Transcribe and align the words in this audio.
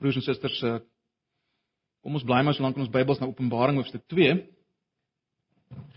Broers 0.00 0.16
en 0.16 0.24
susters, 0.24 0.56
uh, 0.64 0.78
kom 2.00 2.14
ons 2.16 2.24
bly 2.24 2.38
maar 2.40 2.54
so 2.56 2.64
lank 2.64 2.78
in 2.78 2.86
ons 2.86 2.92
Bybels 2.92 3.18
na 3.20 3.26
Openbaring 3.28 3.76
hoofstuk 3.76 4.06
2. 4.08 4.38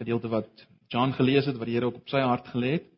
Gedeelte 0.02 0.32
wat 0.34 0.66
John 0.92 1.16
gelees 1.16 1.48
het 1.48 1.56
wat 1.56 1.70
die 1.70 1.78
Here 1.78 1.88
ook 1.88 2.02
op 2.02 2.12
sy 2.12 2.20
hart 2.20 2.50
gelê 2.52 2.74
het. 2.76 2.90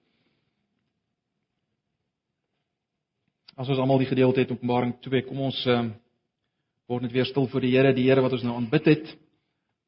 As 3.53 3.69
ons 3.69 3.77
almal 3.77 4.01
die 4.01 4.09
gedeelte 4.09 4.41
het 4.41 4.55
Openbaring 4.57 4.97
2, 5.05 5.27
kom 5.29 5.45
ons 5.45 5.61
uh, 5.69 5.83
word 6.89 7.05
net 7.05 7.13
weer 7.13 7.29
stil 7.29 7.45
voor 7.53 7.67
die 7.67 7.75
Here, 7.77 7.93
die 7.93 8.09
Here 8.09 8.25
wat 8.25 8.33
ons 8.39 8.49
nou 8.49 8.57
aanbid 8.57 8.89
het. 8.95 9.15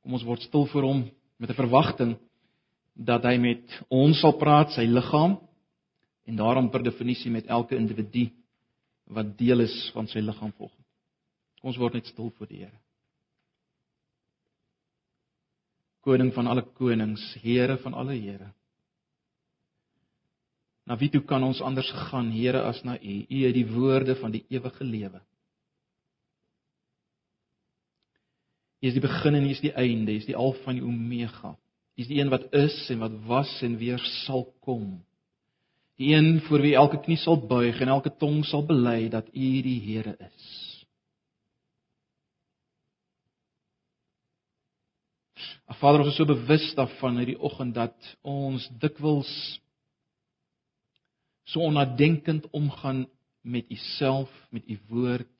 Kom 0.05 0.13
ons 0.19 0.29
word 0.29 0.45
stil 0.45 0.69
voor 0.69 0.85
hom 0.85 1.05
met 1.41 1.49
'n 1.49 1.61
verwagting 1.65 2.15
dat 2.93 3.25
hy 3.25 3.39
met 3.41 3.81
ons 3.89 4.21
sal 4.21 4.37
praat, 4.37 4.69
sy 4.77 4.85
liggaam 4.85 5.39
en 6.29 6.35
daarom 6.37 6.69
per 6.69 6.85
definisie 6.85 7.33
met 7.33 7.49
elke 7.49 7.75
individu 7.75 8.29
wat 9.09 9.33
deel 9.37 9.65
is 9.65 9.89
van 9.97 10.05
sy 10.07 10.21
liggaam 10.21 10.53
volgens. 10.53 10.86
Kom 11.61 11.71
ons 11.71 11.79
word 11.81 11.97
net 11.97 12.09
stil 12.09 12.29
voor 12.37 12.49
die 12.49 12.63
Here. 12.65 12.77
Koning 16.05 16.31
van 16.35 16.47
alle 16.47 16.63
konings, 16.77 17.23
Here 17.43 17.77
van 17.83 17.97
alle 17.97 18.15
Here. 18.15 18.51
Na 20.87 20.95
wie 20.95 21.09
toe 21.11 21.23
kan 21.27 21.43
ons 21.43 21.61
anders 21.61 21.89
gaan, 22.07 22.29
Here, 22.31 22.61
as 22.63 22.83
na 22.87 22.95
U? 22.95 23.15
U 23.27 23.41
het 23.43 23.57
die 23.57 23.67
woorde 23.67 24.15
van 24.21 24.31
die 24.31 24.45
ewige 24.53 24.85
lewe. 24.87 25.19
U 28.77 28.87
is 28.87 28.93
die 28.93 29.03
begin 29.03 29.35
en 29.35 29.49
U 29.49 29.51
is 29.51 29.63
die 29.63 29.73
einde, 29.73 30.13
U 30.13 30.21
is 30.21 30.29
die 30.29 30.37
alfa 30.37 30.71
en 30.71 30.79
die 30.79 30.85
omega. 30.85 31.57
U 31.97 32.01
is 32.01 32.07
die 32.07 32.21
een 32.21 32.31
wat 32.31 32.45
is 32.55 32.77
en 32.93 33.01
wat 33.01 33.19
was 33.27 33.51
en 33.65 33.75
weer 33.81 33.99
sal 34.23 34.45
kom. 34.61 34.99
Die 35.97 36.13
een 36.13 36.37
voor 36.45 36.61
wie 36.61 36.75
elke 36.77 37.01
knie 37.01 37.17
sal 37.17 37.41
buig 37.49 37.81
en 37.81 37.89
elke 37.89 38.13
tong 38.21 38.43
sal 38.45 38.63
bely 38.69 39.09
dat 39.09 39.27
U 39.33 39.51
die 39.65 39.79
Here 39.81 40.13
is. 40.29 40.66
Vader, 45.79 46.01
ons 46.01 46.11
is 46.11 46.17
so 46.17 46.25
bewus 46.25 46.65
daarvan 46.75 47.17
hierdie 47.21 47.39
oggend 47.39 47.75
dat 47.75 47.95
ons 48.21 48.67
dikwels 48.81 49.31
so 51.47 51.63
onnadenkend 51.63 52.49
omgaan 52.51 53.05
met 53.41 53.69
U 53.71 53.75
self, 53.97 54.31
met 54.51 54.67
U 54.67 54.79
woord, 54.89 55.35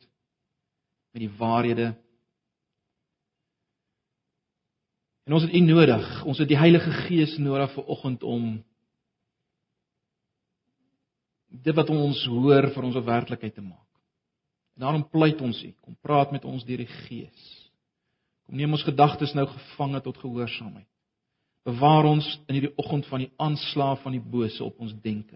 met 1.12 1.26
die 1.26 1.34
waarhede 1.39 1.95
En 5.28 5.34
ons 5.34 5.44
het 5.44 5.54
U 5.54 5.59
nodig. 5.59 6.23
Ons 6.23 6.39
het 6.39 6.48
die 6.48 6.59
Heilige 6.59 6.92
Gees 7.04 7.36
nodig 7.38 7.73
vir 7.73 7.89
oggend 7.92 8.23
om 8.23 8.45
dit 11.48 11.76
wat 11.76 11.89
ons 11.92 12.22
hoor 12.32 12.70
vir 12.72 12.84
ons 12.88 12.95
'n 12.95 13.04
werklikheid 13.04 13.54
te 13.54 13.61
maak. 13.61 13.92
En 14.76 14.82
daarom 14.86 15.09
pleit 15.09 15.42
ons 15.42 15.64
U, 15.64 15.73
kom 15.82 15.98
praat 16.02 16.32
met 16.32 16.45
ons 16.45 16.64
deur 16.64 16.78
die 16.78 16.94
Gees. 17.08 17.67
Kom 18.48 18.56
neem 18.56 18.72
ons 18.72 18.86
gedagtes 18.88 19.34
nou 19.36 19.45
gevange 19.52 20.00
tot 20.06 20.20
gehoorsaamheid. 20.22 20.88
Bewaar 21.67 22.08
ons 22.08 22.28
in 22.48 22.56
hierdie 22.56 22.76
oggend 22.80 23.08
van 23.09 23.26
die 23.26 23.31
aanslag 23.44 24.00
van 24.06 24.16
die 24.16 24.23
bose 24.23 24.64
op 24.64 24.80
ons 24.80 24.95
denke. 25.04 25.36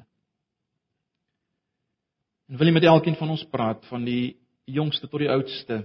En 2.48 2.60
wil 2.60 2.72
jy 2.72 2.76
met 2.76 2.88
elkeen 2.88 3.20
van 3.20 3.34
ons 3.36 3.44
praat 3.52 3.84
van 3.92 4.08
die 4.08 4.38
jongste 4.68 5.10
tot 5.12 5.24
die 5.24 5.32
oudste 5.32 5.82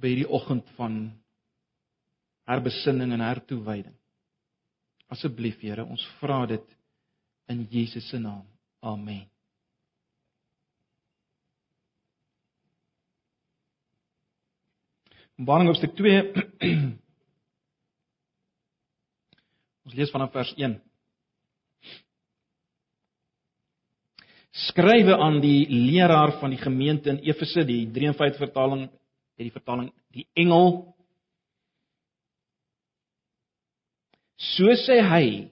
by 0.00 0.10
hierdie 0.10 0.30
oggend 0.30 0.66
van 0.74 1.00
herbesinning 2.50 3.14
en 3.14 3.22
hertoewyding. 3.22 3.94
Asseblief 5.10 5.62
Here, 5.62 5.86
ons 5.86 6.02
vra 6.18 6.44
dit 6.50 6.66
in 7.50 7.66
Jesus 7.70 8.08
se 8.10 8.18
naam. 8.18 8.46
Amen. 8.82 9.26
Openbaring 15.40 15.70
hoofstuk 15.70 15.94
2 15.96 16.34
Ons 19.88 19.94
lees 19.96 20.10
vanaf 20.12 20.34
vers 20.34 20.50
1. 20.52 20.74
Skrywe 24.68 25.14
aan 25.16 25.38
die 25.40 25.64
leraar 25.64 26.34
van 26.42 26.52
die 26.52 26.60
gemeente 26.60 27.08
in 27.08 27.22
Efese, 27.24 27.64
die 27.64 27.88
53 27.88 28.36
vertaling 28.36 28.84
het 28.84 29.46
die 29.46 29.54
vertaling 29.54 29.88
die 30.12 30.26
engel 30.36 30.92
So 34.36 34.68
sê 34.82 34.98
hy 35.08 35.48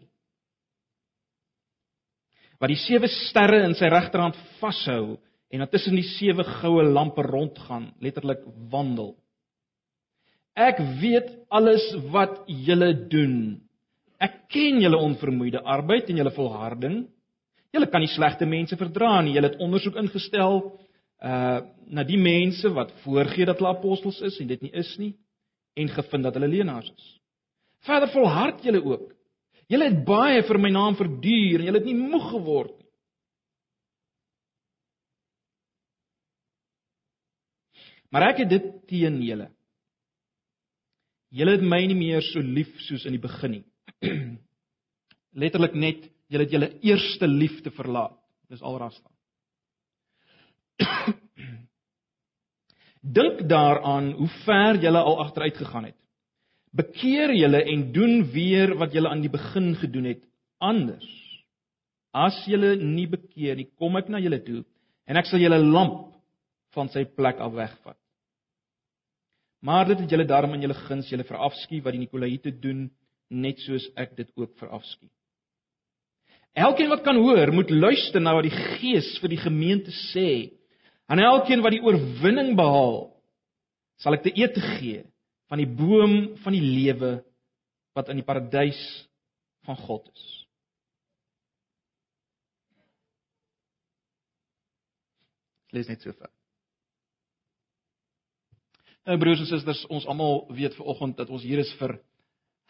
wat 2.60 2.74
die 2.74 2.82
sewe 2.82 3.08
sterre 3.08 3.62
in 3.64 3.72
sy 3.78 3.88
regterhand 3.88 4.36
vashou 4.60 5.16
en 5.48 5.64
wat 5.64 5.72
tussen 5.72 5.96
die 5.96 6.04
sewe 6.18 6.44
goue 6.60 6.84
lampe 6.84 7.24
rondgaan, 7.24 7.88
letterlik 8.04 8.44
wandel. 8.68 9.16
Ek 10.58 10.80
weet 10.98 11.30
alles 11.54 11.84
wat 12.10 12.40
julle 12.50 12.90
doen. 13.10 13.60
Ek 14.18 14.48
ken 14.50 14.80
julle 14.82 14.98
onvermoeide 14.98 15.62
arbeid 15.62 16.10
en 16.10 16.18
julle 16.18 16.34
volharding. 16.34 16.98
Julle 17.70 17.86
kan 17.92 18.02
nie 18.02 18.10
slegte 18.10 18.48
mense 18.48 18.76
verdra 18.80 19.20
nie. 19.22 19.36
Julle 19.36 19.52
het 19.52 19.62
ondersoek 19.62 19.98
ingestel 20.02 20.62
uh 21.18 21.58
na 21.88 22.02
die 22.04 22.18
mense 22.20 22.68
wat 22.76 22.90
voorgee 23.00 23.46
dat 23.48 23.56
hulle 23.56 23.70
apostels 23.72 24.18
is 24.20 24.34
en 24.42 24.48
dit 24.50 24.60
nie 24.66 24.74
is 24.76 24.90
nie 25.00 25.14
en 25.80 25.88
gevind 25.88 26.26
dat 26.26 26.34
hulle 26.36 26.50
leenaars 26.52 26.90
is. 26.90 27.06
Verder 27.86 28.10
volhard 28.12 28.60
julle 28.60 28.82
ook. 28.84 29.06
Julle 29.72 29.88
het 29.88 30.02
baie 30.04 30.42
vir 30.44 30.58
my 30.60 30.70
naam 30.74 30.98
verduur 30.98 31.62
en 31.62 31.70
julle 31.70 31.80
het 31.80 31.88
nie 31.88 31.96
moeg 31.96 32.26
geword 32.34 32.74
nie. 32.76 32.88
Maar 38.12 38.30
ek 38.32 38.44
het 38.44 38.52
dit 38.52 38.68
teen 38.90 39.16
julle. 39.24 39.48
Julle 41.34 41.58
het 41.58 41.64
my 41.64 41.80
nie 41.86 41.96
meer 41.98 42.24
so 42.24 42.40
lief 42.40 42.70
soos 42.86 43.04
in 43.08 43.16
die 43.16 43.22
begin 43.22 43.58
nie. 43.58 43.64
Letterlik 45.40 45.74
net 45.76 46.06
julle 46.28 46.46
het 46.46 46.54
julle 46.54 46.70
eerste 46.84 47.28
liefde 47.28 47.70
verlaat. 47.76 48.16
Dis 48.48 48.64
alras 48.64 48.96
staan. 48.96 49.14
Dink 53.18 53.44
daaraan 53.48 54.12
hoe 54.18 54.30
ver 54.44 54.80
julle 54.82 55.00
al 55.04 55.20
agteruit 55.26 55.56
gegaan 55.60 55.90
het. 55.90 55.98
Bekeer 56.76 57.32
julle 57.36 57.62
en 57.72 57.92
doen 57.92 58.24
weer 58.32 58.74
wat 58.80 58.92
julle 58.92 59.08
aan 59.08 59.24
die 59.24 59.32
begin 59.32 59.74
gedoen 59.80 60.04
het 60.12 60.24
anders. 60.58 61.08
As 62.12 62.40
julle 62.48 62.74
nie 62.80 63.06
bekeer 63.08 63.56
nie, 63.56 63.68
kom 63.76 63.96
ek 64.00 64.08
na 64.08 64.20
julle 64.20 64.40
toe 64.44 64.64
en 65.08 65.16
ek 65.16 65.28
sal 65.28 65.40
julle 65.40 65.60
lamp 65.60 66.12
van 66.76 66.88
sy 66.92 67.04
plek 67.04 67.40
af 67.40 67.52
wegvat. 67.56 67.96
Maar 69.60 69.86
dit 69.90 69.98
het 69.98 70.10
julle 70.10 70.26
daarom 70.28 70.54
in 70.54 70.62
julle 70.62 70.78
guns 70.86 71.08
julle 71.10 71.26
verafskie 71.26 71.82
wat 71.82 71.96
die 71.96 72.04
Nikolaïte 72.04 72.52
doen, 72.62 72.86
net 73.28 73.58
soos 73.64 73.88
ek 73.98 74.14
dit 74.16 74.30
ook 74.38 74.54
verafskie. 74.60 75.10
Elkeen 76.58 76.90
wat 76.90 77.04
kan 77.06 77.18
hoor, 77.18 77.52
moet 77.52 77.70
luister 77.70 78.22
na 78.22 78.34
wat 78.34 78.46
die 78.48 78.54
Gees 78.78 79.10
vir 79.22 79.34
die 79.34 79.42
gemeente 79.42 79.92
sê. 80.10 80.54
Aan 81.08 81.22
elkeen 81.22 81.62
wat 81.64 81.74
die 81.74 81.82
oorwinning 81.84 82.54
behaal, 82.58 83.08
sal 84.02 84.16
ek 84.16 84.26
te 84.26 84.34
eet 84.36 84.58
gee 84.78 85.04
van 85.48 85.62
die 85.62 85.68
boom 85.68 86.36
van 86.44 86.54
die 86.54 86.64
lewe 86.64 87.18
wat 87.96 88.10
in 88.12 88.20
die 88.20 88.26
paradys 88.26 88.80
van 89.66 89.78
God 89.80 90.06
is. 90.12 90.26
Lees 95.74 95.88
net 95.90 96.04
so 96.04 96.14
ver. 96.16 96.30
Nou 99.08 99.16
broers 99.16 99.40
en 99.40 99.48
susters, 99.48 99.86
ons 99.88 100.04
almal 100.04 100.42
weet 100.52 100.74
ver 100.76 100.88
oggend 100.92 101.16
dat 101.16 101.30
ons 101.32 101.40
hier 101.40 101.62
is 101.62 101.70
vir 101.78 101.94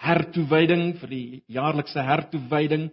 hertoewyding, 0.07 0.93
vir 1.01 1.11
die 1.11 1.41
jaarlikse 1.51 2.03
hertoewyding. 2.07 2.85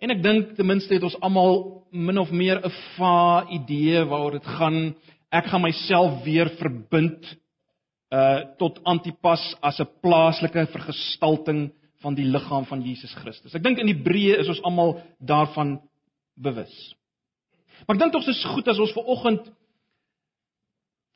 En 0.00 0.12
ek 0.14 0.22
dink 0.24 0.54
ten 0.56 0.64
minste 0.64 0.96
het 0.96 1.04
ons 1.04 1.18
almal 1.20 1.58
min 1.92 2.16
of 2.16 2.32
meer 2.32 2.56
'n 2.64 2.72
va 2.96 3.44
idee 3.52 4.00
waaroor 4.00 4.38
dit 4.38 4.48
gaan. 4.56 4.94
Ek 5.30 5.44
gaan 5.44 5.62
myself 5.62 6.24
weer 6.24 6.48
verbind 6.56 7.36
uh 8.12 8.56
tot 8.56 8.80
Antipas 8.84 9.44
as 9.60 9.78
'n 9.78 9.92
plaaslike 10.00 10.66
vergestalting 10.72 11.72
van 12.00 12.14
die 12.14 12.24
liggaam 12.24 12.64
van 12.64 12.80
Jesus 12.80 13.12
Christus. 13.14 13.54
Ek 13.54 13.62
dink 13.62 13.78
in 13.78 13.88
Hebreë 13.88 14.40
is 14.40 14.48
ons 14.48 14.62
almal 14.62 15.02
daarvan 15.20 15.80
bewus. 16.34 16.96
Maar 17.86 17.96
ek 17.96 18.02
dink 18.02 18.12
tog 18.12 18.24
dis 18.24 18.44
goed 18.44 18.68
as 18.68 18.78
ons 18.78 18.92
ver 18.92 19.04
oggend 19.04 19.52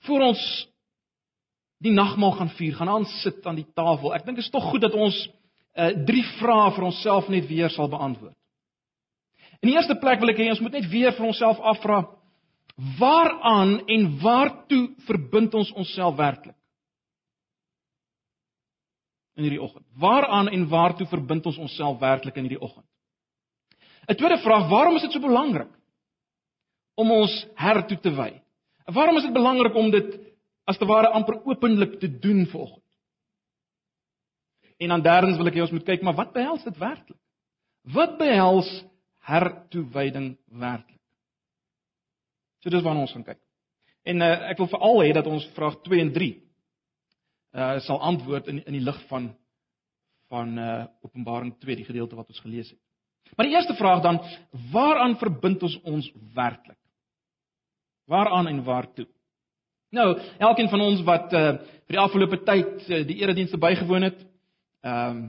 voor 0.05 0.20
ons 0.20 0.69
die 1.81 1.93
nagmaal 1.93 2.32
gaan 2.37 2.53
vier, 2.59 2.75
gaan 2.77 2.88
aan 2.93 3.06
sit 3.23 3.47
aan 3.47 3.56
die 3.56 3.69
tafel. 3.75 4.15
Ek 4.15 4.25
dink 4.27 4.37
dit 4.37 4.44
is 4.44 4.53
tog 4.53 4.71
goed 4.71 4.85
dat 4.85 4.94
ons 4.94 5.17
uh 5.81 5.91
drie 6.06 6.25
vrae 6.38 6.71
vir 6.77 6.85
onsself 6.85 7.29
net 7.31 7.47
weer 7.49 7.71
sal 7.71 7.88
beantwoord. 7.88 8.37
In 9.62 9.71
die 9.71 9.77
eerste 9.77 9.97
plek 10.00 10.21
wil 10.21 10.32
ek 10.32 10.41
hê 10.41 10.49
ons 10.50 10.61
moet 10.61 10.79
net 10.81 10.88
weer 10.91 11.12
vir 11.17 11.27
onsself 11.27 11.61
afvra 11.61 12.03
waaraan 12.99 13.79
en 13.87 14.06
waartoe 14.23 14.88
verbind 15.06 15.55
ons 15.55 15.73
onsself 15.77 16.17
werklik? 16.17 16.56
in 19.41 19.49
hierdie 19.49 19.62
oggend? 19.62 19.87
Waaraan 19.99 20.49
en 20.53 20.69
waartoe 20.69 21.09
verbind 21.09 21.47
ons 21.49 21.59
onsself 21.59 21.99
werklik 22.00 22.37
in 22.37 22.47
hierdie 22.47 22.61
oggend? 22.61 22.87
'n 24.09 24.17
Tweede 24.17 24.38
vraag, 24.43 24.69
waarom 24.69 24.97
is 24.97 25.03
dit 25.03 25.12
so 25.12 25.21
belangrik 25.21 25.71
om 26.94 27.11
ons 27.11 27.47
Here 27.56 27.85
toe 27.87 27.99
te 28.00 28.11
wy? 28.11 28.43
Waarom 28.85 29.17
is 29.17 29.23
dit 29.23 29.32
belangrik 29.32 29.75
om 29.75 29.91
dit 29.91 30.19
as 30.70 30.78
te 30.78 30.88
ware 30.88 31.11
amper 31.17 31.40
openlik 31.49 31.99
te 32.00 32.08
doen 32.22 32.44
vanoggend? 32.50 32.87
En 34.81 34.94
dan 34.94 35.02
derdens 35.05 35.37
wil 35.37 35.50
ek 35.50 35.58
hê 35.58 35.64
ons 35.64 35.75
moet 35.75 35.84
kyk, 35.84 36.05
maar 36.06 36.17
wat 36.17 36.32
behels 36.32 36.62
dit 36.64 36.78
werklik? 36.81 37.19
Wat 37.93 38.17
behels 38.20 38.69
hertoewyding 39.28 40.32
werklik? 40.62 41.00
So 42.61 42.72
dis 42.72 42.84
waarna 42.84 43.05
ons 43.05 43.12
gaan 43.17 43.26
kyk. 43.26 43.40
En 44.08 44.25
uh, 44.25 44.31
ek 44.52 44.61
wil 44.61 44.70
veral 44.72 45.02
hê 45.05 45.11
dat 45.17 45.28
ons 45.28 45.44
vraag 45.56 45.81
2 45.88 46.06
en 46.06 46.14
3 46.17 46.31
uh 47.50 47.81
sal 47.82 47.99
antwoord 48.06 48.46
in 48.46 48.61
in 48.62 48.76
die 48.76 48.84
lig 48.87 48.99
van 49.08 49.32
van 50.31 50.52
uh 50.58 50.84
Openbaring 51.02 51.56
2, 51.58 51.76
die 51.81 51.88
gedeelte 51.88 52.17
wat 52.17 52.28
ons 52.31 52.43
gelees 52.44 52.70
het. 52.70 52.78
Maar 53.37 53.49
die 53.49 53.55
eerste 53.56 53.75
vraag 53.75 54.02
dan, 54.02 54.20
waaraan 54.72 55.17
verbind 55.19 55.62
ons 55.62 55.76
ons 55.82 56.12
werklik? 56.34 56.78
Waaraan 58.11 58.49
en 58.50 58.62
waartoe? 58.64 59.06
Nou, 59.90 60.20
elkeen 60.38 60.69
van 60.69 60.81
ons 60.81 61.02
wat 61.02 61.32
uh 61.32 61.52
vir 61.90 61.96
die 61.96 62.04
afgelope 62.04 62.37
tyd 62.46 62.84
uh, 62.87 63.00
die 63.02 63.16
eredienste 63.19 63.58
bygewoon 63.58 64.06
het, 64.06 64.19
ehm 64.87 65.16
um, 65.16 65.22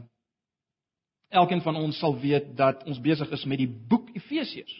elkeen 1.32 1.62
van 1.64 1.76
ons 1.80 1.98
sal 2.00 2.18
weet 2.20 2.52
dat 2.58 2.84
ons 2.84 3.00
besig 3.02 3.30
is 3.32 3.46
met 3.48 3.58
die 3.58 3.70
boek 3.90 4.10
Efesiërs. 4.14 4.74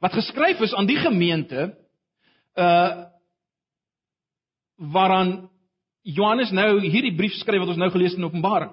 Wat 0.00 0.16
geskryf 0.16 0.60
is 0.60 0.74
aan 0.74 0.88
die 0.90 0.98
gemeente 0.98 1.70
uh 2.54 3.10
waaraan 4.74 5.50
Johannes 6.02 6.50
nou 6.50 6.80
hierdie 6.82 7.14
brief 7.14 7.36
skryf 7.38 7.62
wat 7.62 7.70
ons 7.72 7.78
nou 7.78 7.90
gelees 7.90 8.10
het 8.10 8.18
in 8.18 8.26
Openbaring. 8.26 8.72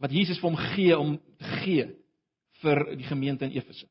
Wat 0.00 0.10
Jesus 0.10 0.40
vir 0.40 0.48
hom 0.48 0.56
gee 0.72 0.96
om 0.98 1.18
te 1.18 1.50
gee 1.60 1.84
vir 2.62 2.80
die 2.96 3.06
gemeente 3.06 3.44
in 3.44 3.52
Efese. 3.52 3.86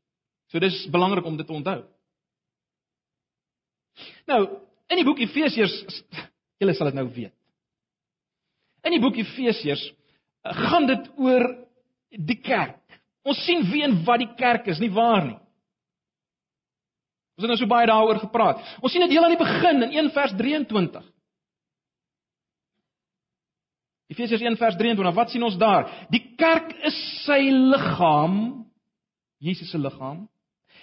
So 0.52 0.62
dis 0.62 0.76
belangrik 0.94 1.26
om 1.26 1.38
dit 1.38 1.48
te 1.48 1.56
onthou. 1.56 1.82
Nou, 4.30 4.42
in 4.92 5.00
die 5.00 5.06
boek 5.08 5.22
Efesiërs, 5.24 5.76
julle 6.62 6.76
sal 6.78 6.92
dit 6.92 7.00
nou 7.00 7.08
weet. 7.14 7.36
In 8.84 8.96
die 8.96 9.02
boek 9.04 9.18
Efesiërs 9.22 9.84
eh, 9.88 10.58
gaan 10.68 10.88
dit 10.90 11.08
oor 11.18 11.48
die 12.14 12.40
kerk. 12.44 12.82
Ons 13.24 13.40
sien 13.48 13.64
wie 13.72 13.84
en 13.86 14.02
wat 14.06 14.22
die 14.22 14.34
kerk 14.40 14.68
is, 14.72 14.82
nie 14.84 14.92
waar 14.94 15.24
nie? 15.26 15.40
Ons 17.34 17.46
het 17.46 17.50
nou 17.50 17.58
so 17.58 17.70
baie 17.70 17.88
daaroor 17.90 18.20
gepraat. 18.22 18.60
Ons 18.84 18.94
sien 18.94 19.02
dit 19.06 19.16
heel 19.16 19.26
aan 19.26 19.34
die 19.34 19.42
begin 19.42 19.88
in 19.88 19.96
1 20.04 20.12
vers 20.14 20.36
23. 20.38 21.08
Efesiërs 24.14 24.44
1 24.46 24.60
vers 24.60 24.78
23, 24.78 25.16
wat 25.18 25.32
sien 25.34 25.46
ons 25.48 25.58
daar? 25.58 25.88
Die 26.14 26.22
kerk 26.38 26.76
is 26.86 26.98
sy 27.24 27.40
liggaam, 27.50 28.38
Jesus 29.42 29.72
se 29.74 29.80
liggaam. 29.82 30.28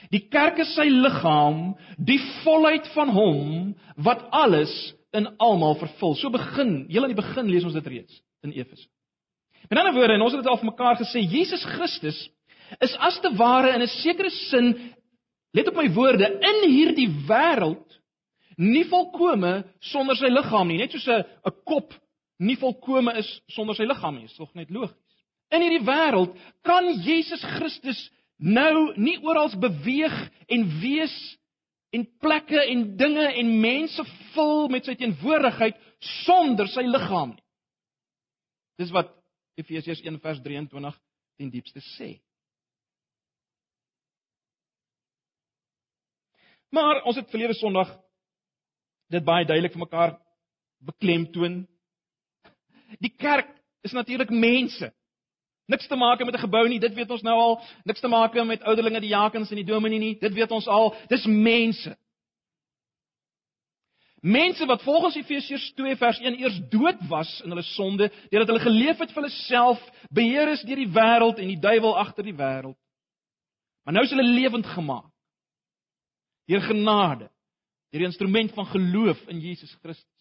Die 0.09 0.23
kerk 0.33 0.59
is 0.59 0.73
sy 0.75 0.89
liggaam, 0.89 1.75
die 1.99 2.19
volheid 2.43 2.89
van 2.95 3.13
hom 3.15 3.75
wat 3.97 4.25
alles 4.33 4.73
in 5.13 5.29
almal 5.39 5.77
vervul. 5.81 6.17
So 6.17 6.31
begin, 6.33 6.87
heel 6.89 7.05
aan 7.05 7.13
die 7.13 7.21
begin 7.21 7.51
lees 7.51 7.67
ons 7.67 7.77
dit 7.77 7.87
reeds 7.87 8.23
in 8.47 8.55
Efese. 8.57 8.89
Met 9.69 9.79
ander 9.79 9.95
woorde, 9.95 10.17
en 10.17 10.25
ons 10.25 10.35
het 10.35 10.43
dit 10.43 10.51
al 10.51 10.59
vir 10.59 10.71
mekaar 10.71 10.99
gesê, 10.99 11.23
Jesus 11.23 11.65
Christus 11.77 12.19
is 12.81 12.95
as 13.03 13.19
te 13.21 13.31
ware 13.37 13.75
in 13.75 13.83
'n 13.83 13.89
sekere 14.01 14.31
sin 14.31 14.75
let 15.53 15.69
op 15.69 15.77
my 15.77 15.89
woorde 15.95 16.27
in 16.27 16.71
hierdie 16.71 17.11
wêreld 17.29 17.99
nie 18.57 18.85
volkome 18.85 19.65
sonder 19.81 20.17
sy 20.17 20.31
liggaam 20.31 20.69
nie, 20.69 20.79
net 20.79 20.93
soos 20.93 21.09
'n 21.09 21.25
'n 21.47 21.55
kop 21.65 21.95
nie 22.39 22.57
volkome 22.57 23.17
is 23.19 23.41
sonder 23.49 23.75
sy 23.75 23.85
liggaam 23.85 24.17
nie, 24.17 24.25
is 24.25 24.37
tog 24.37 24.55
net 24.55 24.71
logies. 24.71 24.97
In 25.51 25.63
hierdie 25.63 25.87
wêreld 25.87 26.37
kan 26.63 26.87
Jesus 27.03 27.43
Christus 27.57 28.11
nou 28.41 28.93
nie 28.97 29.19
oral 29.25 29.53
beweeg 29.61 30.17
en 30.49 30.67
wees 30.81 31.15
en 31.95 32.07
plekke 32.23 32.65
en 32.73 32.85
dinge 32.97 33.27
en 33.41 33.53
mense 33.61 34.05
vul 34.35 34.69
met 34.73 34.87
sy 34.87 34.97
teenwoordigheid 34.99 35.79
sonder 36.25 36.69
sy 36.71 36.85
liggaam 36.87 37.35
nie. 37.35 37.47
Dis 38.81 38.93
wat 38.95 39.13
Efesiërs 39.61 40.01
1 40.01 40.21
vers 40.23 40.41
23 40.41 41.01
ten 41.37 41.51
diepste 41.53 41.83
sê. 41.97 42.15
Maar 46.71 47.03
ons 47.05 47.19
het 47.19 47.29
verlede 47.29 47.59
Sondag 47.59 47.91
dit 49.11 49.25
baie 49.27 49.45
duidelik 49.45 49.75
vir 49.75 49.85
mekaar 49.85 50.15
beklemtoon 50.87 51.65
Die 52.99 53.13
kerk 53.15 53.53
is 53.87 53.95
natuurlik 53.95 54.31
mense. 54.31 54.91
Niks 55.71 55.87
te 55.87 55.97
maak 55.97 56.25
met 56.25 56.35
'n 56.35 56.47
gebou 56.47 56.69
nie, 56.69 56.81
dit 56.81 56.95
weet 56.95 57.11
ons 57.11 57.23
nou 57.23 57.39
al. 57.39 57.61
Niks 57.85 58.01
te 58.01 58.09
maak 58.09 58.35
met 58.35 58.63
ouderlinge, 58.63 59.01
die 59.01 59.15
jakens 59.15 59.51
en 59.51 59.57
die 59.57 59.65
dominee 59.65 59.99
nie, 59.99 60.19
dit 60.19 60.33
weet 60.35 60.51
ons 60.51 60.67
al. 60.67 60.95
Dis 61.09 61.27
mense. 61.27 61.97
Mense 64.21 64.67
wat 64.67 64.83
volgens 64.83 65.15
Efesiërs 65.17 65.73
2 65.75 65.97
vers 65.97 66.19
1 66.21 66.41
eers 66.41 66.61
dood 66.69 66.99
was 67.09 67.41
in 67.45 67.49
hulle 67.49 67.63
sonde, 67.63 68.11
deurdat 68.29 68.49
hulle 68.49 68.61
geleef 68.61 68.99
het 68.99 69.13
vir 69.13 69.23
hulle 69.23 69.37
self, 69.47 69.81
beheer 70.11 70.51
is 70.53 70.63
deur 70.63 70.77
die 70.77 70.93
wêreld 70.93 71.39
en 71.39 71.49
die 71.49 71.61
duiwel 71.61 71.97
agter 71.99 72.25
die 72.25 72.37
wêreld. 72.37 72.77
Maar 73.85 73.95
nou 73.95 74.05
is 74.05 74.11
hulle 74.11 74.27
lewend 74.29 74.67
gemaak. 74.67 75.09
Deur 76.47 76.61
genade, 76.61 77.31
deur 77.91 78.03
die 78.05 78.11
instrument 78.11 78.53
van 78.53 78.67
geloof 78.67 79.29
in 79.29 79.41
Jesus 79.41 79.73
Christus. 79.81 80.20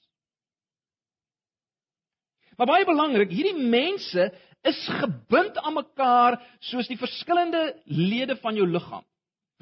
Maar 2.60 2.68
baie 2.68 2.86
belangrik, 2.86 3.32
hierdie 3.32 3.70
mense 3.72 4.26
is 4.68 4.80
gebind 5.00 5.56
aan 5.64 5.78
mekaar 5.78 6.36
soos 6.68 6.90
die 6.92 7.00
verskillende 7.00 7.62
lede 7.88 8.36
van 8.42 8.58
jou 8.60 8.66
liggaam. 8.68 9.06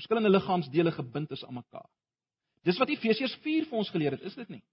Verskillende 0.01 0.31
liggaamsdele 0.33 0.93
gebind 0.95 1.31
is 1.35 1.43
aan 1.45 1.59
mekaar. 1.59 1.85
Dis 2.65 2.79
wat 2.81 2.89
Efesiërs 2.89 3.35
4 3.43 3.67
vir 3.69 3.77
ons 3.77 3.91
geleer 3.93 4.17
het, 4.17 4.23
is 4.25 4.33
dit 4.37 4.49
nie? 4.49 4.63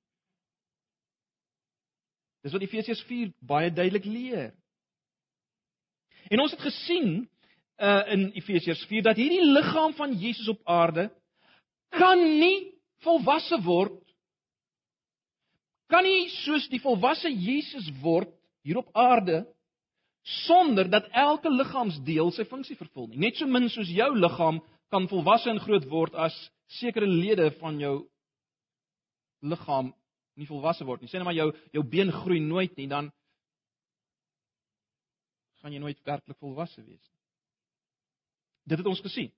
Dis 2.45 2.57
wat 2.57 2.65
Efesiërs 2.65 3.05
4 3.11 3.35
baie 3.45 3.69
duidelik 3.73 4.09
leer. 4.09 4.55
En 6.33 6.41
ons 6.41 6.57
het 6.57 6.65
gesien 6.65 7.27
uh 7.75 8.03
in 8.15 8.29
Efesiërs 8.39 8.87
4 8.89 9.03
dat 9.03 9.21
hierdie 9.21 9.45
liggaam 9.45 9.93
van 9.99 10.13
Jesus 10.17 10.49
op 10.49 10.61
aarde 10.65 11.11
kan 11.93 12.21
nie 12.41 12.73
volwasse 13.05 13.59
word 13.67 14.04
kan 15.91 16.05
nie 16.07 16.29
soos 16.45 16.69
die 16.73 16.81
volwasse 16.83 17.31
Jesus 17.31 17.91
word 18.03 18.31
hier 18.65 18.81
op 18.81 18.91
aarde 18.97 19.45
sonder 20.25 20.89
dat 20.89 21.11
elke 21.13 21.51
liggaamsdeel 21.53 22.33
sy 22.33 22.47
funksie 22.49 22.79
vervul 22.81 23.11
nie. 23.11 23.21
Net 23.21 23.37
so 23.37 23.47
min 23.47 23.69
soos 23.69 23.91
jou 23.93 24.11
liggaam 24.17 24.63
kan 24.93 25.09
volwasse 25.11 25.51
en 25.53 25.61
groot 25.61 25.85
word 25.91 26.17
as 26.17 26.35
sekere 26.81 27.07
lede 27.07 27.51
van 27.61 27.77
jou 27.81 27.97
liggaam 29.45 29.93
nie 30.41 30.49
volwasse 30.49 30.87
word 30.89 31.03
nie. 31.03 31.11
Sê 31.13 31.21
net 31.21 31.29
maar 31.29 31.37
jou 31.37 31.51
jou 31.75 31.85
been 31.85 32.13
groei 32.13 32.41
nooit 32.41 32.73
nie, 32.81 32.89
dan 32.89 33.13
gaan 35.61 35.73
jy 35.73 35.81
nooit 35.83 36.01
werklik 36.05 36.39
volwasse 36.41 36.83
wees 36.83 37.05
nie. 37.05 37.21
Dit 38.65 38.81
het 38.81 38.89
ons 38.89 39.03
gesien. 39.05 39.31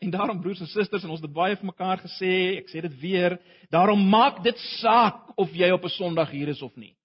En 0.00 0.10
daarom 0.10 0.40
broers 0.40 0.60
en 0.60 0.66
susters, 0.66 1.04
en 1.04 1.12
ons 1.12 1.20
het 1.20 1.32
baie 1.32 1.56
vir 1.60 1.68
mekaar 1.68 2.00
gesê, 2.00 2.32
ek 2.62 2.70
sê 2.72 2.80
dit 2.86 2.94
weer, 3.02 3.36
daarom 3.68 4.00
maak 4.08 4.38
dit 4.44 4.56
saak 4.80 5.34
of 5.36 5.52
jy 5.52 5.68
op 5.74 5.84
'n 5.84 5.92
Sondag 5.92 6.30
hier 6.30 6.48
is 6.48 6.62
of 6.62 6.76
nie. 6.76 6.96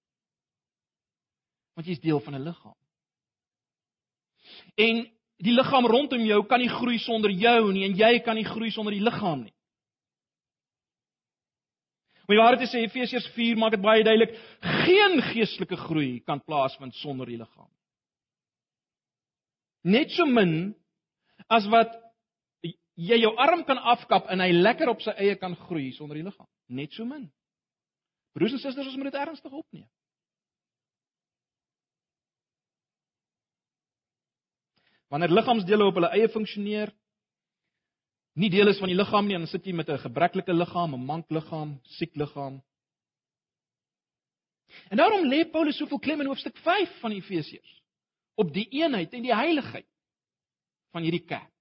Want 1.76 1.88
jy 1.88 1.94
is 1.94 2.00
deel 2.00 2.20
van 2.20 2.36
'n 2.36 2.44
liggaam. 2.44 2.78
En 4.76 5.12
die 5.38 5.54
liggaam 5.54 5.86
rondom 5.86 6.24
jou 6.26 6.46
kan 6.46 6.60
nie 6.60 6.70
groei 6.70 6.98
sonder 6.98 7.32
jou 7.32 7.74
nie 7.74 7.84
en 7.84 7.98
jy 7.98 8.20
kan 8.20 8.36
nie 8.36 8.48
groei 8.48 8.72
sonder 8.72 8.94
die 8.94 9.04
liggaam 9.04 9.44
nie. 9.44 9.54
Maar 12.28 12.38
waar 12.38 12.58
dit 12.58 12.70
sê 12.70 12.82
Efesiërs 12.82 13.28
4 13.36 13.58
maak 13.58 13.72
dit 13.72 13.82
baie 13.82 14.04
duidelik, 14.04 14.34
geen 14.62 15.22
geestelike 15.22 15.78
groei 15.78 16.20
kan 16.26 16.42
plaasvind 16.42 16.96
sonder 16.96 17.26
die 17.26 17.38
liggaam. 17.38 17.70
Net 19.84 20.12
so 20.12 20.26
min 20.26 20.76
as 21.48 21.68
wat 21.68 22.05
jy 22.96 23.18
jou 23.20 23.34
arm 23.38 23.64
kan 23.68 23.78
afkap 23.78 24.30
en 24.32 24.40
hy 24.40 24.52
lekker 24.56 24.90
op 24.90 25.02
sy 25.04 25.14
eie 25.20 25.36
kan 25.40 25.56
groei 25.68 25.92
sonder 25.96 26.20
die 26.20 26.26
liggaam. 26.26 26.48
Net 26.68 26.96
so 26.96 27.06
min. 27.06 27.28
Broers 28.36 28.56
en 28.56 28.60
susters, 28.60 28.88
ons 28.88 28.98
moet 29.00 29.12
dit 29.12 29.20
ernstig 29.20 29.52
opneem. 29.52 29.88
Wanneer 35.12 35.32
liggaamsdele 35.32 35.86
op 35.88 36.00
hulle 36.00 36.12
eie 36.18 36.28
funksioneer, 36.34 36.92
nie 38.36 38.50
deel 38.52 38.68
is 38.74 38.80
van 38.82 38.92
die 38.92 38.98
liggaam 38.98 39.30
nie, 39.30 39.38
dan 39.38 39.48
sit 39.48 39.66
jy 39.66 39.74
met 39.74 39.90
'n 39.90 40.04
gebreklike 40.08 40.54
liggaam, 40.54 40.96
'n 40.96 41.06
mank 41.06 41.30
liggaam, 41.32 41.80
siek 41.84 42.16
liggaam. 42.16 42.62
En 44.90 44.98
daarom 44.98 45.28
lê 45.30 45.46
Paulus 45.52 45.78
soveel 45.78 46.00
klem 46.00 46.22
in 46.22 46.28
hoofstuk 46.28 46.58
5 46.58 47.00
van 47.00 47.12
Efesiërs 47.12 47.82
op 48.36 48.54
die 48.54 48.68
eenheid 48.70 49.14
en 49.14 49.24
die 49.24 49.36
heiligheid 49.36 49.88
van 50.92 51.04
hierdie 51.04 51.26
kerk. 51.26 51.55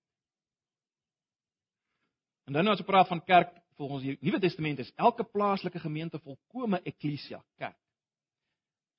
En 2.44 2.52
dan 2.52 2.68
as 2.68 2.80
ons 2.80 2.86
praat 2.86 3.08
van 3.08 3.22
kerk 3.24 3.54
volgens 3.78 4.02
die 4.04 4.16
Nuwe 4.20 4.40
Testament 4.40 4.78
is 4.78 4.92
elke 4.96 5.24
plaaslike 5.24 5.80
gemeente 5.82 6.20
volkome 6.20 6.80
eklesia, 6.84 7.40
kerk. 7.58 7.78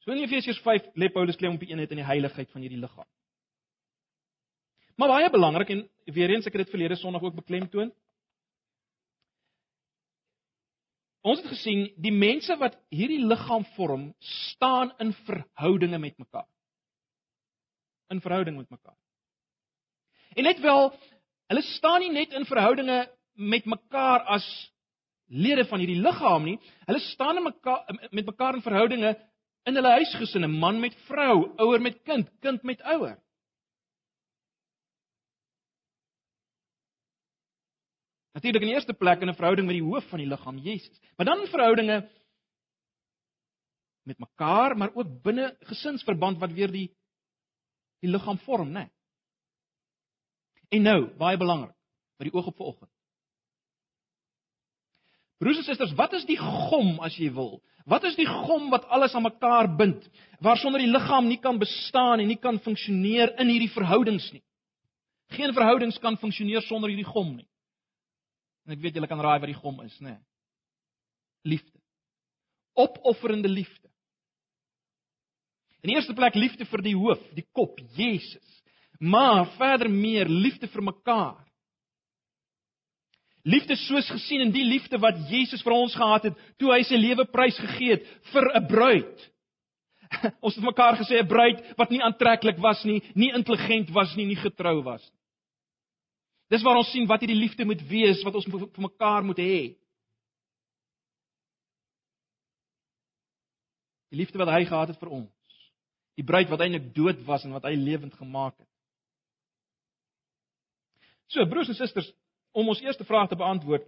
So 0.03 0.13
in 0.13 0.21
Efesiërs 0.21 0.61
5 0.61 0.91
lê 1.01 1.09
Paulus 1.09 1.37
klem 1.37 1.55
op 1.57 1.61
die 1.61 1.71
eenheid 1.71 1.91
en 1.93 2.01
die 2.01 2.09
heiligheid 2.09 2.51
van 2.53 2.61
hierdie 2.61 2.81
liggaam. 2.81 3.07
Maar 4.95 5.11
baie 5.11 5.29
belangrik 5.29 5.71
en 5.73 5.85
weer 6.13 6.31
eens 6.31 6.45
ek 6.47 6.55
het 6.55 6.65
dit 6.65 6.73
verlede 6.73 6.97
Sondag 6.99 7.23
ook 7.25 7.37
beklemtoon. 7.37 7.91
Ons 11.25 11.41
het 11.41 11.49
gesien 11.49 11.87
die 11.97 12.13
mense 12.13 12.53
wat 12.61 12.77
hierdie 12.93 13.23
liggaam 13.25 13.65
vorm, 13.75 14.11
staan 14.53 14.93
in 15.01 15.11
verhoudinge 15.25 15.97
met 15.97 16.17
mekaar. 16.21 16.47
In 18.13 18.21
verhouding 18.21 18.57
met 18.57 18.69
mekaar. 18.69 18.97
En 20.35 20.45
net 20.45 20.61
wel, 20.61 20.91
hulle 21.49 21.65
staan 21.73 22.03
nie 22.05 22.11
net 22.13 22.33
in 22.37 22.45
verhoudinge 22.45 22.99
met 23.35 23.65
mekaar 23.65 24.23
as 24.31 24.45
lede 25.27 25.65
van 25.65 25.79
hierdie 25.79 26.01
liggaam 26.01 26.43
nie. 26.43 26.57
Hulle 26.85 26.99
staan 27.11 27.43
mekaar 27.43 28.09
met 28.11 28.25
mekaar 28.25 28.55
in 28.55 28.65
verhoudinge 28.65 29.15
in 29.65 29.75
hulle 29.75 29.91
huisgesinne, 29.97 30.47
man 30.47 30.79
met 30.79 30.95
vrou, 31.07 31.55
ouer 31.57 31.81
met 31.81 32.01
kind, 32.05 32.29
kind 32.39 32.63
met 32.63 32.81
ouer. 32.85 33.15
Natuurlik 38.35 38.61
in 38.61 38.69
die 38.69 38.75
eerste 38.75 38.93
plek 38.93 39.21
in 39.21 39.29
'n 39.29 39.35
verhouding 39.35 39.67
met 39.67 39.77
die 39.79 39.87
hoof 39.87 40.09
van 40.09 40.19
die 40.19 40.27
liggaam, 40.27 40.57
Jesus. 40.57 40.99
Maar 41.17 41.25
dan 41.25 41.39
in 41.41 41.47
verhoudinge 41.47 42.09
met 44.03 44.19
mekaar, 44.19 44.77
maar 44.77 44.93
ook 44.93 45.21
binne 45.23 45.57
gesinsverband 45.59 46.37
wat 46.37 46.51
weer 46.51 46.71
die 46.71 46.95
die 47.99 48.11
liggaam 48.11 48.37
vorm, 48.37 48.69
né? 48.69 48.71
Nee. 48.71 48.91
En 50.69 50.81
nou, 50.81 50.99
baie 51.17 51.37
belangrik, 51.37 51.75
vir 52.17 52.29
die 52.29 52.33
oog 52.33 52.47
op 52.47 52.55
vanoggend. 52.55 52.94
Broers 55.41 55.59
en 55.59 55.67
susters, 55.67 55.93
wat 55.97 56.13
is 56.15 56.25
die 56.27 56.37
gom 56.39 56.95
as 57.03 57.15
jy 57.19 57.27
wil? 57.35 57.57
Wat 57.85 58.05
is 58.07 58.15
die 58.17 58.27
gom 58.27 58.69
wat 58.71 58.87
alles 58.93 59.13
aan 59.15 59.27
mekaar 59.27 59.67
bind? 59.77 60.05
Waarsonder 60.43 60.81
die 60.81 60.89
liggaam 60.89 61.27
nie 61.29 61.39
kan 61.41 61.59
bestaan 61.61 62.23
en 62.23 62.29
nie 62.31 62.39
kan 62.41 62.57
funksioneer 62.63 63.35
in 63.41 63.51
hierdie 63.51 63.71
verhoudings 63.73 64.31
nie. 64.33 64.41
Geen 65.35 65.53
verhoudings 65.53 65.99
kan 66.01 66.17
funksioneer 66.21 66.63
sonder 66.65 66.89
hierdie 66.89 67.07
gom 67.07 67.35
nie. 67.35 67.47
En 68.65 68.73
ek 68.73 68.81
weet 68.81 68.97
julle 68.97 69.09
kan 69.09 69.21
raai 69.21 69.37
wat 69.37 69.51
die 69.51 69.59
gom 69.59 69.81
is, 69.85 69.93
né? 69.99 70.15
Nee. 70.15 70.23
Liefde. 71.55 71.77
Opofferende 72.73 73.51
liefde. 73.51 73.89
In 75.85 75.91
die 75.91 75.99
eerste 75.99 76.15
plek 76.17 76.33
liefde 76.33 76.65
vir 76.65 76.81
die 76.81 76.95
hoof, 76.97 77.21
die 77.37 77.45
kop, 77.53 77.77
Jesus. 77.93 78.55
Maar 78.97 79.45
verder 79.59 79.91
meer 79.91 80.25
liefde 80.25 80.65
vir 80.71 80.81
mekaar. 80.81 81.43
Liefde 83.45 83.75
soos 83.77 84.07
gesien 84.09 84.41
in 84.41 84.51
die 84.53 84.65
liefde 84.65 84.97
wat 84.97 85.19
Jesus 85.29 85.61
vir 85.61 85.75
ons 85.75 85.93
gehad 85.93 86.31
het 86.31 86.37
toe 86.57 86.71
hy 86.73 86.81
sy 86.87 86.97
lewe 86.97 87.27
prys 87.29 87.57
gegee 87.61 87.97
het 87.97 88.07
vir 88.31 88.45
'n 88.57 88.67
bruid. 88.67 89.25
Ons 90.45 90.55
het 90.55 90.65
mekaar 90.65 90.97
gesê 90.97 91.21
'n 91.21 91.29
bruid 91.29 91.61
wat 91.77 91.93
nie 91.93 92.01
aantreklik 92.01 92.57
was 92.57 92.83
nie, 92.85 93.03
nie 93.13 93.29
intelligent 93.33 93.91
was 93.93 94.15
nie, 94.15 94.25
nie 94.25 94.41
getrou 94.41 94.81
was 94.83 95.03
nie. 95.05 95.21
Dis 96.49 96.61
waar 96.61 96.77
ons 96.77 96.91
sien 96.93 97.07
wat 97.09 97.21
hierdie 97.21 97.39
liefde 97.39 97.65
moet 97.65 97.81
wees, 97.89 98.21
wat 98.23 98.35
ons 98.37 98.45
vir 98.45 98.69
mekaar 98.77 99.23
moet 99.25 99.39
hê. 99.41 99.75
Die 104.13 104.19
liefde 104.21 104.37
wat 104.37 104.53
hy 104.53 104.61
gehad 104.65 104.93
het 104.93 104.99
vir 105.01 105.09
ons. 105.09 105.31
Die 106.15 106.23
bruid 106.23 106.49
wat 106.49 106.61
eintlik 106.61 106.93
dood 106.95 107.25
was 107.25 107.43
en 107.45 107.55
wat 107.57 107.65
hy 107.67 107.73
lewend 107.75 108.13
gemaak 108.13 108.53
het. 108.57 108.69
So 111.33 111.45
broers 111.49 111.71
en 111.73 111.75
susters, 111.75 112.11
om 112.55 112.71
ons 112.71 112.81
eerste 112.81 113.05
vraag 113.05 113.29
te 113.29 113.35
beantwoord. 113.39 113.85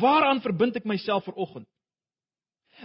Waaraan 0.00 0.42
verbind 0.42 0.78
ek 0.78 0.86
myself 0.86 1.24
ver 1.26 1.38
oggend? 1.38 1.68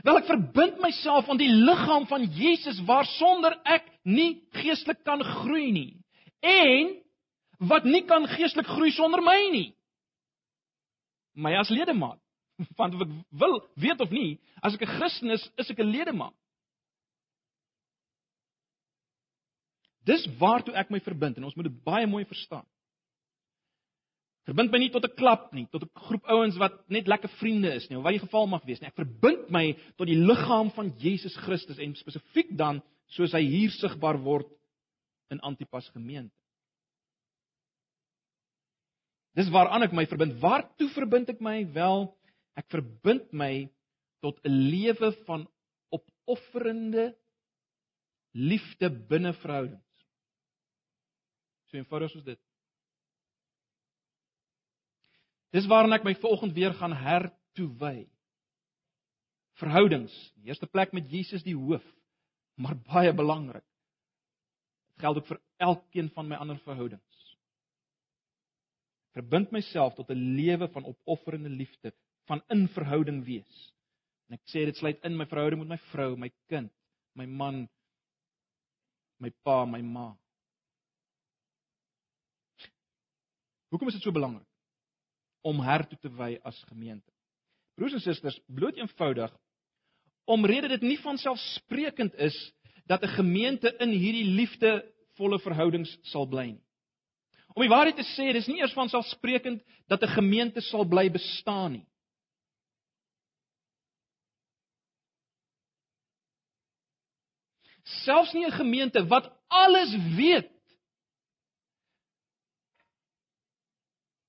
Wel 0.04 0.20
ek 0.20 0.28
verbind 0.28 0.82
myself 0.84 1.30
aan 1.30 1.40
die 1.40 1.52
liggaam 1.52 2.08
van 2.10 2.26
Jesus 2.36 2.82
waarsonder 2.88 3.56
ek 3.64 3.88
nie 4.04 4.44
geestelik 4.60 5.04
kan 5.08 5.24
groei 5.24 5.72
nie. 5.72 5.92
En 6.42 6.96
wat 7.72 7.88
nie 7.88 8.04
kan 8.06 8.28
geestelik 8.28 8.68
groei 8.68 8.92
sonder 8.92 9.24
my 9.24 9.38
nie. 9.54 9.70
My 11.34 11.56
as 11.60 11.72
ledemaat. 11.72 12.20
Want 12.80 12.96
of 12.96 13.06
ek 13.06 13.14
wil 13.40 13.60
weet 13.80 14.02
of 14.04 14.12
nie, 14.16 14.40
as 14.64 14.76
ek 14.76 14.86
'n 14.86 14.96
Christen 14.98 15.32
is, 15.32 15.44
is 15.58 15.70
ek 15.70 15.80
'n 15.80 15.92
ledemaat. 15.92 16.36
Dis 20.06 20.26
waartoe 20.40 20.76
ek 20.78 20.92
my 20.94 21.00
verbind 21.02 21.38
en 21.38 21.48
ons 21.48 21.56
moet 21.56 21.68
dit 21.68 21.84
baie 21.84 22.08
mooi 22.08 22.26
verstaan. 22.26 22.66
Verbind 24.46 24.72
my 24.72 24.78
nie 24.78 24.92
tot 24.94 25.06
'n 25.06 25.16
klap 25.18 25.54
nie, 25.54 25.66
tot 25.74 25.84
'n 25.84 25.90
groep 26.08 26.26
ouens 26.30 26.58
wat 26.62 26.90
net 26.90 27.08
lekker 27.08 27.30
vriende 27.40 27.74
is 27.74 27.90
nie, 27.90 27.98
of 27.98 28.04
wat 28.04 28.14
die 28.14 28.26
geval 28.26 28.48
mag 28.48 28.64
wees 28.66 28.80
nie. 28.80 28.88
Ek 28.88 28.96
verbind 29.02 29.50
my 29.50 29.74
tot 29.98 30.08
die 30.08 30.20
liggaam 30.20 30.70
van 30.72 30.94
Jesus 30.98 31.36
Christus 31.36 31.80
en 31.80 31.96
spesifiek 31.96 32.56
dan 32.58 32.82
soos 33.08 33.34
hy 33.34 33.42
hier 33.42 33.72
sigbaar 33.72 34.22
word 34.22 34.48
in 35.32 35.42
Antipas 35.42 35.90
gemeente. 35.90 36.34
Dis 39.36 39.50
waaraan 39.50 39.84
ek 39.84 39.92
my 39.92 40.06
verbind. 40.06 40.38
Waartoe 40.40 40.90
verbind 40.94 41.30
ek 41.30 41.42
my? 41.42 41.66
Wel, 41.74 42.08
ek 42.56 42.70
verbind 42.70 43.34
my 43.34 43.68
tot 44.22 44.40
'n 44.46 44.70
lewe 44.72 45.12
van 45.26 45.48
opofferende 45.90 47.16
liefde 48.32 48.90
binne 48.90 49.34
verhoudings. 49.34 49.82
So 51.70 51.78
eenvoudig 51.78 52.12
soos 52.12 52.24
dit. 52.24 52.40
Dis 55.56 55.68
waaraan 55.72 55.96
ek 55.96 56.04
my 56.04 56.16
vanoggend 56.20 56.56
weer 56.58 56.74
gaan 56.76 56.96
hertoewy. 57.00 58.10
Verhoudings, 59.62 60.14
in 60.36 60.50
eerste 60.52 60.68
plek 60.68 60.92
met 60.92 61.08
Jesus 61.08 61.46
die 61.46 61.56
hoof, 61.56 61.84
maar 62.60 62.76
baie 62.90 63.14
belangrik. 63.16 63.64
Dit 64.92 65.06
geld 65.06 65.22
ook 65.22 65.30
vir 65.32 65.40
elkeen 65.64 66.10
van 66.16 66.28
my 66.28 66.40
ander 66.44 66.60
verhoudings 66.68 67.16
verbind 69.16 69.52
myself 69.56 69.96
tot 69.96 70.10
'n 70.12 70.36
lewe 70.36 70.68
van 70.68 70.86
opofferende 70.86 71.50
liefde, 71.50 71.94
van 72.28 72.44
in 72.48 72.68
verhouding 72.68 73.24
wees. 73.24 73.74
En 74.28 74.36
ek 74.36 74.44
sê 74.52 74.66
dit 74.66 74.76
sluit 74.76 75.00
in 75.04 75.16
my 75.18 75.26
verhouding 75.26 75.62
met 75.62 75.70
my 75.70 75.82
vrou, 75.92 76.16
my 76.18 76.32
kind, 76.52 76.72
my 77.14 77.26
man, 77.26 77.70
my 79.18 79.32
pa, 79.44 79.66
my 79.66 79.82
ma. 79.82 80.18
Hoekom 83.70 83.88
is 83.88 83.94
dit 83.94 84.04
so 84.04 84.12
belangrik 84.12 84.48
om 85.46 85.62
hertoe 85.62 85.98
te 86.02 86.10
wy 86.10 86.36
as 86.44 86.58
gemeente? 86.70 87.12
Broers 87.78 87.94
en 87.94 88.04
susters, 88.04 88.40
bloot 88.48 88.78
eenvoudig 88.80 89.34
omrede 90.26 90.68
dit 90.68 90.82
nie 90.82 90.98
van 91.00 91.18
selfsprekend 91.22 92.16
is 92.18 92.36
dat 92.86 93.04
'n 93.04 93.16
gemeente 93.18 93.76
in 93.78 93.90
hierdie 93.90 94.26
liefdevolle 94.26 95.40
verhoudings 95.40 95.98
sal 96.02 96.26
bly 96.26 96.46
nie. 96.46 96.64
Om 97.54 97.62
die 97.62 97.70
waarheid 97.70 97.96
te 97.96 98.04
sê, 98.16 98.34
dis 98.34 98.48
nie 98.48 98.60
eers 98.60 98.74
van 98.74 98.90
selfsprekend 98.90 99.62
dat 99.88 100.02
'n 100.02 100.16
gemeente 100.18 100.62
sal 100.62 100.86
bly 100.86 101.10
bestaan 101.12 101.72
nie. 101.72 101.88
Selfs 107.84 108.34
nie 108.34 108.46
'n 108.46 108.52
gemeente 108.52 109.08
wat 109.08 109.32
alles 109.48 109.96
weet 110.16 110.50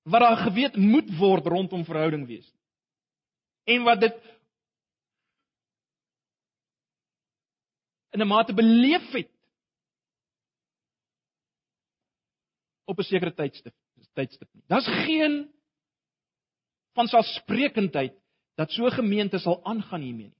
wat 0.07 0.23
daar 0.23 0.37
geweet 0.37 0.75
moet 0.75 1.09
word 1.19 1.45
rondom 1.45 1.83
verhouding 1.85 2.27
wees. 2.27 2.47
En 3.67 3.83
wat 3.83 3.99
dit 3.99 4.15
in 8.15 8.21
'n 8.21 8.27
mate 8.27 8.53
beleef 8.53 9.11
het 9.11 9.31
op 12.85 12.99
'n 12.99 13.03
sekere 13.03 13.33
tydstip, 13.33 13.75
tydstip 14.13 14.49
nie. 14.53 14.63
Daar's 14.67 14.87
geen 14.87 15.51
van 16.93 17.07
selfsprekendheid 17.07 18.15
dat 18.55 18.71
so 18.71 18.85
'n 18.85 18.91
gemeente 18.91 19.39
sal 19.39 19.65
aangaan 19.65 20.01
hiermee 20.01 20.27
nie. 20.27 20.37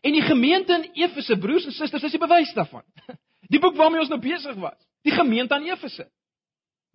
En 0.00 0.12
die 0.12 0.22
gemeente 0.22 0.72
in 0.74 0.90
Efese, 0.92 1.38
broers 1.38 1.64
en 1.64 1.72
susters, 1.72 2.02
is 2.02 2.10
die 2.10 2.20
bewys 2.20 2.54
daarvan. 2.54 2.84
Die 3.48 3.60
boek 3.60 3.76
waarmee 3.76 4.00
ons 4.00 4.08
nou 4.08 4.20
besig 4.20 4.54
was, 4.54 4.86
die 5.02 5.12
gemeente 5.12 5.54
aan 5.54 5.64
Efese. 5.64 6.10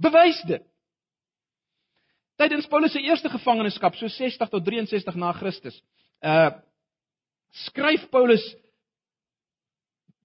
Bewys 0.01 0.41
dit. 0.49 0.63
Tydens 2.41 2.67
Paulus 2.67 2.91
se 2.91 3.01
eerste 3.01 3.29
gevangenskap, 3.29 3.95
so 3.95 4.09
60 4.09 4.49
tot 4.49 4.65
63 4.65 5.17
na 5.21 5.33
Christus, 5.37 5.77
uh 6.21 6.51
skryf 7.53 8.07
Paulus 8.09 8.41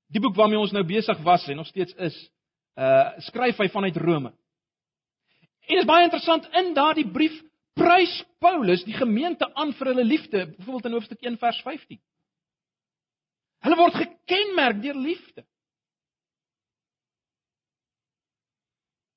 die 0.08 0.20
boek 0.24 0.32
waarmee 0.38 0.56
ons 0.56 0.72
nou 0.72 0.80
besig 0.88 1.18
was 1.20 1.42
en 1.44 1.58
nog 1.60 1.68
steeds 1.68 1.92
is, 2.00 2.16
uh 2.80 3.10
skryf 3.26 3.60
hy 3.60 3.68
vanuit 3.68 3.96
Rome. 4.00 4.32
En 5.68 5.76
dit 5.76 5.82
is 5.84 5.90
baie 5.90 6.06
interessant 6.06 6.48
in 6.56 6.72
daardie 6.72 7.04
brief 7.12 7.36
prys 7.76 8.14
Paulus 8.40 8.86
die 8.88 8.96
gemeente 8.96 9.46
aan 9.54 9.74
vir 9.76 9.92
hulle 9.92 10.06
liefde, 10.06 10.46
byvoorbeeld 10.56 10.88
in 10.88 10.96
hoofstuk 10.96 11.20
1 11.28 11.36
vers 11.38 11.60
15. 11.66 12.00
Hulle 13.66 13.78
word 13.78 14.00
gekenmerk 14.00 14.80
deur 14.82 14.96
liefde. 14.96 15.44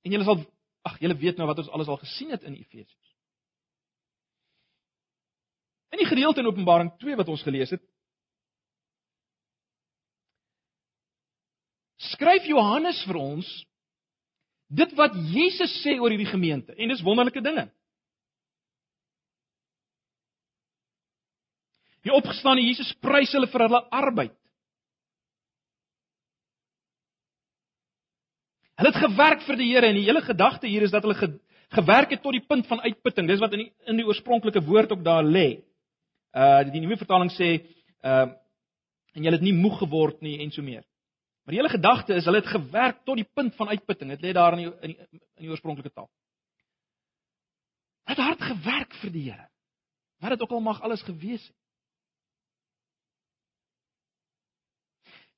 En 0.01 0.15
julle 0.15 0.25
sal 0.25 0.43
ag 0.87 0.97
julle 1.01 1.17
weet 1.17 1.37
nou 1.37 1.47
wat 1.49 1.61
ons 1.61 1.69
alles 1.69 1.89
al 1.91 1.99
gesien 2.01 2.33
het 2.33 2.45
in 2.47 2.57
Efesiërs. 2.57 3.11
In 5.91 6.01
die 6.01 6.09
gedeelte 6.09 6.41
in 6.41 6.49
Openbaring 6.49 6.93
2 7.03 7.17
wat 7.19 7.29
ons 7.29 7.43
gelees 7.45 7.73
het, 7.75 7.83
skryf 12.11 12.47
Johannes 12.49 13.03
vir 13.05 13.19
ons 13.19 13.49
dit 14.71 14.95
wat 14.97 15.17
Jesus 15.33 15.73
sê 15.83 15.97
oor 15.99 16.13
hierdie 16.13 16.31
gemeente 16.31 16.73
en 16.77 16.89
dis 16.93 17.03
wonderlike 17.05 17.43
dinge. 17.43 17.67
Die 22.07 22.13
opgestane 22.15 22.63
Jesus 22.63 22.89
prys 23.03 23.33
hulle 23.35 23.49
vir 23.51 23.67
hulle 23.67 23.81
arbeid. 23.93 24.40
Hulle 28.81 28.95
het 28.95 29.03
gewerk 29.03 29.43
vir 29.45 29.57
die 29.59 29.67
Here 29.69 29.89
en 29.91 29.97
die 29.99 30.07
hele 30.07 30.23
gedagte 30.25 30.65
hier 30.65 30.81
is 30.81 30.89
dat 30.89 31.03
hulle 31.05 31.13
ge, 31.13 31.27
gewerk 31.77 32.15
het 32.15 32.23
tot 32.23 32.33
die 32.33 32.41
punt 32.41 32.65
van 32.65 32.79
uitputting. 32.81 33.27
Dis 33.29 33.41
wat 33.43 33.53
in 33.53 33.67
die, 33.67 33.73
in 33.85 33.99
die 34.01 34.05
oorspronklike 34.07 34.63
woord 34.65 34.95
ook 34.95 35.03
daar 35.05 35.21
lê. 35.21 35.61
Uh 36.33 36.63
die 36.71 36.81
nuwe 36.81 36.97
vertaling 36.97 37.29
sê 37.35 37.51
uh 38.01 38.31
en 39.11 39.27
jy 39.27 39.33
het 39.35 39.43
nie 39.43 39.53
moeg 39.53 39.75
geword 39.83 40.21
nie 40.25 40.39
en 40.41 40.49
so 40.55 40.65
meer. 40.65 40.81
Maar 41.43 41.53
die 41.53 41.59
hele 41.59 41.73
gedagte 41.73 42.15
is 42.17 42.25
hulle 42.25 42.41
het 42.41 42.49
gewerk 42.49 43.03
tot 43.05 43.19
die 43.21 43.27
punt 43.27 43.53
van 43.59 43.69
uitputting. 43.69 44.15
Dit 44.15 44.25
lê 44.25 44.33
daar 44.33 44.57
in 44.57 44.63
die 44.63 44.71
in 44.71 44.95
die, 44.95 45.21
in 45.37 45.45
die 45.45 45.53
oorspronklike 45.53 45.93
taal. 45.93 46.09
Het 48.09 48.17
hard 48.17 48.41
gewerk 48.41 48.97
vir 49.03 49.13
die 49.13 49.27
Here. 49.29 49.45
Wat 50.25 50.33
dit 50.33 50.41
ook 50.41 50.57
al 50.57 50.65
mag 50.71 50.81
alles 50.81 51.05
gewees 51.05 51.45
het. 51.45 51.60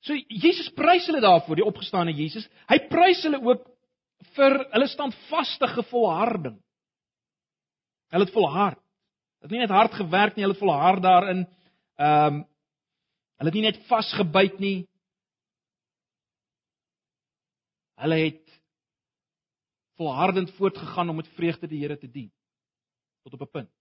So 0.03 0.15
Jesus 0.27 0.67
prys 0.75 1.05
hulle 1.07 1.21
daarvoor, 1.23 1.59
die 1.59 1.65
opgestane 1.65 2.11
Jesus. 2.15 2.45
Hy 2.67 2.79
prys 2.91 3.23
hulle 3.23 3.39
ook 3.39 3.63
vir 4.35 4.57
hulle 4.73 4.87
standvaste 4.91 5.69
volharding. 5.89 6.57
Hulle 8.13 8.27
het 8.27 8.33
volhard. 8.35 8.79
Hulle 9.39 9.49
het 9.49 9.55
nie 9.55 9.63
net 9.63 9.75
hard 9.75 9.95
gewerk 9.97 10.35
nie, 10.35 10.43
hulle 10.45 10.55
het 10.55 10.63
volhard 10.63 11.03
daarin. 11.03 11.45
Ehm 11.99 12.41
um, 12.41 12.41
hulle 13.39 13.49
het 13.49 13.57
nie 13.57 13.65
net 13.65 13.79
vasgebyt 13.89 14.59
nie. 14.61 14.77
Hulle 17.99 18.19
het 18.21 18.53
volhardend 19.99 20.51
voortgegaan 20.55 21.09
om 21.09 21.19
met 21.19 21.31
vreugde 21.35 21.67
die 21.67 21.81
Here 21.81 21.97
te 21.97 22.07
dien 22.07 22.31
tot 23.23 23.33
op 23.33 23.41
'n 23.41 23.51
punt. 23.51 23.71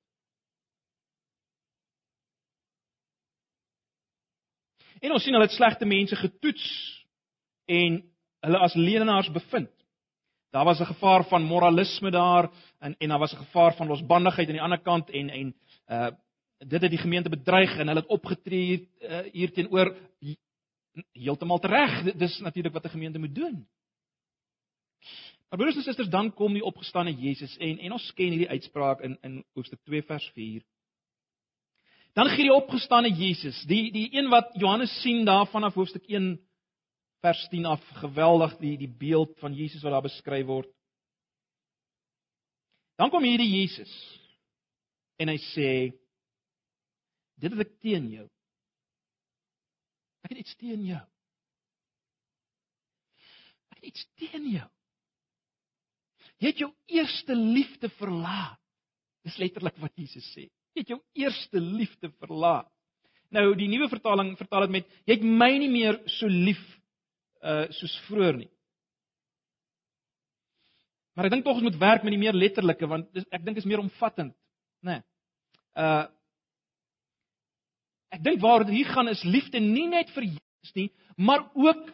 En 5.02 5.12
ons 5.12 5.23
sien 5.23 5.35
hulle 5.35 5.49
het 5.49 5.54
slegte 5.54 5.88
mense 5.88 6.16
getoets 6.16 6.66
en 7.66 7.99
hulle 8.47 8.59
as 8.59 8.75
leenaars 8.78 9.30
bevind. 9.35 9.71
Daar 10.52 10.64
was 10.64 10.80
'n 10.80 10.92
gevaar 10.94 11.25
van 11.25 11.42
moralisme 11.42 12.11
daar 12.11 12.50
en 12.78 12.94
en 12.99 13.09
daar 13.09 13.18
was 13.18 13.32
'n 13.32 13.44
gevaar 13.44 13.75
van 13.75 13.87
losbandigheid 13.87 14.49
aan 14.49 14.59
die 14.59 14.62
ander 14.62 14.82
kant 14.82 15.11
en 15.11 15.30
en 15.30 15.54
uh 15.88 16.11
dit 16.62 16.82
het 16.82 16.90
die 16.90 16.99
gemeente 16.99 17.28
bedreig 17.28 17.78
en 17.78 17.87
hulle 17.87 18.00
het 18.00 18.09
opgetree 18.09 18.88
uh, 19.00 19.18
hier 19.32 19.52
teenoor 19.52 19.97
heeltemal 21.12 21.61
reg. 21.61 22.14
Dis 22.14 22.38
natuurlik 22.38 22.73
wat 22.73 22.85
'n 22.85 22.88
gemeente 22.88 23.18
moet 23.18 23.35
doen. 23.35 23.66
Maar 25.49 25.59
broers 25.59 25.76
en 25.76 25.82
susters, 25.82 26.09
dan 26.09 26.35
kom 26.35 26.52
die 26.52 26.64
opgestane 26.64 27.14
Jesus 27.14 27.56
en 27.56 27.78
en 27.78 27.92
ons 27.92 28.12
ken 28.12 28.28
hierdie 28.28 28.49
uitspraak 28.49 29.00
in 29.00 29.18
in 29.21 29.44
Hoofstuk 29.52 29.80
2 29.85 30.02
vers 30.02 30.30
4. 30.35 30.62
Dan 32.12 32.28
gee 32.28 32.45
die 32.45 32.52
opgestane 32.52 33.09
Jesus, 33.16 33.62
die 33.69 33.88
die 33.92 34.09
een 34.12 34.28
wat 34.33 34.52
Johannes 34.61 34.92
sien 35.00 35.25
daar 35.25 35.47
vanaf 35.49 35.75
hoofstuk 35.75 36.04
1 36.11 36.35
vers 37.25 37.47
10 37.49 37.66
af, 37.71 37.83
geweldig 38.02 38.57
die 38.61 38.75
die 38.81 38.90
beeld 38.90 39.38
van 39.40 39.54
Jesus 39.57 39.83
wat 39.83 39.97
daar 39.97 40.04
beskryf 40.04 40.47
word. 40.47 40.69
Dan 43.00 43.11
kom 43.11 43.25
hierdie 43.25 43.49
Jesus 43.49 43.92
en 45.23 45.31
hy 45.33 45.38
sê 45.52 45.71
dit 47.40 47.54
het 47.54 47.64
ek 47.64 47.75
teen 47.81 48.11
jou. 48.12 48.28
Ek 50.23 50.35
het 50.35 50.42
iets 50.45 50.57
teen 50.61 50.85
jou. 50.87 51.02
Ek 53.73 53.81
het 53.81 53.88
iets 53.88 54.04
teen 54.21 54.50
jou. 54.52 54.69
Jy 56.42 56.51
het 56.51 56.61
jou 56.61 56.70
eerste 56.90 57.35
liefde 57.38 57.88
verlaat. 57.96 58.59
Dis 59.22 59.38
letterlik 59.38 59.79
wat 59.81 59.94
Jesus 59.98 60.27
sê. 60.35 60.48
Jy 60.72 60.85
het 60.85 60.92
jou 60.94 61.00
eerste 61.20 61.61
liefde 61.61 62.11
verlaat. 62.22 62.68
Nou 63.32 63.52
die 63.56 63.68
nuwe 63.72 63.88
vertaling 63.88 64.35
vertaal 64.37 64.66
dit 64.66 64.76
met 64.78 64.96
jy 65.06 65.16
het 65.16 65.24
my 65.24 65.50
nie 65.61 65.70
meer 65.72 66.00
so 66.18 66.28
lief 66.28 66.62
uh 67.42 67.66
soos 67.74 67.94
vroeër 68.06 68.42
nie. 68.44 68.50
Maar 71.16 71.28
ek 71.28 71.35
dink 71.35 71.44
tog 71.44 71.58
ons 71.58 71.66
moet 71.68 71.80
werk 71.80 72.04
met 72.04 72.14
die 72.14 72.20
meer 72.20 72.37
letterlike 72.37 72.88
want 72.88 73.08
dis, 73.12 73.24
ek 73.32 73.44
dink 73.44 73.61
is 73.61 73.68
meer 73.68 73.82
omvattend, 73.82 74.35
né? 74.85 75.00
Nee. 75.00 75.06
Uh 75.76 76.08
Ek 78.12 78.20
dink 78.20 78.42
waar 78.42 78.66
dit 78.66 78.76
hier 78.76 78.90
gaan 78.92 79.08
is 79.08 79.22
liefde 79.24 79.61
nie 79.61 79.87
net 79.88 80.11
vir 80.12 80.26
Jesus 80.28 80.74
nie, 80.76 80.90
maar 81.16 81.46
ook 81.56 81.87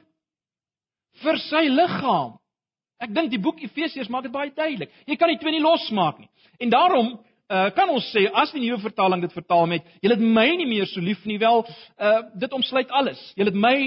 vir 1.23 1.39
sy 1.47 1.69
liggaam. 1.71 2.35
Ek 2.99 3.13
dink 3.15 3.31
die 3.31 3.43
boek 3.43 3.61
Efesiërs 3.63 4.11
maak 4.11 4.27
dit 4.27 4.35
baie 4.35 4.51
duidelik. 4.51 4.91
Jy 5.07 5.17
kan 5.19 5.31
die 5.31 5.39
twee 5.39 5.55
nie 5.55 5.63
losmaak 5.63 6.19
nie. 6.19 6.31
En 6.59 6.73
daarom 6.75 7.13
uh, 7.49 7.69
kan 7.77 7.91
ons 7.91 8.07
sê 8.13 8.27
as 8.33 8.53
die 8.55 8.63
nuwe 8.63 8.81
vertaling 8.83 9.23
dit 9.25 9.33
vertaal 9.33 9.67
met 9.71 9.87
jy 10.03 10.13
het 10.13 10.23
my 10.23 10.49
nie 10.61 10.69
meer 10.69 10.89
so 10.91 11.01
lief 11.01 11.25
nie 11.29 11.39
wel 11.41 11.65
uh, 11.65 12.23
dit 12.35 12.53
omsluit 12.53 12.91
alles. 12.91 13.21
Jy 13.37 13.49
het 13.49 13.59
my 13.59 13.79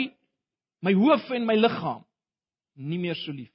my 0.82 0.94
hoof 0.98 1.30
en 1.36 1.46
my 1.46 1.58
liggaam 1.60 2.02
nie 2.76 3.00
meer 3.02 3.18
so 3.20 3.32
lief 3.32 3.52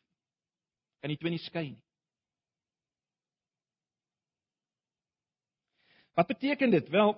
kan 1.06 1.12
die 1.12 1.20
twee 1.20 1.34
nie 1.34 1.42
skei 1.42 1.68
nie. 1.68 1.82
Wat 6.16 6.26
beteken 6.26 6.72
dit? 6.72 6.88
Wel 6.90 7.14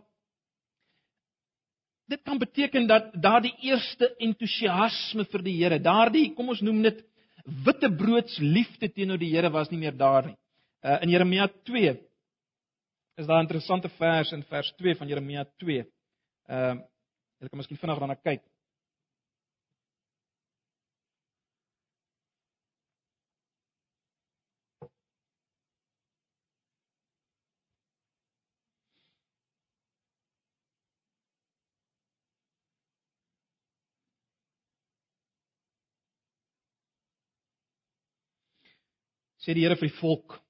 dit 2.09 2.23
kan 2.25 2.39
beteken 2.41 2.87
dat 2.89 3.13
daardie 3.21 3.53
eerste 3.69 4.09
entoesiasme 4.25 5.27
vir 5.29 5.43
die 5.45 5.57
Here 5.59 5.79
daardie 5.81 6.31
kom 6.37 6.49
ons 6.53 6.63
noem 6.65 6.81
dit 6.87 7.03
wittebroods 7.65 8.39
liefde 8.41 8.89
teenoor 8.93 9.21
die 9.21 9.31
Here 9.35 9.51
was 9.53 9.69
nie 9.73 9.81
meer 9.81 9.97
daar 9.97 10.31
nie. 10.31 10.37
Uh, 10.85 11.03
in 11.03 11.13
Jeremia 11.13 11.49
2 11.69 11.95
is 13.19 13.27
daar 13.27 13.39
'n 13.39 13.47
interessante 13.47 13.89
vers 13.89 14.33
in 14.33 14.43
vers 14.43 14.73
2 14.77 14.97
van 14.97 15.09
Jeremia 15.09 15.45
2. 15.57 15.79
Ehm 16.47 16.77
uh, 16.77 16.85
ek 17.41 17.51
kan 17.51 17.59
miskien 17.59 17.79
vinnig 17.79 17.99
daarna 17.99 18.15
kyk. 18.15 18.43
sê 39.49 39.55
die 39.55 39.63
Here 39.65 39.77
vir 39.77 39.89
die 39.89 39.99
volk 40.01 40.48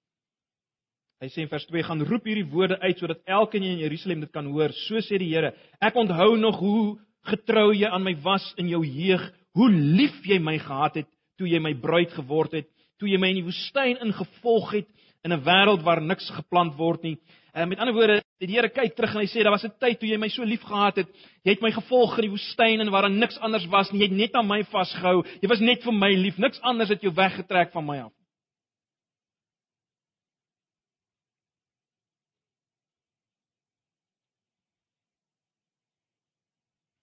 Hy 1.18 1.26
sê 1.35 1.42
in 1.42 1.50
vers 1.50 1.64
2 1.66 1.83
gaan 1.83 2.02
roep 2.07 2.28
hierdie 2.31 2.46
woorde 2.46 2.76
uit 2.78 3.00
sodat 3.00 3.24
elkeen 3.26 3.64
in 3.66 3.81
Jerusalem 3.83 4.20
dit 4.22 4.31
kan 4.31 4.46
hoor. 4.46 4.70
So 4.87 5.00
sê 5.02 5.18
die 5.18 5.33
Here: 5.33 5.50
Ek 5.83 5.96
onthou 5.98 6.37
nog 6.38 6.61
hoe 6.62 6.98
getrou 7.26 7.72
jy 7.74 7.88
aan 7.90 8.04
my 8.07 8.14
was 8.22 8.44
in 8.57 8.68
jou 8.70 8.85
jeug, 8.87 9.24
hoe 9.59 9.70
lief 9.70 10.20
jy 10.31 10.38
my 10.38 10.54
gehad 10.62 11.00
het 11.02 11.09
toe 11.38 11.48
jy 11.50 11.59
my 11.62 11.74
bruid 11.78 12.14
geword 12.14 12.54
het, 12.59 12.68
toe 12.98 13.11
jy 13.11 13.18
my 13.18 13.31
in 13.31 13.40
die 13.40 13.46
woestyn 13.46 13.98
ingevolg 14.02 14.72
het 14.74 14.88
in 15.26 15.33
'n 15.33 15.42
wêreld 15.42 15.83
waar 15.83 16.00
niks 16.02 16.31
geplant 16.31 16.74
word 16.78 17.02
nie. 17.02 17.16
En 17.54 17.68
met 17.68 17.78
ander 17.78 17.94
woorde, 17.94 18.22
die 18.38 18.54
Here 18.54 18.68
kyk 18.68 18.94
terug 18.94 19.14
en 19.14 19.20
hy 19.20 19.26
sê 19.26 19.42
daar 19.42 19.52
was 19.52 19.64
'n 19.64 19.74
tyd 19.81 19.98
toe 19.98 20.09
jy 20.09 20.18
my 20.18 20.28
so 20.28 20.44
lief 20.44 20.62
gehad 20.62 20.96
het. 20.96 21.09
Jy 21.44 21.50
het 21.50 21.62
my 21.62 21.70
gevolg 21.70 22.18
in 22.18 22.31
die 22.31 22.31
woestyn 22.31 22.81
en 22.81 22.90
waar 22.90 23.02
daar 23.02 23.11
niks 23.11 23.38
anders 23.38 23.66
was 23.66 23.90
nie. 23.90 24.00
Jy 24.00 24.09
het 24.09 24.16
net 24.16 24.35
aan 24.35 24.46
my 24.46 24.62
vasgehou. 24.64 25.24
Jy 25.42 25.48
was 25.48 25.61
net 25.61 25.83
vir 25.83 25.92
my 25.92 26.14
lief. 26.14 26.38
Niks 26.38 26.61
anders 26.61 26.88
het 26.88 27.02
jou 27.02 27.12
weggetrek 27.12 27.72
van 27.72 27.87
my 27.87 27.98
af. 27.98 28.12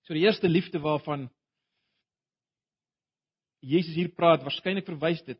So 0.05 0.13
die 0.13 0.25
eerste 0.25 0.49
liefde 0.49 0.79
waarvan 0.79 1.29
Jesus 3.65 3.95
hier 3.97 4.11
praat, 4.13 4.43
waarskynlik 4.45 4.85
verwys 4.85 5.23
dit 5.25 5.39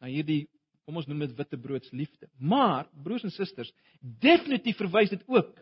na 0.00 0.08
hierdie 0.08 0.46
kom 0.86 1.00
ons 1.00 1.08
noem 1.10 1.24
dit 1.24 1.34
wittebroods 1.34 1.90
liefde. 1.96 2.28
Maar 2.38 2.86
broers 3.02 3.24
en 3.26 3.32
susters, 3.34 3.72
definitief 4.00 4.78
verwys 4.78 5.10
dit 5.10 5.24
ook 5.26 5.56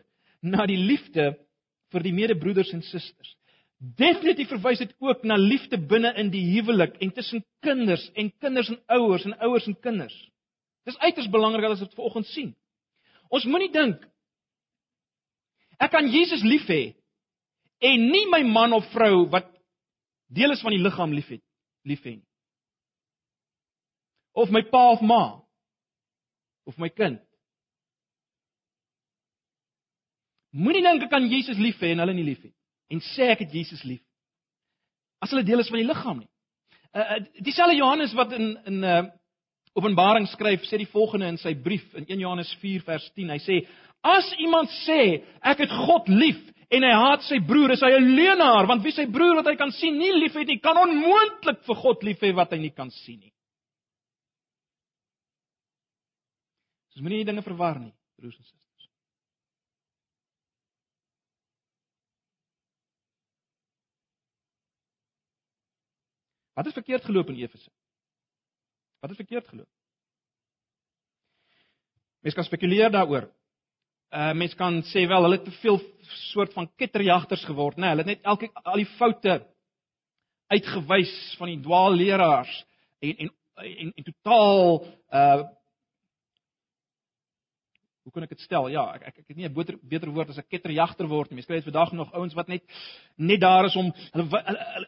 na 0.45 0.67
die 0.69 0.77
liefde 0.77 1.31
vir 1.91 2.05
die 2.05 2.13
medebroeders 2.13 2.71
en 2.75 2.83
susters. 2.85 3.31
Definitief 3.97 4.51
verwys 4.53 4.83
dit 4.83 4.93
ook 5.03 5.25
na 5.27 5.35
liefde 5.39 5.79
binne 5.81 6.13
in 6.21 6.29
die 6.31 6.43
huwelik 6.53 6.95
en 7.03 7.11
tussen 7.15 7.43
kinders 7.65 8.05
en 8.15 8.29
kinders 8.39 8.69
en 8.71 8.79
ouers 8.99 9.25
en 9.27 9.35
ouers 9.47 9.67
en 9.67 9.75
kinders. 9.81 10.15
Dis 10.85 10.99
uiters 11.01 11.31
belangrik 11.33 11.65
dat 11.65 11.75
ons 11.75 11.83
dit 11.83 11.97
vanoggend 11.97 12.29
sien. 12.31 12.53
Ons 13.33 13.47
moenie 13.49 13.71
dink 13.73 14.05
ek 15.81 15.91
kan 15.91 16.07
Jesus 16.07 16.45
lief 16.45 16.69
hê 16.71 16.93
en 17.79 18.07
nie 18.11 18.25
my 18.31 18.41
man 18.47 18.73
of 18.73 18.87
vrou 18.93 19.25
wat 19.29 19.49
deel 20.27 20.51
is 20.51 20.61
van 20.61 20.75
die 20.75 20.81
liggaam 20.81 21.13
liefhet 21.13 21.43
lief 21.85 22.03
hê 22.03 22.15
nie. 22.17 22.27
Of 24.35 24.51
my 24.51 24.63
pa 24.67 24.91
of 24.91 25.01
ma 25.01 25.41
of 26.65 26.77
my 26.81 26.89
kind. 26.89 27.19
Moenie 30.55 30.83
dink 30.83 31.03
ek 31.03 31.11
kan 31.11 31.27
Jesus 31.29 31.59
lief 31.61 31.81
hê 31.83 31.93
en 31.93 32.03
hulle 32.03 32.15
nie 32.17 32.29
lief 32.31 32.41
hê 32.45 32.53
en 32.93 33.01
sê 33.15 33.31
ek 33.33 33.45
het 33.45 33.53
Jesus 33.53 33.83
lief. 33.83 34.03
As 35.21 35.31
hulle 35.33 35.45
deel 35.45 35.63
is 35.63 35.69
van 35.71 35.81
die 35.81 35.89
liggaam 35.89 36.19
nie. 36.21 36.31
Uh, 36.95 37.19
dieselfde 37.43 37.75
Johannes 37.75 38.15
wat 38.15 38.33
in 38.37 38.55
in 38.65 38.81
uh 38.83 39.05
Openbaring 39.75 40.23
skryf, 40.31 40.63
sê 40.63 40.77
die 40.79 40.87
volgende 40.87 41.27
in 41.27 41.35
sy 41.35 41.51
brief 41.59 41.83
in 41.99 42.05
1 42.07 42.21
Johannes 42.23 42.53
4 42.61 42.83
vers 42.87 43.09
10. 43.11 43.33
Hy 43.33 43.39
sê: 43.43 43.57
"As 43.99 44.29
iemand 44.39 44.71
sê 44.85 45.19
ek 45.43 45.65
het 45.65 45.73
God 45.83 46.07
lief 46.07 46.39
en 46.69 46.83
hy 46.83 46.91
haat 46.91 47.23
sy 47.27 47.39
broer, 47.45 47.75
is 47.75 47.81
hy 47.81 47.91
'n 47.93 48.15
leienaar, 48.15 48.67
want 48.67 48.83
wie 48.83 48.91
sy 48.91 49.05
broer 49.05 49.35
wat 49.35 49.47
hy 49.47 49.55
kan 49.55 49.71
sien 49.71 49.97
nie 49.97 50.11
liefhet 50.13 50.47
nie, 50.47 50.59
kan 50.59 50.77
onmoontlik 50.77 51.63
vir 51.63 51.75
God 51.75 52.03
lief 52.03 52.21
hê 52.21 52.33
wat 52.33 52.51
hy 52.51 52.57
nie 52.57 52.73
kan 52.73 52.91
sien 52.91 53.19
nie." 53.19 53.33
Dis 56.93 57.01
moenie 57.03 57.23
die 57.23 57.31
dinge 57.31 57.43
verwar 57.43 57.79
nie, 57.79 57.93
broers 58.15 58.37
en 58.37 58.43
susters. 58.43 58.89
Wat 66.55 66.67
is 66.67 66.73
verkeerd 66.73 67.03
geloop 67.03 67.29
in 67.29 67.41
Efese? 67.43 67.71
Wat 69.03 69.11
is 69.11 69.19
verkeerd 69.19 69.47
geloop? 69.47 69.67
Mense 72.23 72.39
kan 72.39 72.47
spekuleer 72.47 72.89
daaroor. 72.89 73.27
Uh 74.15 74.31
mense 74.37 74.55
kan 74.55 74.77
sê 74.93 75.03
wel 75.11 75.25
hulle 75.25 75.35
het 75.35 75.47
te 75.47 75.51
veel 75.59 75.81
soort 76.31 76.53
van 76.55 76.69
ketterjagters 76.79 77.43
geword, 77.45 77.75
né? 77.75 77.81
Nee, 77.81 77.89
hulle 77.89 78.03
het 78.05 78.11
net 78.13 78.29
elke 78.31 78.49
al 78.63 78.79
die 78.79 78.91
foute 78.95 79.41
uitgewys 80.47 81.13
van 81.39 81.51
die 81.51 81.59
dwaalleraars 81.65 82.53
en 83.03 83.17
en 83.25 83.33
en, 83.55 83.91
en 83.95 84.07
totaal 84.11 84.85
uh 85.11 85.43
kan 88.15 88.25
ek 88.25 88.31
dit 88.33 88.43
stel? 88.45 88.69
Ja, 88.73 88.85
ek 88.95 89.03
ek 89.09 89.17
ek 89.21 89.27
het 89.27 89.37
nie 89.37 89.45
'n 89.45 89.53
beter 89.53 89.75
beter 89.83 90.09
woord 90.09 90.29
as 90.29 90.37
'n 90.39 90.47
ketterjagter 90.49 91.07
word 91.07 91.29
nie. 91.29 91.35
Mens 91.35 91.47
kry 91.47 91.59
dit 91.59 91.67
vandag 91.67 91.91
nog 91.93 92.13
ouens 92.13 92.33
wat 92.33 92.47
net 92.47 92.63
net 93.17 93.41
daar 93.41 93.65
is 93.65 93.75
om 93.75 93.91
hulle 93.91 94.25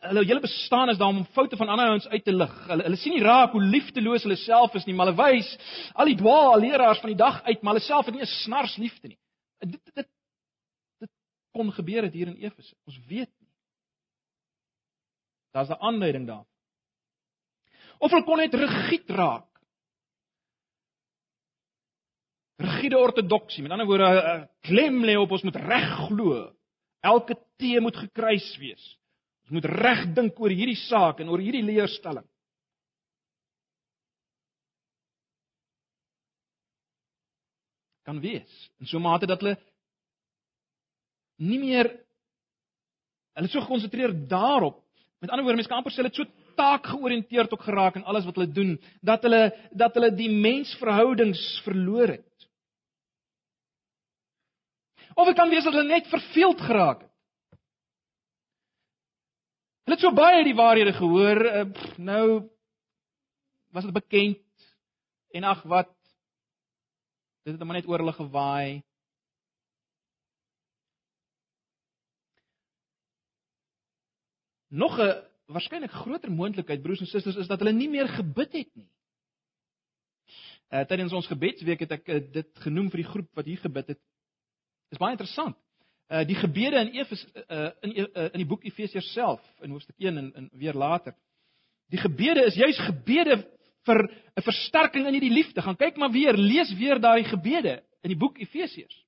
hulle 0.01 0.25
hele 0.25 0.41
bestaan 0.41 0.89
is 0.89 0.97
daar 0.97 1.09
om 1.09 1.25
foute 1.35 1.57
van 1.57 1.69
ander 1.69 1.87
ouens 1.87 2.07
uit 2.07 2.23
te 2.23 2.31
lig. 2.31 2.55
Hulle 2.67 2.83
hulle 2.83 2.97
sien 2.97 3.13
nie 3.13 3.23
raak 3.23 3.51
hoe 3.51 3.61
liefdeloos 3.61 4.23
hulle 4.23 4.35
self 4.35 4.75
is 4.75 4.85
nie, 4.85 4.95
maar 4.95 5.07
hulle 5.07 5.23
wys 5.23 5.57
al 5.93 6.05
die 6.05 6.15
dwaal 6.15 6.59
leraars 6.59 6.99
van 6.99 7.09
die 7.09 7.23
dag 7.23 7.43
uit, 7.43 7.61
maar 7.61 7.73
hulle 7.73 7.85
self 7.85 8.05
het 8.05 8.15
nie 8.15 8.23
'n 8.23 8.35
snars 8.43 8.77
liefde 8.77 9.07
nie. 9.07 9.19
Dit 9.59 9.79
dit 9.95 10.07
dit 10.99 11.11
kon 11.53 11.71
gebeur 11.71 12.03
het 12.03 12.13
hier 12.13 12.27
in 12.27 12.37
Efese. 12.37 12.75
Ons 12.85 12.99
weet 13.07 13.29
nie. 13.29 13.49
Daar's 15.53 15.69
'n 15.69 15.81
aanleiding 15.81 16.27
daar. 16.27 16.45
Of 17.99 18.11
hulle 18.11 18.23
kon 18.23 18.37
net 18.37 18.53
rigied 18.53 19.09
raak 19.09 19.56
rigiede 22.57 22.97
ortodoksie. 22.97 23.63
Met 23.63 23.71
ander 23.71 23.87
woorde, 23.87 24.47
klem 24.65 25.03
lê 25.05 25.17
op 25.17 25.31
ons 25.31 25.45
moet 25.45 25.59
reg 25.61 25.89
glo. 26.07 26.39
Elke 27.05 27.37
T 27.57 27.77
moet 27.81 27.97
gekruis 27.97 28.47
wees. 28.61 28.87
Ons 29.47 29.59
moet 29.59 29.69
reg 29.69 30.07
dink 30.17 30.39
oor 30.41 30.51
hierdie 30.51 30.79
saak 30.87 31.21
en 31.21 31.29
oor 31.31 31.41
hierdie 31.43 31.63
leerstelling. 31.65 32.25
Kan 38.07 38.19
wees. 38.23 38.51
In 38.79 38.87
so 38.87 38.97
'n 38.97 39.01
mate 39.01 39.27
dat 39.27 39.41
hulle 39.41 39.57
nie 41.37 41.59
meer 41.59 41.87
hulle 43.35 43.47
so 43.47 43.61
gekonsentreer 43.61 44.13
daarop. 44.27 44.83
Met 45.19 45.29
ander 45.29 45.43
woorde, 45.43 45.57
mense 45.57 45.69
kan 45.69 45.77
amper 45.77 45.91
sê 45.91 46.01
hulle 46.01 46.09
het 46.09 46.15
so 46.15 46.25
taak 46.55 46.85
georiënteerd 46.85 47.53
ook 47.53 47.61
geraak 47.61 47.95
in 47.95 48.03
alles 48.03 48.25
wat 48.25 48.35
hulle 48.35 48.51
doen 48.51 48.79
dat 49.01 49.23
hulle 49.23 49.53
dat 49.71 49.93
hulle 49.93 50.11
die 50.15 50.29
mensverhoudings 50.29 51.61
verloor 51.65 52.07
het. 52.07 52.36
Of 55.17 55.25
dit 55.25 55.35
kan 55.35 55.49
wees 55.49 55.65
dat 55.65 55.73
hulle 55.73 55.89
net 55.89 56.07
verveeld 56.07 56.61
geraak 56.61 56.99
het. 57.01 57.13
Hulle 59.87 59.95
het 59.95 60.03
so 60.03 60.11
baie 60.13 60.43
die 60.43 60.55
waarhede 60.55 60.91
gehoor, 60.93 61.39
uh, 61.47 61.61
nou 61.97 62.25
was 63.73 63.87
dit 63.87 63.95
bekend 63.95 64.67
en 65.33 65.47
ag 65.47 65.63
wat 65.63 65.89
dit 67.47 67.55
het 67.55 67.63
maar 67.63 67.79
net 67.79 67.87
oor 67.87 68.03
hulle 68.03 68.13
gewaai. 68.13 68.83
Nog 74.67 74.99
'n 74.99 75.23
waarskynlik 75.45 75.91
groter 75.91 76.31
moontlikheid 76.31 76.81
broers 76.81 76.99
en 76.99 77.07
susters 77.07 77.35
is 77.35 77.47
dat 77.47 77.59
hulle 77.59 77.73
nie 77.73 77.89
meer 77.89 78.07
gebid 78.07 78.51
het 78.51 78.75
nie. 78.75 78.91
Uh 80.69 80.83
tydens 80.85 81.13
ons 81.13 81.27
gebedsweek 81.27 81.79
het 81.79 81.91
ek 81.91 82.07
uh, 82.07 82.19
dit 82.31 82.49
genoem 82.59 82.91
vir 82.91 83.01
die 83.01 83.11
groep 83.11 83.29
wat 83.33 83.45
hier 83.45 83.63
gebid 83.63 83.87
het. 83.87 84.01
Dis 84.89 84.99
baie 85.01 85.15
interessant. 85.15 85.57
Uh 86.07 86.23
die 86.27 86.37
gebede 86.39 86.79
in 86.85 86.93
Efes 86.95 87.25
uh 87.35 87.69
in 87.81 87.95
uh, 87.97 88.29
in 88.31 88.41
die 88.43 88.47
boek 88.47 88.63
Efesiërs 88.63 89.11
self 89.13 89.43
in 89.61 89.73
hoofstuk 89.75 89.95
1 89.99 90.17
en, 90.17 90.31
en 90.35 90.49
weer 90.53 90.73
later. 90.73 91.15
Die 91.91 91.99
gebede 91.99 92.45
is 92.47 92.55
juis 92.55 92.79
gebede 92.79 93.41
vir 93.87 94.03
'n 94.35 94.43
versterking 94.43 95.07
in 95.07 95.17
hierdie 95.17 95.33
liefde. 95.33 95.61
Gaan 95.61 95.75
kyk 95.79 95.97
maar 95.97 96.11
weer, 96.11 96.33
lees 96.33 96.73
weer 96.75 96.99
daai 96.99 97.23
gebede 97.23 97.83
in 98.03 98.09
die 98.09 98.19
boek 98.19 98.39
Efesiërs. 98.39 99.05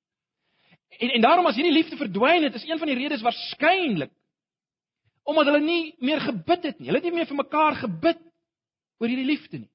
En 0.99 1.09
en 1.09 1.21
daarom 1.21 1.45
as 1.45 1.55
hierdie 1.55 1.73
liefde 1.73 1.97
verdwyn 1.97 2.43
het, 2.43 2.55
is 2.55 2.67
een 2.67 2.79
van 2.79 2.87
die 2.87 2.97
redes 2.97 3.21
waarskynlik 3.21 4.11
omdat 5.29 5.45
hulle 5.45 5.61
nie 5.61 5.95
meer 6.01 6.19
gebid 6.19 6.63
het 6.63 6.79
nie. 6.79 6.87
Hulle 6.89 6.97
het 6.97 7.05
nie 7.05 7.13
meer 7.13 7.27
vir 7.29 7.37
mekaar 7.37 7.75
gebid 7.75 8.21
oor 8.97 9.11
hierdie 9.11 9.27
liefde 9.27 9.59
nie. 9.59 9.69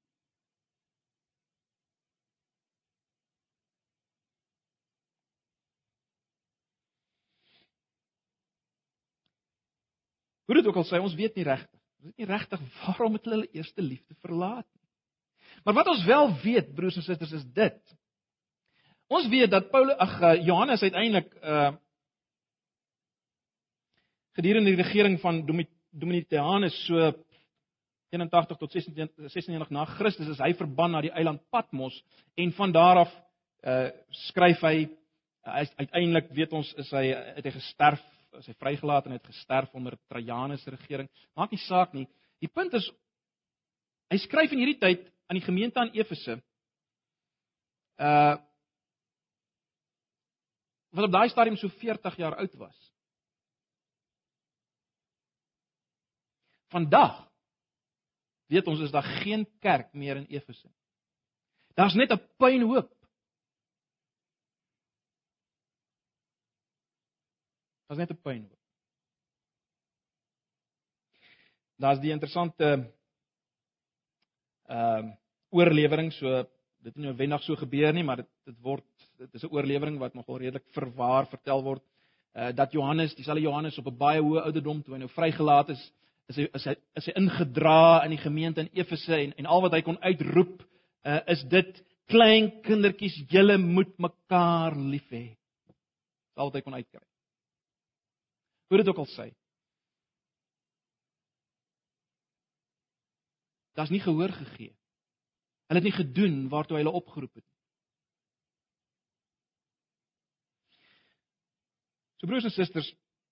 Hoe 10.44 10.56
dit 10.58 10.66
ook 10.66 10.76
al 10.76 10.86
sê, 10.88 11.00
ons 11.00 11.16
weet 11.16 11.36
nie 11.38 11.46
regtig. 11.46 11.80
Ons 11.98 12.10
weet 12.10 12.22
nie 12.22 12.30
regtig 12.30 12.64
waarom 12.82 13.16
het 13.16 13.28
hulle 13.28 13.40
hulle 13.40 13.52
eerste 13.56 13.82
liefde 13.82 14.16
verlaat 14.24 14.66
nie. 14.66 14.82
Maar 15.64 15.78
wat 15.80 15.92
ons 15.92 16.04
wel 16.04 16.32
weet, 16.42 16.74
broers 16.76 16.96
en 17.00 17.06
susters, 17.06 17.32
is 17.32 17.46
dit. 17.56 17.94
Ons 19.12 19.28
weet 19.32 19.50
dat 19.52 19.70
Paulus 19.72 19.96
ag 20.00 20.14
eh, 20.20 20.44
Johannes 20.46 20.82
uiteindelik 20.82 21.34
uh 21.42 21.72
gedurende 24.34 24.72
die 24.72 24.80
regering 24.82 25.20
van 25.22 25.44
Domitianus 25.94 26.74
so 26.88 27.12
81 28.10 28.56
tot 28.58 28.72
96 28.72 29.30
96 29.30 29.70
na 29.70 29.84
Christus 29.84 30.32
is 30.32 30.40
hy 30.42 30.50
verban 30.58 30.90
na 30.90 31.02
die 31.04 31.12
eiland 31.14 31.44
Patmos 31.54 32.00
en 32.34 32.50
van 32.56 32.74
daar 32.74 33.04
af 33.04 33.12
uh 33.62 33.92
skryf 34.26 34.64
hy 34.66 34.88
hy 35.44 35.62
uiteindelik 35.76 36.32
weet 36.34 36.56
ons 36.58 36.72
is 36.82 36.90
hy 36.90 37.04
het 37.14 37.46
hy 37.46 37.54
gesterf 37.54 38.02
is 38.38 38.46
hy 38.50 38.54
vrygelaat 38.58 39.06
en 39.06 39.16
het 39.16 39.26
gesterf 39.26 39.72
onder 39.74 39.96
Trajanus 40.08 40.62
se 40.62 40.70
regering. 40.70 41.08
Maak 41.34 41.50
nie 41.54 41.62
saak 41.66 41.92
nie. 41.94 42.06
Die 42.42 42.50
punt 42.50 42.74
is 42.74 42.86
hy 44.12 44.18
skryf 44.22 44.52
in 44.52 44.62
hierdie 44.62 44.80
tyd 44.80 45.06
aan 45.28 45.38
die 45.38 45.44
gemeente 45.44 45.80
aan 45.80 45.94
Efese. 45.94 46.40
Uh 47.98 48.36
wat 50.94 51.08
op 51.08 51.10
daai 51.10 51.28
stadium 51.28 51.56
so 51.58 51.66
40 51.80 52.16
jaar 52.22 52.36
oud 52.38 52.52
was. 52.54 52.76
Vandag 56.70 57.16
weet 58.46 58.68
ons 58.70 58.82
is 58.86 58.92
daar 58.94 59.06
geen 59.24 59.42
kerk 59.58 59.90
meer 59.94 60.20
in 60.22 60.28
Efese. 60.30 60.70
Daar's 61.74 61.94
net 61.98 62.12
'n 62.12 62.22
pynhoop 67.88 67.88
Was 67.88 67.98
net 67.98 68.10
'n 68.10 68.22
pyn. 68.22 68.48
Daar's 71.78 72.00
die 72.00 72.12
interessante 72.12 72.90
ehm 74.68 75.06
uh, 75.06 75.12
oorlewering 75.50 76.12
so 76.12 76.26
dit 76.84 76.92
het 76.92 76.96
nie 76.96 77.06
noodwendig 77.06 77.42
so 77.42 77.56
gebeur 77.56 77.92
nie, 77.92 78.02
maar 78.02 78.16
dit 78.16 78.28
dit 78.44 78.56
word 78.60 78.84
dit 79.18 79.34
is 79.34 79.44
'n 79.44 79.52
oorlewering 79.52 79.98
wat 79.98 80.14
nogal 80.14 80.38
redelik 80.38 80.64
verwaar 80.72 81.26
vertel 81.26 81.62
word 81.62 81.82
uh 82.34 82.52
dat 82.52 82.72
Johannes, 82.72 83.14
dieselfde 83.14 83.42
Johannes 83.42 83.78
op 83.78 83.86
'n 83.86 83.98
baie 83.98 84.20
hoë 84.20 84.44
ouderdom 84.44 84.82
toe 84.82 84.94
hy 84.94 85.00
nou 85.00 85.08
vrygelaat 85.08 85.68
is, 85.68 85.92
is 86.28 86.36
hy 86.36 86.48
is 86.54 86.64
hy 86.64 86.76
is 86.96 87.06
hy 87.06 87.12
ingedra 87.16 88.04
in 88.04 88.10
die 88.10 88.24
gemeente 88.24 88.60
in 88.60 88.70
Efese 88.72 89.16
en 89.16 89.32
en 89.36 89.46
al 89.46 89.60
wat 89.60 89.72
hy 89.72 89.82
kon 89.82 90.02
uitroep 90.02 90.62
uh 91.04 91.20
is 91.26 91.44
dit 91.44 91.84
klein 92.06 92.62
kindertjies, 92.62 93.24
julle 93.28 93.58
moet 93.58 93.98
mekaar 93.98 94.76
lief 94.76 95.10
hê. 95.10 95.36
Dis 96.34 96.36
al 96.36 96.46
wat 96.46 96.54
hy 96.54 96.60
kon 96.60 96.74
uitkry. 96.74 97.03
Hoe 98.74 98.82
dit 98.82 98.90
ook 98.90 99.04
al 99.04 99.06
sê. 99.06 99.24
Daar's 103.78 103.90
nie 103.90 104.00
gehoor 104.02 104.32
gegee. 104.34 104.72
Hulle 105.70 105.78
het 105.78 105.86
nie 105.86 105.92
gedoen 105.94 106.48
waartoe 106.50 106.80
hulle 106.80 106.90
opgeroep 106.90 107.36
het 107.38 107.44
nie. 107.44 107.58
So 112.18 112.26
broers 112.26 112.48
en 112.48 112.50
susters, 112.50 112.88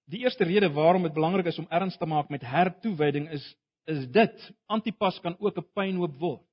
die 0.07 0.21
eerste 0.23 0.47
rede 0.47 0.69
waarom 0.71 1.03
dit 1.03 1.17
belangrik 1.17 1.51
is 1.51 1.59
om 1.59 1.67
erns 1.75 1.99
te 1.99 2.07
maak 2.07 2.31
met 2.31 2.47
hertoewyding 2.47 3.27
is 3.35 3.49
is 3.91 4.05
dit 4.15 4.45
antipas 4.71 5.19
kan 5.25 5.35
ook 5.41 5.59
'n 5.59 5.73
pynhoop 5.75 6.15
word. 6.21 6.47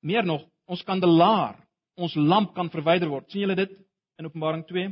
Meer 0.00 0.24
nog, 0.24 0.44
ons 0.66 0.84
kandelaar 0.84 1.67
ons 1.98 2.14
lamp 2.14 2.54
kan 2.54 2.70
verwyder 2.70 3.10
word. 3.10 3.30
sien 3.30 3.42
julle 3.42 3.58
dit 3.58 3.72
in 4.18 4.26
Openbaring 4.26 4.64
2? 4.66 4.88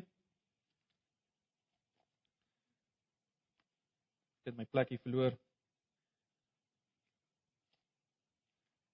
Ek 4.43 4.51
het 4.51 4.59
my 4.59 4.67
plekkie 4.71 4.99
verloor. 5.03 5.35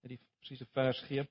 Net 0.02 0.14
die 0.14 0.20
presiese 0.40 0.68
vers 0.76 1.00
gee. 1.08 1.24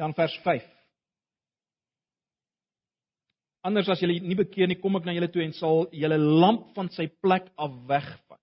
Dan 0.00 0.16
vers 0.18 0.34
5. 0.42 0.68
Anders 3.62 3.88
as 3.92 4.00
julle 4.02 4.18
nie 4.18 4.34
bekeer 4.34 4.66
nie, 4.66 4.80
kom 4.82 4.98
ek 4.98 5.04
na 5.06 5.14
julle 5.14 5.30
toe 5.30 5.44
en 5.44 5.52
sal 5.54 5.84
julle 5.94 6.18
lamp 6.18 6.72
van 6.74 6.88
sy 6.90 7.06
plek 7.22 7.52
af 7.54 7.76
wegvat. 7.86 8.41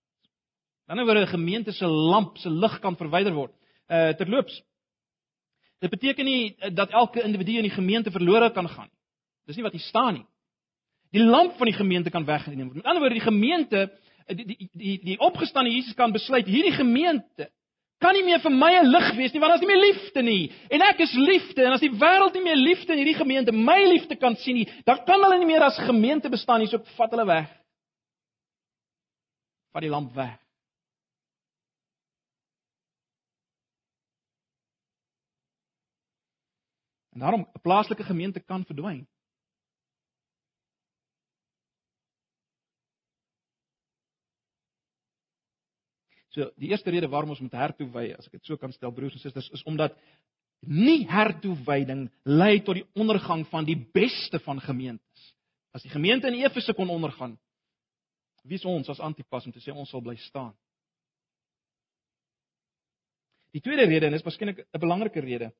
Dan 0.90 1.06
word 1.06 1.18
'n 1.18 1.28
gemeente 1.28 1.72
se 1.72 1.86
lamp 1.86 2.38
se 2.38 2.50
lig 2.50 2.80
kan 2.80 2.96
verwyder 2.98 3.34
word. 3.34 3.54
Uh 3.88 4.10
terloops. 4.18 4.64
Dit 5.80 5.90
beteken 5.90 6.26
nie 6.26 6.56
eh, 6.58 6.74
dat 6.74 6.90
elke 6.90 7.22
individu 7.22 7.58
in 7.58 7.68
die 7.68 7.78
gemeente 7.78 8.12
verlore 8.12 8.52
kan 8.52 8.70
gaan 8.70 8.90
nie. 8.90 8.98
Dis 9.46 9.56
nie 9.56 9.64
wat 9.64 9.72
hier 9.72 9.86
staan 9.86 10.14
nie. 10.14 10.26
Die 11.12 11.24
lamp 11.24 11.58
van 11.58 11.66
die 11.66 11.76
gemeente 11.76 12.10
kan 12.10 12.26
weggeneem 12.26 12.66
word. 12.66 12.76
Met 12.76 12.86
ander 12.86 13.02
woorde, 13.02 13.20
die 13.20 13.32
gemeente 13.32 13.92
eh, 14.26 14.36
die 14.36 14.46
die 14.46 14.70
die, 14.74 15.00
die 15.04 15.20
opgestane 15.20 15.70
Jesus 15.70 15.94
kan 15.94 16.12
besluit 16.12 16.46
hierdie 16.46 16.74
gemeente 16.74 17.52
kan 18.00 18.16
nie 18.16 18.24
meer 18.24 18.40
vir 18.40 18.52
my 18.52 18.74
'n 18.80 18.90
lig 18.90 19.16
wees 19.16 19.34
nie 19.34 19.40
want 19.40 19.52
daar's 19.52 19.62
nie 19.62 19.74
meer 19.76 19.86
liefde 19.94 20.22
nie. 20.22 20.52
En 20.70 20.82
ek 20.82 21.00
is 21.00 21.14
liefde 21.14 21.64
en 21.64 21.72
as 21.72 21.86
die 21.86 21.94
wêreld 21.94 22.34
nie 22.34 22.44
meer 22.44 22.56
liefde 22.56 22.94
in 22.94 23.06
hierdie 23.06 23.22
gemeente 23.22 23.52
my 23.52 23.86
liefde 23.94 24.16
kan 24.16 24.36
sien 24.36 24.56
nie, 24.56 24.68
dan 24.86 25.06
kan 25.06 25.22
hulle 25.22 25.38
nie 25.38 25.54
meer 25.54 25.62
as 25.62 25.78
gemeente 25.78 26.30
bestaan 26.30 26.60
nie. 26.60 26.68
So 26.68 26.82
vat 26.98 27.12
hulle 27.12 27.26
weg. 27.26 27.50
Vat 29.72 29.82
die 29.82 29.90
lamp 29.90 30.16
weg. 30.16 30.40
En 37.10 37.20
daarom 37.20 37.42
'n 37.42 37.62
plaaslike 37.62 38.04
gemeente 38.04 38.40
kan 38.40 38.66
verdwyn. 38.66 39.08
So 46.30 46.52
die 46.56 46.70
eerste 46.70 46.90
rede 46.90 47.10
waarom 47.10 47.30
ons 47.30 47.40
moet 47.40 47.58
hertoewy, 47.58 48.14
as 48.14 48.28
ek 48.30 48.38
dit 48.38 48.46
so 48.46 48.58
kan 48.58 48.72
stel 48.72 48.94
broers 48.94 49.14
en 49.18 49.20
susters, 49.20 49.50
is 49.50 49.64
omdat 49.64 49.96
nie 50.60 51.08
hertoewyding 51.10 52.10
lei 52.24 52.60
tot 52.62 52.76
die 52.76 52.86
ondergang 52.94 53.46
van 53.50 53.66
die 53.66 53.78
beste 53.94 54.40
van 54.40 54.62
gemeentes. 54.62 55.34
As 55.74 55.82
die 55.86 55.92
gemeente 55.92 56.28
in 56.28 56.42
Efese 56.44 56.74
kon 56.74 56.90
ondergaan, 56.90 57.38
wie 58.44 58.58
is 58.58 58.66
ons 58.66 58.90
as 58.90 59.02
Antipas 59.04 59.46
om 59.46 59.52
te 59.52 59.62
sê 59.64 59.74
ons 59.74 59.90
sal 59.90 60.02
bly 60.02 60.16
staan? 60.16 60.54
Die 63.56 63.62
tweede 63.66 63.88
rede 63.90 64.06
en 64.06 64.14
dis 64.14 64.24
waarskynlik 64.24 64.60
'n 64.62 64.80
belangrike 64.80 65.20
rede. 65.20 65.52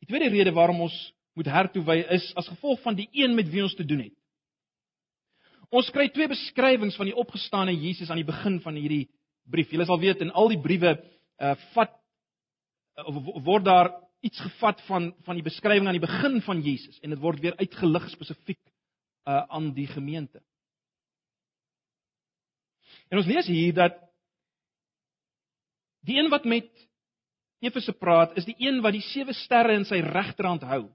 Die 0.00 0.08
tweede 0.08 0.30
rede 0.32 0.52
waarom 0.56 0.80
ons 0.86 0.96
moet 1.38 1.50
hertoewy 1.50 2.00
is 2.16 2.30
as 2.38 2.48
gevolg 2.50 2.80
van 2.82 2.96
die 2.98 3.08
een 3.12 3.34
met 3.36 3.48
wie 3.52 3.62
ons 3.62 3.76
te 3.76 3.86
doen 3.86 4.02
het. 4.06 4.16
Ons 5.70 5.90
kry 5.94 6.08
twee 6.10 6.28
beskrywings 6.30 6.96
van 6.98 7.06
die 7.06 7.16
opgestane 7.16 7.74
Jesus 7.76 8.10
aan 8.10 8.18
die 8.18 8.26
begin 8.26 8.58
van 8.64 8.74
hierdie 8.74 9.06
brief. 9.50 9.70
Julle 9.70 9.86
sal 9.86 10.00
weet 10.02 10.24
in 10.24 10.32
al 10.34 10.50
die 10.50 10.60
briewe 10.60 10.96
uh 11.40 11.54
vat 11.74 11.94
of 13.06 13.16
word 13.46 13.64
daar 13.64 13.92
iets 14.26 14.40
gevat 14.40 14.82
van 14.88 15.12
van 15.24 15.38
die 15.38 15.46
beskrywing 15.46 15.86
aan 15.86 15.96
die 15.96 16.04
begin 16.04 16.40
van 16.44 16.60
Jesus 16.60 16.98
en 17.00 17.14
dit 17.14 17.22
word 17.22 17.40
weer 17.40 17.56
uitgelig 17.62 18.10
spesifiek 18.12 18.60
uh 19.28 19.44
aan 19.48 19.70
die 19.76 19.86
gemeente. 19.88 20.42
En 23.10 23.18
ons 23.22 23.30
lees 23.30 23.46
hier 23.46 23.74
dat 23.74 23.96
die 26.06 26.18
een 26.18 26.30
wat 26.30 26.44
met 26.44 26.68
Efese 27.60 27.92
praat 27.92 28.36
is 28.40 28.46
die 28.48 28.56
een 28.58 28.80
wat 28.82 28.96
die 28.96 29.04
sewe 29.04 29.34
sterre 29.36 29.74
in 29.76 29.84
sy 29.84 30.00
regterhand 30.00 30.62
hou. 30.64 30.86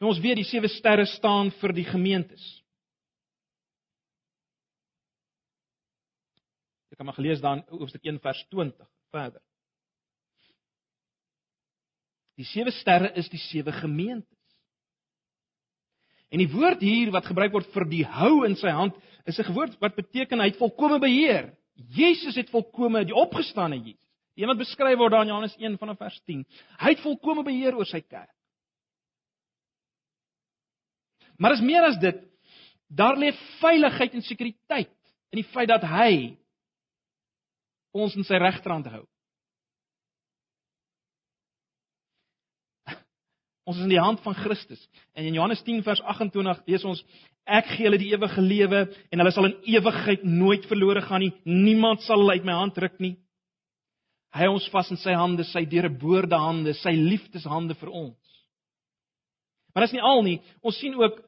En 0.00 0.08
ons 0.10 0.18
weet 0.18 0.40
die 0.40 0.48
sewe 0.48 0.68
sterre 0.68 1.06
staan 1.06 1.52
vir 1.60 1.76
die 1.76 1.86
gemeentes. 1.86 2.60
kan 7.00 7.08
maar 7.08 7.18
gelees 7.18 7.40
dan 7.40 7.62
hoofstuk 7.68 8.02
1 8.04 8.18
vers 8.20 8.46
20 8.48 8.88
verder. 9.10 9.40
Die 12.36 12.44
sewe 12.44 12.70
sterre 12.70 13.08
is 13.16 13.30
die 13.32 13.40
sewe 13.40 13.72
gemeentes. 13.72 14.58
En 16.28 16.42
die 16.44 16.50
woord 16.52 16.84
hier 16.84 17.08
wat 17.14 17.24
gebruik 17.24 17.54
word 17.56 17.70
vir 17.72 17.86
die 17.88 18.02
hou 18.04 18.44
in 18.44 18.58
sy 18.60 18.68
hand 18.76 19.00
is 19.24 19.40
'n 19.40 19.48
woord 19.56 19.80
wat 19.80 19.96
beteken 19.96 20.44
hy 20.44 20.50
het 20.50 20.60
volkomme 20.60 21.00
beheer. 21.00 21.56
Jesus 21.72 22.36
het 22.36 22.52
volkomme 22.52 23.04
die 23.04 23.16
opgestane 23.16 23.80
Jesus. 23.80 24.09
Die 24.34 24.44
een 24.44 24.50
wat 24.52 24.60
beskryf 24.60 24.98
word 24.98 25.12
daar 25.14 25.26
in 25.26 25.32
Johannes 25.32 25.56
1 25.58 25.78
vanaf 25.78 25.98
vers 25.98 26.20
10. 26.28 26.44
Hy 26.80 26.92
het 26.94 27.02
volkomme 27.04 27.44
beheer 27.46 27.76
oor 27.76 27.88
sy 27.88 28.00
kerk. 28.00 28.32
Maar 31.40 31.56
is 31.56 31.64
meer 31.64 31.86
as 31.88 31.98
dit. 32.00 32.18
Daar 32.90 33.16
lê 33.16 33.30
veiligheid 33.60 34.14
en 34.14 34.22
sekuriteit 34.26 34.92
in 35.30 35.40
die 35.40 35.50
feit 35.54 35.70
dat 35.70 35.84
hy 35.86 36.36
ons 37.96 38.14
in 38.18 38.26
sy 38.26 38.38
regterhand 38.38 38.86
hou. 38.90 39.04
Ons 43.68 43.78
is 43.78 43.86
in 43.86 43.94
die 43.94 44.02
hand 44.02 44.20
van 44.26 44.36
Christus. 44.38 44.82
En 45.14 45.26
in 45.26 45.38
Johannes 45.38 45.62
10 45.66 45.82
vers 45.86 46.02
28 46.02 46.62
lees 46.66 46.86
ons 46.86 47.02
ek 47.50 47.72
gee 47.72 47.86
hulle 47.86 47.98
die 48.02 48.12
ewige 48.12 48.42
lewe 48.42 48.84
en 49.10 49.22
hulle 49.22 49.32
sal 49.34 49.48
in 49.48 49.58
ewigheid 49.78 50.26
nooit 50.26 50.66
verlore 50.70 51.02
gaan 51.06 51.24
nie. 51.24 51.32
Niemand 51.46 52.04
sal 52.06 52.22
hulle 52.22 52.36
uit 52.38 52.46
my 52.46 52.58
hand 52.58 52.78
ruk 52.82 52.98
nie. 53.02 53.16
Hy 54.34 54.46
ons 54.46 54.68
vas 54.70 54.90
in 54.92 54.98
sy 55.00 55.14
hande, 55.18 55.44
sy 55.48 55.64
deurboorde 55.66 56.38
hande, 56.38 56.74
sy 56.78 56.92
liefdeshande 56.94 57.74
vir 57.80 57.90
ons. 57.90 58.36
Maar 59.74 59.86
dis 59.86 59.96
nie 59.96 60.04
al 60.06 60.22
nie. 60.26 60.36
Ons 60.66 60.78
sien 60.78 60.94
ook 60.98 61.18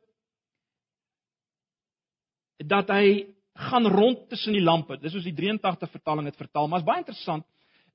dat 2.68 2.90
hy 2.94 3.32
gaan 3.68 3.86
rond 3.90 4.28
tussen 4.30 4.54
die 4.54 4.62
lampe. 4.62 4.96
Dis 5.02 5.12
soos 5.14 5.26
die 5.26 5.34
83 5.34 5.90
vertaling 5.90 6.28
dit 6.30 6.38
vertaal, 6.38 6.68
maar 6.70 6.82
is 6.82 6.86
baie 6.86 7.02
interessant. 7.02 7.46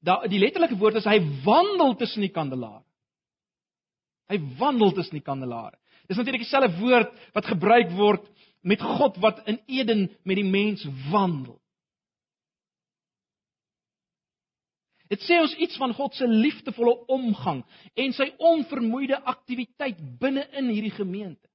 Daar 0.03 0.27
die 0.29 0.41
letterlike 0.41 0.77
woord 0.77 0.99
is 0.99 1.07
hy 1.09 1.17
wandel 1.45 1.95
tussen 1.97 2.25
die 2.25 2.33
kandelare. 2.33 2.83
Hy 4.27 4.39
wandel 4.59 4.91
tussen 4.93 5.17
die 5.17 5.25
kandelare. 5.25 5.77
Dis 6.07 6.19
natuurlik 6.19 6.43
dieselfde 6.43 6.77
woord 6.79 7.15
wat 7.35 7.47
gebruik 7.47 7.93
word 7.95 8.27
met 8.67 8.83
God 8.83 9.17
wat 9.23 9.39
in 9.47 9.59
Eden 9.71 10.07
met 10.27 10.39
die 10.39 10.47
mens 10.47 10.83
wandel. 11.11 11.57
Dit 15.07 15.23
sê 15.23 15.37
ons 15.39 15.53
iets 15.55 15.77
van 15.79 15.93
God 15.95 16.15
se 16.15 16.27
liefdevolle 16.27 16.95
omgang 17.13 17.63
en 17.95 18.15
sy 18.15 18.27
onvermoeide 18.43 19.19
aktiwiteit 19.23 19.99
binne 20.19 20.43
in 20.59 20.71
hierdie 20.73 20.95
gemeente. 20.95 21.47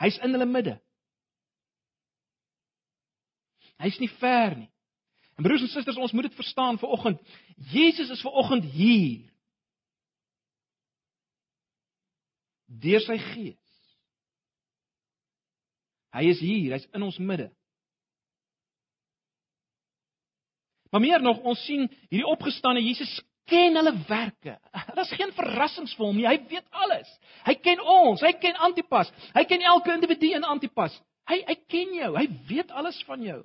Hy's 0.00 0.18
in 0.24 0.34
hulle 0.34 0.48
midde. 0.48 0.78
Hy's 3.80 3.98
nie 4.00 4.10
ver 4.18 4.56
nie. 4.56 4.70
En 5.36 5.44
broers 5.44 5.62
en 5.64 5.70
susters, 5.72 5.96
ons 5.96 6.12
moet 6.12 6.26
dit 6.28 6.36
verstaan 6.36 6.76
vir 6.80 6.90
oggend. 6.92 7.20
Jesus 7.72 8.10
is 8.12 8.20
ver 8.24 8.34
oggend 8.42 8.66
hier. 8.74 9.28
Deur 12.80 13.00
sy 13.06 13.16
Gees. 13.30 13.56
Hy 16.12 16.26
is 16.26 16.42
hier, 16.42 16.74
hy's 16.74 16.88
in 16.96 17.06
ons 17.06 17.18
midde. 17.22 17.48
Maar 20.90 21.00
meer 21.00 21.22
nog, 21.22 21.42
ons 21.46 21.64
sien 21.64 21.86
hierdie 22.08 22.26
opgestane 22.26 22.82
Jesus 22.82 23.12
ken 23.50 23.78
hulle 23.78 23.94
werke. 24.08 24.56
Daar's 24.96 25.12
geen 25.14 25.32
verrassings 25.36 25.94
vir 25.98 26.06
hom 26.06 26.18
nie. 26.18 26.26
Hy 26.28 26.38
weet 26.50 26.66
alles. 26.84 27.10
Hy 27.46 27.54
ken 27.62 27.82
ons, 27.82 28.22
hy 28.26 28.32
ken 28.42 28.58
Antipas. 28.66 29.10
Hy 29.34 29.44
ken 29.50 29.64
elke 29.72 29.94
individu 29.94 30.32
in 30.36 30.46
Antipas. 30.46 30.94
Hy 31.30 31.40
hy 31.46 31.56
ken 31.70 31.94
jou. 31.94 32.10
Hy 32.18 32.26
weet 32.50 32.74
alles 32.74 32.98
van 33.06 33.22
jou. 33.22 33.40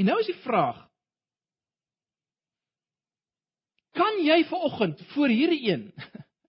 En 0.00 0.06
nou 0.08 0.16
is 0.22 0.30
die 0.30 0.40
vraag: 0.46 0.78
Kan 3.98 4.22
jy 4.24 4.38
ver 4.48 4.68
oggend 4.70 5.00
voor 5.12 5.32
hierdie 5.34 5.64
een 5.66 5.88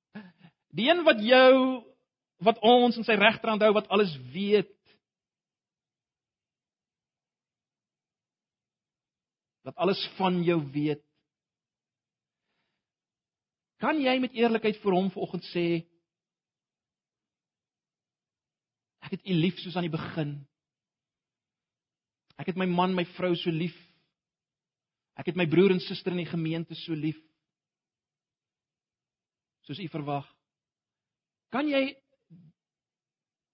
die 0.77 0.87
een 0.87 1.01
wat 1.03 1.19
jou 1.25 1.81
wat 2.45 2.61
ons 2.65 2.97
in 2.97 3.05
sy 3.05 3.17
regterhand 3.19 3.65
hou 3.65 3.73
wat 3.75 3.89
alles 3.91 4.13
weet 4.33 4.69
wat 9.67 9.77
alles 9.77 10.01
van 10.17 10.43
jou 10.43 10.59
weet 10.73 11.03
Kan 13.81 13.97
jy 13.97 14.19
met 14.21 14.35
eerlikheid 14.37 14.77
vir 14.83 14.93
hom 14.93 15.09
vanoggend 15.13 15.45
sê 15.49 15.65
Ek 19.01 19.17
het 19.17 19.25
u 19.25 19.33
lief 19.33 19.57
soos 19.61 19.75
aan 19.77 19.87
die 19.89 19.93
begin 19.93 20.35
Ek 22.41 22.49
het 22.49 22.57
my 22.57 22.65
man, 22.65 22.95
my 22.97 23.03
vrou 23.13 23.35
so 23.37 23.53
lief. 23.53 23.75
Ek 25.19 25.29
het 25.29 25.37
my 25.37 25.45
broer 25.49 25.75
en 25.75 25.81
suster 25.83 26.13
in 26.15 26.23
die 26.23 26.29
gemeente 26.29 26.73
so 26.79 26.95
lief. 26.97 27.19
Soos 29.67 29.81
u 29.81 29.85
verwag. 29.93 30.25
Kan 31.53 31.69
jy 31.69 31.83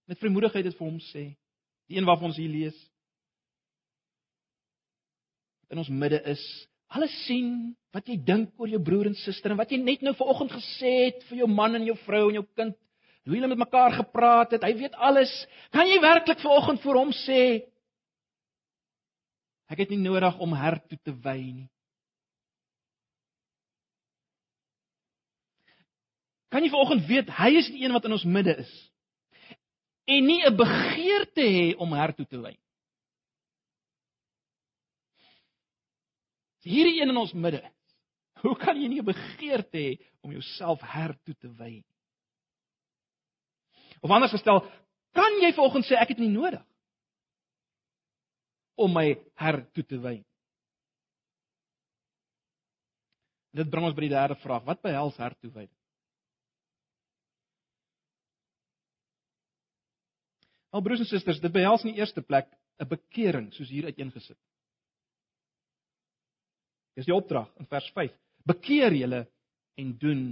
met 0.07 0.21
vrymoedigheid 0.21 0.69
dit 0.69 0.77
vir 0.77 0.87
hom 0.87 1.01
sê? 1.09 1.25
Die 1.89 1.97
een 1.97 2.07
waarvan 2.07 2.31
ons 2.31 2.39
hier 2.39 2.53
lees. 2.53 2.77
In 5.71 5.81
ons 5.81 5.89
midde 5.89 6.19
is. 6.31 6.43
Alles 6.95 7.13
sien 7.25 7.75
wat 7.95 8.07
jy 8.07 8.17
dink 8.23 8.53
oor 8.61 8.69
jou 8.71 8.79
broer 8.83 9.09
en 9.09 9.17
suster 9.19 9.51
en 9.51 9.59
wat 9.59 9.71
jy 9.73 9.79
net 9.81 10.03
nou 10.05 10.13
vanoggend 10.15 10.53
gesê 10.55 10.91
het 11.07 11.23
vir 11.29 11.41
jou 11.41 11.47
man 11.51 11.75
en 11.75 11.87
jou 11.87 11.95
vrou 12.05 12.27
en 12.29 12.39
jou 12.39 12.45
kind. 12.55 12.75
Hoe 13.27 13.35
julle 13.35 13.49
met 13.51 13.59
mekaar 13.59 13.91
gepraat 13.97 14.53
het. 14.55 14.63
Hy 14.63 14.73
weet 14.79 14.93
alles. 15.03 15.31
Kan 15.75 15.89
jy 15.89 15.97
werklik 15.99 16.39
vanoggend 16.39 16.83
vir 16.83 16.99
hom 16.99 17.11
sê 17.25 17.41
ek 19.67 19.81
het 19.83 19.89
nie 19.91 19.99
nodig 19.99 20.37
om 20.39 20.53
her 20.55 20.77
toe 20.87 20.99
te 21.03 21.11
wy 21.11 21.39
nie. 21.41 21.67
Kan 26.47 26.63
jy 26.63 26.71
vanoggend 26.71 27.03
weet 27.09 27.33
hy 27.35 27.49
is 27.59 27.67
die 27.73 27.83
een 27.83 27.91
wat 27.91 28.07
in 28.07 28.15
ons 28.15 28.23
midde 28.23 28.55
is? 28.63 28.71
En 30.07 30.23
nie 30.23 30.39
'n 30.47 30.55
begeerte 30.55 31.43
hê 31.43 31.75
om 31.75 31.91
her 31.91 32.15
toe 32.15 32.25
te 32.25 32.39
wy 32.39 32.55
nie. 32.55 32.66
Hierdie 36.67 37.01
een 37.01 37.11
in 37.13 37.17
ons 37.17 37.33
midde. 37.33 37.63
Hoe 38.43 38.55
kan 38.59 38.77
jy 38.77 38.87
nie 38.87 39.01
'n 39.01 39.05
begeerte 39.05 39.77
hê 39.77 39.97
om 40.21 40.31
jouself 40.31 40.81
hertoe 40.81 41.35
te 41.35 41.49
wy 41.49 41.69
nie? 41.81 41.95
Of 44.01 44.11
anders 44.11 44.31
gestel, 44.31 44.61
kan 45.13 45.41
jy 45.41 45.53
volgens 45.53 45.87
sê 45.89 45.95
ek 45.97 46.09
het 46.09 46.19
nie 46.19 46.29
nodig 46.29 46.63
om 48.75 48.93
my 48.93 49.17
hertoe 49.35 49.83
te 49.83 49.97
wy 49.97 50.19
nie? 50.19 50.27
Dit 53.57 53.69
bring 53.69 53.85
ons 53.85 53.95
by 53.95 54.01
die 54.05 54.13
derde 54.13 54.35
vraag. 54.35 54.65
Wat 54.67 54.81
behels 54.81 55.17
hertoe 55.17 55.49
wy? 55.51 55.65
Al 60.75 60.83
broers 60.83 61.01
en 61.01 61.09
susters, 61.09 61.39
dit 61.41 61.53
behels 61.53 61.85
in 61.85 61.93
die 61.93 62.01
eerste 62.01 62.21
plek 62.21 62.51
'n 62.77 62.87
bekering 62.87 63.53
soos 63.53 63.69
hier 63.69 63.85
uiteengesit. 63.85 64.37
Dis 66.97 67.05
die 67.05 67.15
opdrag 67.15 67.49
in 67.61 67.69
vers 67.69 67.87
5. 67.93 68.13
Bekeer 68.49 68.95
julle 68.97 69.21
en 69.77 69.93
doen 70.01 70.23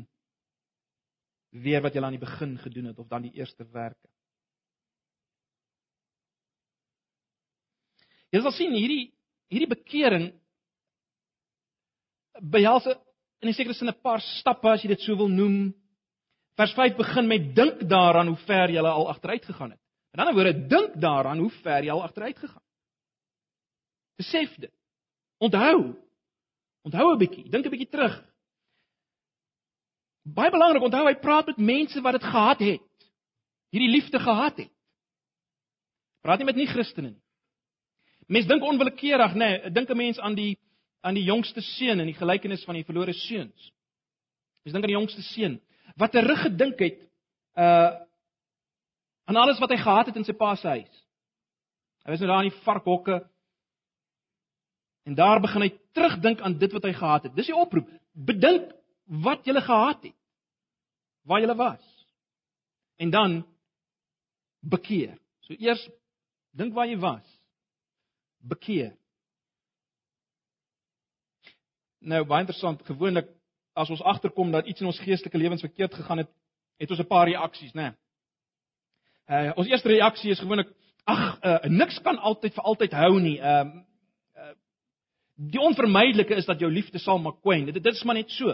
weer 1.64 1.84
wat 1.86 1.94
julle 1.94 2.10
aan 2.10 2.18
die 2.18 2.24
begin 2.26 2.58
gedoen 2.60 2.90
het 2.90 3.00
of 3.00 3.08
dan 3.12 3.28
die 3.28 3.36
eerste 3.38 3.68
werke. 3.72 4.10
Jy 8.34 8.42
sal 8.42 8.56
sien 8.56 8.74
hierdie 8.76 9.14
hierdie 9.54 9.70
bekering 9.70 10.32
behels 12.42 12.88
in 12.90 13.50
'n 13.50 13.54
sekere 13.54 13.74
sin 13.74 13.88
'n 13.88 14.02
paar 14.02 14.20
stappe 14.20 14.68
as 14.68 14.82
jy 14.82 14.90
dit 14.90 15.02
sou 15.02 15.16
wil 15.16 15.30
noem. 15.30 15.74
Vers 16.58 16.74
5 16.74 16.98
begin 16.98 17.28
met 17.28 17.56
dink 17.56 17.88
daaraan 17.90 18.28
hoe 18.28 18.42
ver 18.48 18.70
jy 18.70 18.80
al 18.80 19.10
agteruit 19.10 19.46
gegaan 19.46 19.72
het. 19.72 19.80
In 20.14 20.20
ander 20.20 20.34
woorde, 20.34 20.68
dink 20.68 20.96
daaraan 21.02 21.40
hoe 21.40 21.50
ver 21.50 21.84
jy 21.84 21.92
al 21.92 22.04
agteruit 22.04 22.38
gegaan 22.38 22.64
het. 22.64 22.74
Besef 24.18 24.56
dit. 24.56 24.74
Onthou, 25.38 26.05
Onthou 26.86 27.14
'n 27.14 27.18
bietjie, 27.18 27.50
dink 27.50 27.66
'n 27.66 27.74
bietjie 27.74 27.90
terug. 27.90 28.16
Baie 30.26 30.52
belangrik, 30.52 30.84
onthou 30.84 31.06
hy 31.08 31.16
praat 31.22 31.46
met 31.46 31.58
mense 31.58 32.02
wat 32.02 32.18
dit 32.18 32.24
gehad 32.24 32.60
het. 32.60 33.10
Hierdie 33.70 33.90
liefde 33.90 34.20
gehad 34.20 34.58
het. 34.58 34.72
Praat 36.22 36.38
nie 36.42 36.46
met 36.46 36.56
nie-Christene 36.56 37.10
nie. 37.10 37.22
Mense 38.28 38.48
dink 38.48 38.64
onwillekeurig, 38.64 39.34
nê, 39.34 39.50
nee, 39.62 39.72
dink 39.72 39.90
'n 39.90 39.98
mens 39.98 40.20
aan 40.20 40.36
die 40.36 40.58
aan 41.02 41.14
die 41.14 41.24
jongste 41.24 41.62
seun 41.62 42.00
in 42.00 42.10
die 42.10 42.18
gelykenis 42.18 42.64
van 42.66 42.74
die 42.76 42.84
verlore 42.84 43.14
seuns. 43.14 43.72
Mense 44.64 44.74
dink 44.74 44.84
aan 44.84 44.94
die 44.94 45.00
jongste 45.00 45.22
seun 45.22 45.62
wat 45.96 46.12
terug 46.12 46.42
gedink 46.42 46.80
het 46.80 47.00
uh 47.58 48.02
aan 49.26 49.36
alles 49.42 49.60
wat 49.60 49.70
hy 49.70 49.78
gehad 49.78 50.06
het 50.06 50.16
in 50.16 50.26
sy 50.26 50.34
pa 50.34 50.56
se 50.56 50.68
huis. 50.68 51.06
Hy 52.06 52.12
was 52.12 52.20
nou 52.20 52.30
daar 52.30 52.44
in 52.44 52.50
die 52.50 52.62
varkhokke 52.62 53.30
En 55.06 55.16
daar 55.16 55.42
begin 55.42 55.62
hy 55.62 55.72
terugdink 55.94 56.42
aan 56.42 56.58
dit 56.58 56.72
wat 56.74 56.84
hy 56.88 56.94
gehad 56.94 57.28
het. 57.28 57.36
Dis 57.38 57.52
die 57.52 57.56
oproep. 57.56 57.90
Bedink 58.14 58.72
wat 59.06 59.46
jy 59.46 59.54
gehad 59.62 60.02
het. 60.04 60.18
Waar 61.26 61.42
jy 61.42 61.56
was. 61.56 61.84
En 62.98 63.10
dan 63.14 63.46
bekeer. 64.60 65.18
So 65.46 65.54
eers 65.54 65.84
dink 66.58 66.74
waar 66.74 66.90
jy 66.90 66.98
was. 66.98 67.26
Bekeer. 68.42 68.96
Nou 72.00 72.24
baie 72.26 72.46
interessant, 72.46 72.82
gewoonlik 72.86 73.30
as 73.76 73.90
ons 73.90 74.02
agterkom 74.02 74.52
dat 74.54 74.68
iets 74.70 74.82
in 74.82 74.90
ons 74.90 75.00
geestelike 75.02 75.38
lewens 75.38 75.62
verkeerd 75.66 75.94
gegaan 75.94 76.24
het, 76.24 76.30
het 76.78 76.92
ons 76.92 77.00
'n 77.00 77.08
paar 77.08 77.28
reaksies, 77.28 77.74
né? 77.74 77.94
Nee. 79.30 79.48
Uh 79.50 79.52
ons 79.58 79.68
eerste 79.68 79.90
reaksie 79.90 80.32
is 80.32 80.40
gewoonlik 80.40 80.70
ag, 81.04 81.40
uh, 81.44 81.64
niks 81.64 82.02
kan 82.02 82.18
altyd 82.18 82.54
vir 82.54 82.64
altyd 82.64 82.92
hou 82.92 83.20
nie. 83.20 83.40
Ehm 83.40 83.68
uh, 83.68 83.84
Die 85.36 85.60
onvermydelike 85.60 86.36
is 86.40 86.48
dat 86.48 86.60
jou 86.64 86.72
liefde 86.72 87.00
sal 87.00 87.20
maar 87.20 87.36
kwyn. 87.42 87.68
Dit 87.68 87.84
dit 87.84 87.94
is 87.94 88.04
maar 88.04 88.16
net 88.16 88.32
so. 88.32 88.54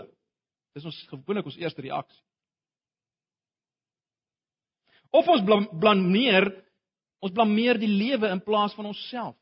Dis 0.73 0.85
ons 0.87 0.97
gewoonlik 1.11 1.45
ons 1.45 1.59
eerste 1.59 1.83
reaksie. 1.83 2.23
Of 5.11 5.27
ons 5.27 5.43
blameer, 5.79 6.47
ons 7.19 7.33
blameer 7.35 7.77
die 7.79 7.89
lewe 7.91 8.29
in 8.31 8.41
plaas 8.43 8.73
van 8.77 8.87
onsself. 8.89 9.35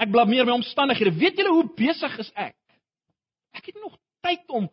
Ek 0.00 0.10
blameer 0.10 0.46
my 0.48 0.56
omstandighede. 0.56 1.14
Weet 1.14 1.38
julle 1.38 1.52
hoe 1.54 1.68
besig 1.78 2.18
is 2.18 2.32
ek? 2.34 2.56
Ek 3.54 3.70
het 3.70 3.78
nog 3.78 3.94
tyd 4.24 4.50
om 4.50 4.66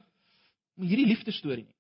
hierdie 0.82 1.06
liefde 1.12 1.34
storie 1.36 1.68
nie. 1.68 1.78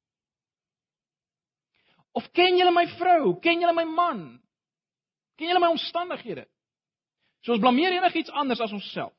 Of 2.14 2.28
ken 2.36 2.60
julle 2.60 2.74
my 2.76 2.86
vrou? 3.00 3.34
Ken 3.42 3.64
julle 3.64 3.74
my 3.74 3.88
man? 3.88 4.22
Ken 5.40 5.50
julle 5.50 5.64
my 5.64 5.72
omstandighede? 5.74 6.46
So 7.42 7.56
ons 7.56 7.64
blameer 7.64 7.96
enigiets 7.98 8.34
anders 8.38 8.62
as 8.62 8.76
onsself. 8.76 9.16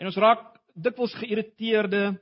En 0.00 0.10
ons 0.10 0.20
raak 0.20 0.46
dikwels 0.74 1.14
geïrriteerde, 1.20 2.14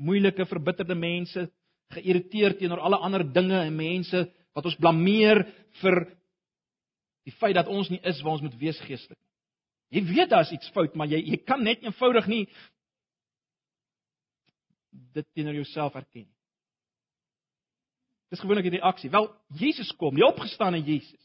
moeilike, 0.00 0.46
verbitterde 0.48 0.94
mense, 0.94 1.46
geïrriteerd 1.94 2.60
teenoor 2.60 2.84
alle 2.86 3.00
ander 3.02 3.24
dinge 3.26 3.58
en 3.58 3.76
mense 3.76 4.24
wat 4.54 4.66
ons 4.66 4.78
blameer 4.78 5.42
vir 5.82 6.04
die 7.26 7.34
feit 7.38 7.56
dat 7.58 7.68
ons 7.70 7.90
nie 7.90 8.00
is 8.06 8.20
waar 8.22 8.38
ons 8.38 8.44
moet 8.46 8.58
wees 8.60 8.78
geestelik 8.86 9.18
nie. 9.18 9.30
Jy 9.90 10.04
weet 10.06 10.30
daar's 10.30 10.52
iets 10.54 10.70
fout, 10.70 10.94
maar 10.94 11.10
jy 11.10 11.18
jy 11.32 11.40
kan 11.42 11.62
net 11.66 11.82
eenvoudig 11.82 12.28
nie 12.30 12.44
dit 15.14 15.26
teenoor 15.34 15.58
jouself 15.58 15.96
erken 15.98 16.24
nie. 16.24 16.36
Dis 18.30 18.42
gewoonlik 18.42 18.68
die 18.68 18.78
reaksie. 18.78 19.10
Wel, 19.10 19.26
Jesus 19.58 19.90
kom, 19.98 20.14
die 20.14 20.26
opgestane 20.26 20.78
Jesus. 20.86 21.18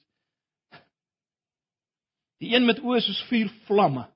Die 2.42 2.50
een 2.56 2.66
met 2.66 2.82
oë 2.82 3.04
soos 3.06 3.22
vuur 3.30 3.52
vlamme 3.70 4.08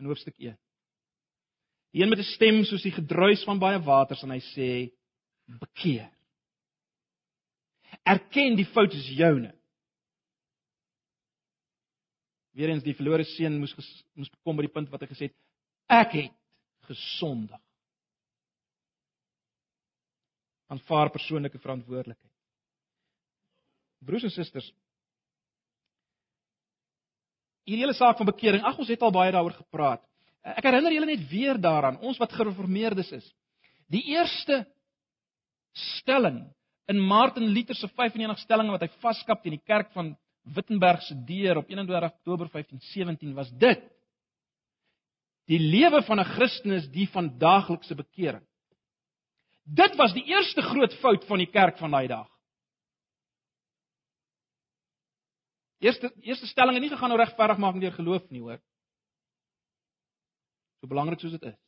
in 0.00 0.10
hoofstuk 0.10 0.36
1. 0.36 0.58
Een 1.94 2.08
met 2.08 2.18
'n 2.18 2.22
stem 2.22 2.64
soos 2.64 2.82
die 2.82 2.92
gedruis 2.92 3.44
van 3.44 3.58
baie 3.58 3.78
waters 3.78 4.22
en 4.22 4.30
hy 4.30 4.40
sê: 4.40 4.68
"Bekeer. 5.46 6.10
Erken 8.02 8.56
die 8.56 8.66
fout 8.66 8.92
is 8.92 9.08
joune." 9.08 9.54
Weerens 12.50 12.82
die 12.82 12.94
verlore 12.94 13.24
seun 13.24 13.58
moes 13.58 13.74
moes 14.14 14.30
kom 14.42 14.56
by 14.56 14.66
die 14.66 14.72
punt 14.74 14.90
wat 14.90 15.00
hy 15.00 15.06
gesê 15.06 15.22
het: 15.28 15.36
"Ek 15.86 16.12
het 16.12 16.34
gesondig." 16.80 17.60
Aanvaar 20.66 21.10
persoonlike 21.10 21.58
verantwoordelikheid. 21.58 22.32
Broers 23.98 24.22
en 24.22 24.30
susters, 24.30 24.72
hierdie 27.64 27.84
hele 27.84 27.94
saak 27.94 28.16
van 28.16 28.26
bekering, 28.26 28.64
ag 28.64 28.78
ons 28.78 28.88
het 28.88 29.02
al 29.02 29.12
baie 29.12 29.32
daaroor 29.32 29.52
gepraat. 29.52 30.13
Ek 30.44 30.66
herinner 30.66 30.92
julle 30.92 31.08
net 31.08 31.24
weer 31.30 31.56
daaraan, 31.60 31.96
ons 32.04 32.18
wat 32.20 32.34
gereformeerdes 32.36 33.10
is. 33.16 33.24
Die 33.88 34.02
eerste 34.12 34.64
stelling 35.98 36.42
in 36.92 37.00
Martin 37.00 37.48
Luther 37.54 37.76
se 37.78 37.88
95 37.88 38.42
stellings 38.44 38.74
wat 38.74 38.84
hy 38.84 38.90
vaskap 39.00 39.42
teen 39.42 39.56
die 39.56 39.64
kerk 39.64 39.90
van 39.96 40.12
Wittenberg 40.54 41.00
se 41.06 41.16
deur 41.24 41.62
op 41.62 41.70
21 41.72 42.10
Oktober 42.10 42.50
1517 42.52 43.32
was 43.36 43.48
dit: 43.60 43.80
Die 45.48 45.60
lewe 45.60 46.02
van 46.04 46.20
'n 46.20 46.32
Christen 46.36 46.72
is 46.72 46.88
die 46.92 47.08
van 47.08 47.38
daaglikse 47.38 47.94
bekering. 47.94 48.44
Dit 49.64 49.96
was 49.96 50.12
die 50.12 50.24
eerste 50.28 50.62
groot 50.62 50.92
fout 51.00 51.24
van 51.24 51.38
die 51.38 51.50
kerk 51.50 51.78
van 51.78 51.90
daai 51.90 52.06
dag. 52.06 52.28
Eerste 55.80 56.12
eerste 56.20 56.46
stelling 56.46 56.76
het 56.76 56.82
nie 56.82 56.92
gegaan 56.92 57.12
oor 57.12 57.24
regverdigmaking 57.24 57.80
deur 57.80 57.96
geloof 57.96 58.28
nie, 58.30 58.40
hoor. 58.40 58.60
So 60.84 60.90
belangrik 60.92 61.22
soos 61.22 61.32
dit 61.32 61.44
is. 61.48 61.60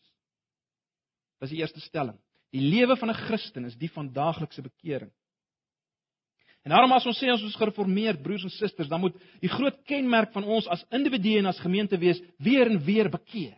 Dis 1.40 1.54
die 1.54 1.62
eerste 1.62 1.80
stelling. 1.80 2.18
Die 2.52 2.60
lewe 2.60 2.98
van 3.00 3.08
'n 3.08 3.16
Christen 3.16 3.64
is 3.64 3.76
die 3.80 3.88
van 3.88 4.12
daaglikse 4.12 4.60
bekering. 4.62 5.10
En 6.64 6.70
daarom 6.70 6.92
as 6.92 7.06
ons 7.06 7.16
sê 7.16 7.30
ons 7.32 7.42
is 7.42 7.56
gereformeerd 7.56 8.22
broers 8.22 8.42
en 8.44 8.50
susters, 8.50 8.88
dan 8.88 9.00
moet 9.00 9.16
die 9.40 9.48
groot 9.48 9.84
kenmerk 9.84 10.32
van 10.32 10.44
ons 10.44 10.66
as 10.68 10.84
individue 10.90 11.38
en 11.38 11.46
as 11.46 11.60
gemeente 11.60 11.96
wees 11.98 12.20
weer 12.38 12.66
en 12.66 12.84
weer 12.84 13.08
bekeer. 13.08 13.56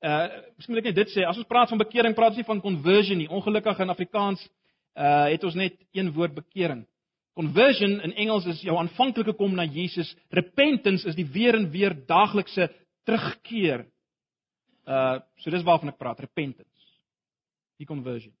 Uh, 0.00 0.28
miskien 0.56 0.74
moet 0.74 0.84
ek 0.84 0.94
net 0.94 0.96
dit 0.96 1.08
sê, 1.08 1.24
as 1.24 1.36
ons 1.36 1.46
praat 1.46 1.68
van 1.68 1.78
bekering, 1.78 2.14
praat 2.14 2.30
ons 2.30 2.36
nie 2.36 2.48
van 2.48 2.60
conversion 2.60 3.18
nie. 3.18 3.28
Ongelukkig 3.28 3.78
in 3.78 3.90
Afrikaans 3.90 4.48
uh 4.96 5.26
het 5.28 5.44
ons 5.44 5.54
net 5.54 5.76
een 5.92 6.12
woord 6.12 6.34
bekering. 6.34 6.86
Conversion 7.34 7.98
in 8.06 8.14
Engels 8.14 8.46
is 8.46 8.62
jou 8.62 8.76
aanvanklike 8.78 9.34
kom 9.34 9.56
na 9.58 9.66
Jesus. 9.66 10.12
Repentance 10.30 11.08
is 11.08 11.16
die 11.18 11.26
weer 11.26 11.58
en 11.58 11.66
weer 11.72 11.96
daaglikse 12.06 12.68
terugkeer. 13.08 13.86
Uh 14.86 15.18
so 15.42 15.50
dis 15.50 15.66
waarvan 15.66 15.90
ek 15.90 15.98
praat, 15.98 16.22
repentance. 16.22 16.70
Die 17.80 17.88
conversion. 17.88 18.32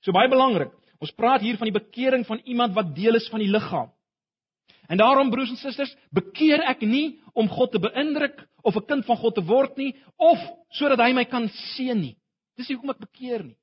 So 0.00 0.16
baie 0.16 0.30
belangrik. 0.32 0.72
Ons 1.00 1.12
praat 1.16 1.44
hier 1.44 1.58
van 1.60 1.68
die 1.68 1.76
bekering 1.76 2.24
van 2.28 2.40
iemand 2.44 2.74
wat 2.76 2.94
deel 2.96 3.20
is 3.20 3.28
van 3.32 3.44
die 3.44 3.52
liggaam. 3.52 3.90
En 4.90 4.98
daarom 4.98 5.30
broers 5.30 5.52
en 5.52 5.60
susters, 5.60 5.92
bekeer 6.10 6.64
ek 6.66 6.82
nie 6.88 7.20
om 7.36 7.48
God 7.48 7.72
te 7.72 7.80
beïndruk 7.80 8.40
of 8.64 8.76
'n 8.76 8.86
kind 8.88 9.04
van 9.06 9.16
God 9.16 9.34
te 9.34 9.44
word 9.44 9.76
nie 9.76 9.94
of 10.16 10.38
sodat 10.72 10.98
hy 10.98 11.12
my 11.12 11.24
kan 11.24 11.48
seën 11.76 12.00
nie. 12.00 12.16
Dis 12.56 12.68
nie 12.68 12.76
hoekom 12.76 12.96
ek 12.96 13.06
bekeer 13.06 13.44
nie. 13.44 13.59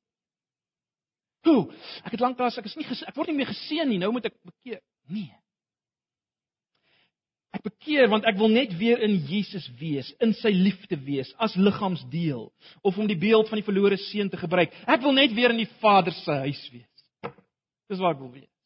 Hoe? 1.45 1.67
Ek 2.03 2.15
het 2.15 2.23
lanklaas 2.23 2.57
ek 2.57 2.69
is 2.69 2.77
nie 2.79 2.87
ek 2.87 3.15
word 3.15 3.31
nie 3.31 3.37
meer 3.41 3.51
geseën 3.51 3.89
nie, 3.89 3.99
nou 4.01 4.11
moet 4.15 4.29
ek 4.29 4.37
bekeer. 4.41 4.81
Nee. 5.13 5.29
Ek 7.55 7.63
bekeer 7.63 8.09
want 8.11 8.27
ek 8.27 8.37
wil 8.39 8.51
net 8.53 8.73
weer 8.77 9.01
in 9.05 9.15
Jesus 9.29 9.69
wees, 9.79 10.09
in 10.23 10.33
sy 10.41 10.51
liefde 10.53 10.99
wees 11.05 11.29
as 11.41 11.55
liggaamsdeel 11.55 12.49
of 12.83 12.99
om 12.99 13.07
die 13.07 13.19
beeld 13.19 13.49
van 13.49 13.61
die 13.61 13.65
verlore 13.65 13.97
seun 14.09 14.29
te 14.29 14.39
gebruik. 14.39 14.75
Ek 14.85 15.01
wil 15.05 15.15
net 15.15 15.33
weer 15.37 15.55
in 15.55 15.63
die 15.63 15.71
Vader 15.81 16.13
se 16.13 16.41
huis 16.43 16.61
wees. 16.73 17.33
Dis 17.87 18.03
waar 18.03 18.17
ek 18.17 18.21
wil 18.25 18.35
wees 18.35 18.56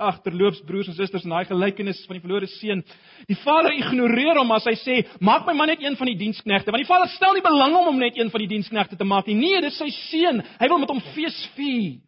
agterloops 0.00 0.62
broers 0.66 0.88
en 0.90 0.96
susters 0.96 1.24
in 1.26 1.34
daai 1.34 1.44
gelykenis 1.48 2.02
van 2.08 2.18
die 2.18 2.24
verlore 2.24 2.48
seun. 2.56 2.82
Die 3.28 3.38
vader 3.44 3.74
ignoreer 3.76 4.40
hom 4.40 4.52
as 4.56 4.66
hy 4.68 4.76
sê, 4.80 4.96
"Maak 5.20 5.46
my 5.46 5.54
man 5.54 5.68
net 5.68 5.82
een 5.82 5.96
van 5.96 6.06
die 6.06 6.16
diensknegte." 6.16 6.72
Want 6.72 6.82
die 6.86 6.92
vader 6.92 7.08
stel 7.08 7.34
nie 7.34 7.42
belang 7.42 7.74
om 7.76 7.86
hom 7.86 7.98
net 7.98 8.16
een 8.16 8.30
van 8.30 8.40
die 8.40 8.48
diensknegte 8.48 8.96
te 8.96 9.04
maak 9.04 9.26
nie. 9.26 9.34
Nee, 9.34 9.60
dis 9.60 9.78
sy 9.78 9.90
seun. 9.90 10.42
Hy 10.58 10.68
wil 10.68 10.78
met 10.78 10.88
hom 10.88 11.00
fees 11.14 11.48
vier. 11.54 12.00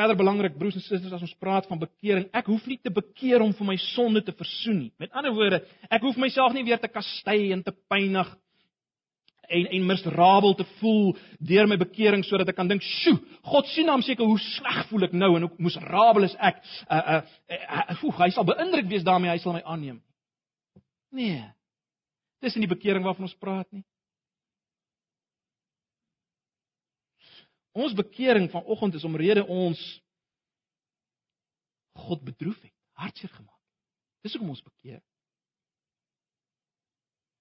Verder 0.00 0.16
belangrik 0.16 0.54
broers 0.56 0.78
en 0.78 0.80
susters 0.80 1.12
as 1.12 1.24
ons 1.26 1.36
praat 1.42 1.66
van 1.68 1.80
bekering, 1.82 2.30
ek 2.32 2.46
hoef 2.48 2.64
nie 2.70 2.78
te 2.80 2.92
bekeer 2.94 3.42
om 3.44 3.50
vir 3.52 3.66
my 3.68 3.74
sonde 3.90 4.22
te 4.24 4.32
versoen 4.32 4.78
nie. 4.86 4.92
Met 5.02 5.12
ander 5.12 5.34
woorde, 5.36 5.58
ek 5.92 6.06
hoef 6.06 6.16
myself 6.16 6.54
nie 6.56 6.64
weer 6.64 6.80
te 6.80 6.88
kastei 6.88 7.50
en 7.52 7.60
te 7.66 7.74
pynig 7.92 8.30
en 9.50 9.66
en 9.76 9.84
miserabel 9.90 10.54
te 10.56 10.64
voel 10.78 11.10
deur 11.50 11.68
my 11.68 11.76
bekering 11.82 12.24
sodat 12.24 12.48
ek 12.48 12.56
kan 12.56 12.70
dink, 12.70 12.82
"Sjoe, 12.82 13.18
God 13.44 13.66
sien 13.74 13.92
hom 13.92 14.00
seker 14.00 14.24
hoe 14.24 14.38
sleg 14.38 14.86
voel 14.88 15.04
ek 15.04 15.12
nou 15.12 15.34
en 15.36 15.42
hoe 15.42 15.52
miserabel 15.58 16.24
is 16.24 16.36
ek." 16.38 16.64
Uh 16.88 16.96
uh, 16.96 17.22
uh, 17.50 17.84
uh 17.90 18.18
hy 18.24 18.30
sal 18.30 18.44
beïndruk 18.44 18.88
wees 18.88 19.04
daarmee, 19.04 19.30
hy 19.30 19.38
sal 19.38 19.52
my 19.52 19.62
aanneem. 19.62 20.00
Nee. 21.12 21.44
Dis 22.40 22.54
nie 22.56 22.66
die 22.66 22.74
bekering 22.74 23.04
waarvan 23.04 23.28
ons 23.28 23.36
praat 23.36 23.66
nie. 23.72 23.84
Ons 27.72 27.94
bekering 27.94 28.50
vanoggend 28.50 28.94
is 28.98 29.06
omrede 29.06 29.44
ons 29.46 29.80
God 32.00 32.22
bedroef 32.24 32.58
het, 32.62 32.74
hartseer 32.98 33.30
gemaak. 33.30 33.58
Dis 34.24 34.34
hoekom 34.34 34.52
ons 34.54 34.62
bekeer. 34.62 35.00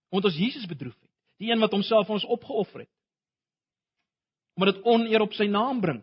Omdat 0.10 0.32
ons 0.32 0.40
Jesus 0.42 0.66
bedroef 0.70 0.96
het, 0.98 1.12
die 1.42 1.52
een 1.52 1.62
wat 1.62 1.74
homself 1.74 2.08
vir 2.08 2.18
ons 2.18 2.28
opgeoffer 2.38 2.86
het. 2.86 2.94
Omdat 4.58 4.76
dit 4.76 4.88
oneer 4.90 5.24
op 5.24 5.36
sy 5.38 5.48
naam 5.48 5.82
bring. 5.82 6.02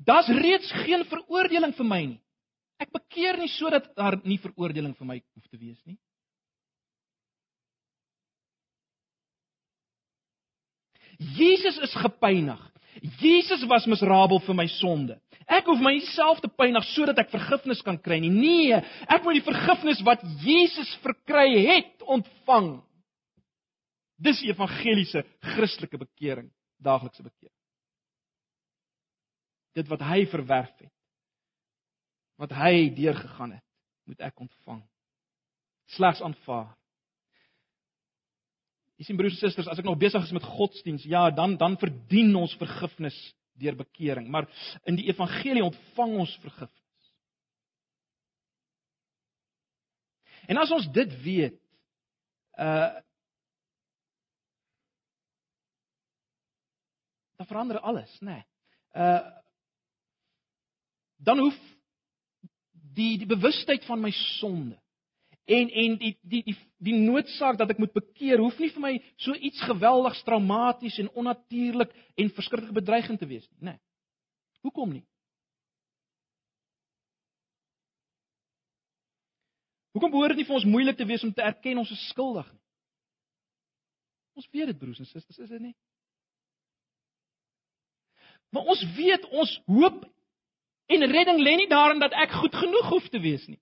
Daar's 0.00 0.28
reeds 0.32 0.70
geen 0.84 1.04
veroordeling 1.08 1.74
vir 1.76 1.86
my 1.86 2.00
nie. 2.14 2.20
Ek 2.80 2.92
bekeer 2.94 3.36
nie 3.36 3.50
sodat 3.52 3.90
daar 3.96 4.16
nie 4.24 4.40
veroordeling 4.40 4.94
vir 4.96 5.08
my 5.08 5.18
hoef 5.20 5.48
te 5.52 5.60
wees 5.60 5.80
nie. 5.84 5.98
Jesus 11.36 11.76
is 11.84 11.94
gepynig. 12.00 12.60
Jesus 13.00 13.64
was 13.68 13.86
miserabel 13.88 14.40
vir 14.44 14.56
my 14.56 14.66
sonde. 14.76 15.16
Ek 15.50 15.66
hoef 15.66 15.80
myself 15.82 16.40
te 16.42 16.50
pynig 16.52 16.84
sodat 16.92 17.18
ek 17.22 17.32
vergifnis 17.32 17.80
kan 17.82 17.98
kry 17.98 18.20
nie. 18.22 18.30
Nee, 18.30 18.80
ek 19.08 19.24
moet 19.24 19.40
die 19.40 19.46
vergifnis 19.46 20.02
wat 20.06 20.22
Jesus 20.44 20.90
verkry 21.04 21.48
het 21.66 22.04
ontvang. 22.04 22.76
Dis 24.20 24.42
evangeliese 24.44 25.24
Christelike 25.54 25.98
bekering, 25.98 26.50
daaglikse 26.84 27.24
bekering. 27.24 27.56
Dit 29.74 29.88
wat 29.88 30.02
hy 30.04 30.26
verwerf 30.28 30.72
het, 30.82 30.92
wat 32.40 32.52
hy 32.58 32.90
deurgegaan 32.96 33.54
het, 33.56 33.66
moet 34.10 34.20
ek 34.26 34.44
ontvang. 34.44 34.82
Slegs 35.96 36.20
aanvaar. 36.24 36.74
Jy 39.00 39.06
sien 39.08 39.16
broers 39.16 39.32
en 39.38 39.40
susters, 39.40 39.68
as 39.72 39.78
ek 39.80 39.86
nog 39.88 39.96
besig 39.96 40.26
is 40.26 40.34
met 40.36 40.44
godsdiens, 40.44 41.06
ja, 41.08 41.30
dan 41.32 41.54
dan 41.56 41.78
verdien 41.80 42.34
ons 42.36 42.52
vergifnis 42.60 43.16
deur 43.60 43.78
bekering, 43.78 44.26
maar 44.28 44.44
in 44.84 44.98
die 44.98 45.06
evangelie 45.08 45.64
ontvang 45.64 46.18
ons 46.20 46.34
vergifnis. 46.42 47.08
En 50.52 50.60
as 50.60 50.72
ons 50.76 50.90
dit 50.92 51.16
weet, 51.24 51.56
uh 52.60 53.00
dan 57.40 57.48
verander 57.48 57.80
alles, 57.80 58.12
né? 58.20 58.36
Nee. 58.36 58.44
Uh 59.00 59.38
dan 61.24 61.38
hoef 61.38 61.56
die 62.72 63.16
die 63.18 63.28
bewustheid 63.28 63.84
van 63.88 64.00
my 64.00 64.10
sonde 64.36 64.76
en 65.44 65.70
en 65.70 65.96
die 66.00 66.18
die 66.20 66.42
die 66.44 66.56
die 66.80 66.96
noodsaak 66.96 67.58
dat 67.60 67.74
ek 67.74 67.80
moet 67.82 67.92
bekeer 67.92 68.40
hoef 68.40 68.58
nie 68.60 68.70
vir 68.72 68.82
my 68.82 68.92
so 69.20 69.36
iets 69.36 69.60
geweldigs 69.68 70.22
traumaties 70.24 70.96
en 71.02 71.12
onnatuurlik 71.22 71.92
en 72.16 72.32
verskriklik 72.36 72.76
bedreigend 72.76 73.20
te 73.20 73.28
wees 73.28 73.46
nie, 73.50 73.60
né? 73.60 73.74
Nee. 73.76 73.80
Hoekom 74.64 74.92
nie? 74.92 75.04
Hoekom 79.96 80.12
behoort 80.12 80.36
dit 80.36 80.42
nie 80.42 80.48
vir 80.48 80.56
ons 80.60 80.68
moeilik 80.68 80.96
te 80.96 81.08
wees 81.08 81.24
om 81.26 81.32
te 81.34 81.44
erken 81.44 81.80
ons 81.82 81.92
is 81.92 82.08
skuldig 82.12 82.48
nie? 82.52 82.60
Ons 84.40 84.48
weet 84.54 84.70
dit 84.70 84.78
broers 84.78 85.00
en 85.02 85.08
susters, 85.08 85.40
is 85.42 85.50
dit 85.50 85.60
nie? 85.60 85.74
Maar 88.54 88.72
ons 88.72 88.84
weet 88.96 89.26
ons 89.30 89.52
hoop 89.66 90.04
en 90.90 91.06
redding 91.12 91.40
lê 91.42 91.56
nie 91.58 91.68
daarin 91.70 92.00
dat 92.02 92.14
ek 92.18 92.32
goed 92.40 92.56
genoeg 92.56 92.88
hoef 92.94 93.08
te 93.12 93.20
wees 93.22 93.44
nie. 93.50 93.60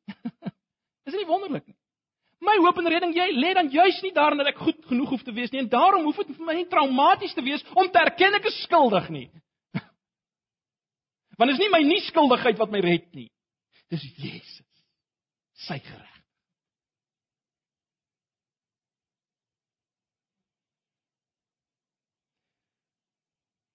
Is 1.08 1.12
dit 1.12 1.20
nie 1.22 1.28
wonderlik 1.28 1.66
nie? 1.66 1.77
My 2.38 2.54
hoop 2.62 2.78
en 2.78 2.86
redding 2.86 3.14
jy 3.16 3.26
lê 3.34 3.50
dan 3.56 3.70
juis 3.72 3.98
nie 4.04 4.12
daarin 4.14 4.38
dat 4.38 4.52
ek 4.52 4.60
goed 4.62 4.78
genoeg 4.86 5.10
hoef 5.10 5.24
te 5.26 5.34
wees 5.34 5.50
nie 5.50 5.64
en 5.64 5.70
daarom 5.72 6.04
hoef 6.06 6.20
dit 6.22 6.36
vir 6.36 6.46
my 6.46 6.54
nie 6.60 6.68
traumaties 6.70 7.34
te 7.34 7.42
wees 7.42 7.64
om 7.74 7.90
te 7.90 7.98
erken 7.98 8.38
ek 8.38 8.46
is 8.50 8.60
skuldig 8.66 9.08
nie. 9.10 9.26
Want 11.40 11.54
is 11.54 11.58
nie 11.58 11.72
my 11.74 11.82
nie 11.86 11.98
skuldigheid 12.06 12.60
wat 12.62 12.70
my 12.70 12.84
red 12.84 13.08
nie. 13.18 13.26
Dis 13.90 14.06
Jesus. 14.22 14.62
Sy 15.66 15.80
gereg. 15.82 16.14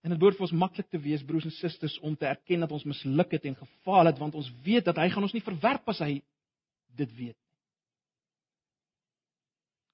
En 0.04 0.12
dit 0.12 0.20
behoort 0.20 0.36
vir 0.40 0.48
ons 0.48 0.58
maklik 0.60 0.88
te 0.92 1.00
wees 1.00 1.24
broers 1.24 1.48
en 1.48 1.56
susters 1.56 1.96
om 2.04 2.16
te 2.20 2.28
erken 2.28 2.64
dat 2.64 2.72
ons 2.76 2.84
misluk 2.88 3.36
het 3.36 3.46
en 3.48 3.56
gefaal 3.56 4.12
het 4.12 4.20
want 4.20 4.36
ons 4.36 4.52
weet 4.64 4.88
dat 4.88 5.00
hy 5.00 5.08
gaan 5.12 5.24
ons 5.24 5.36
nie 5.36 5.44
verwerp 5.44 5.88
as 5.92 6.00
hy 6.04 6.18
dit 7.00 7.16
weet. 7.20 7.43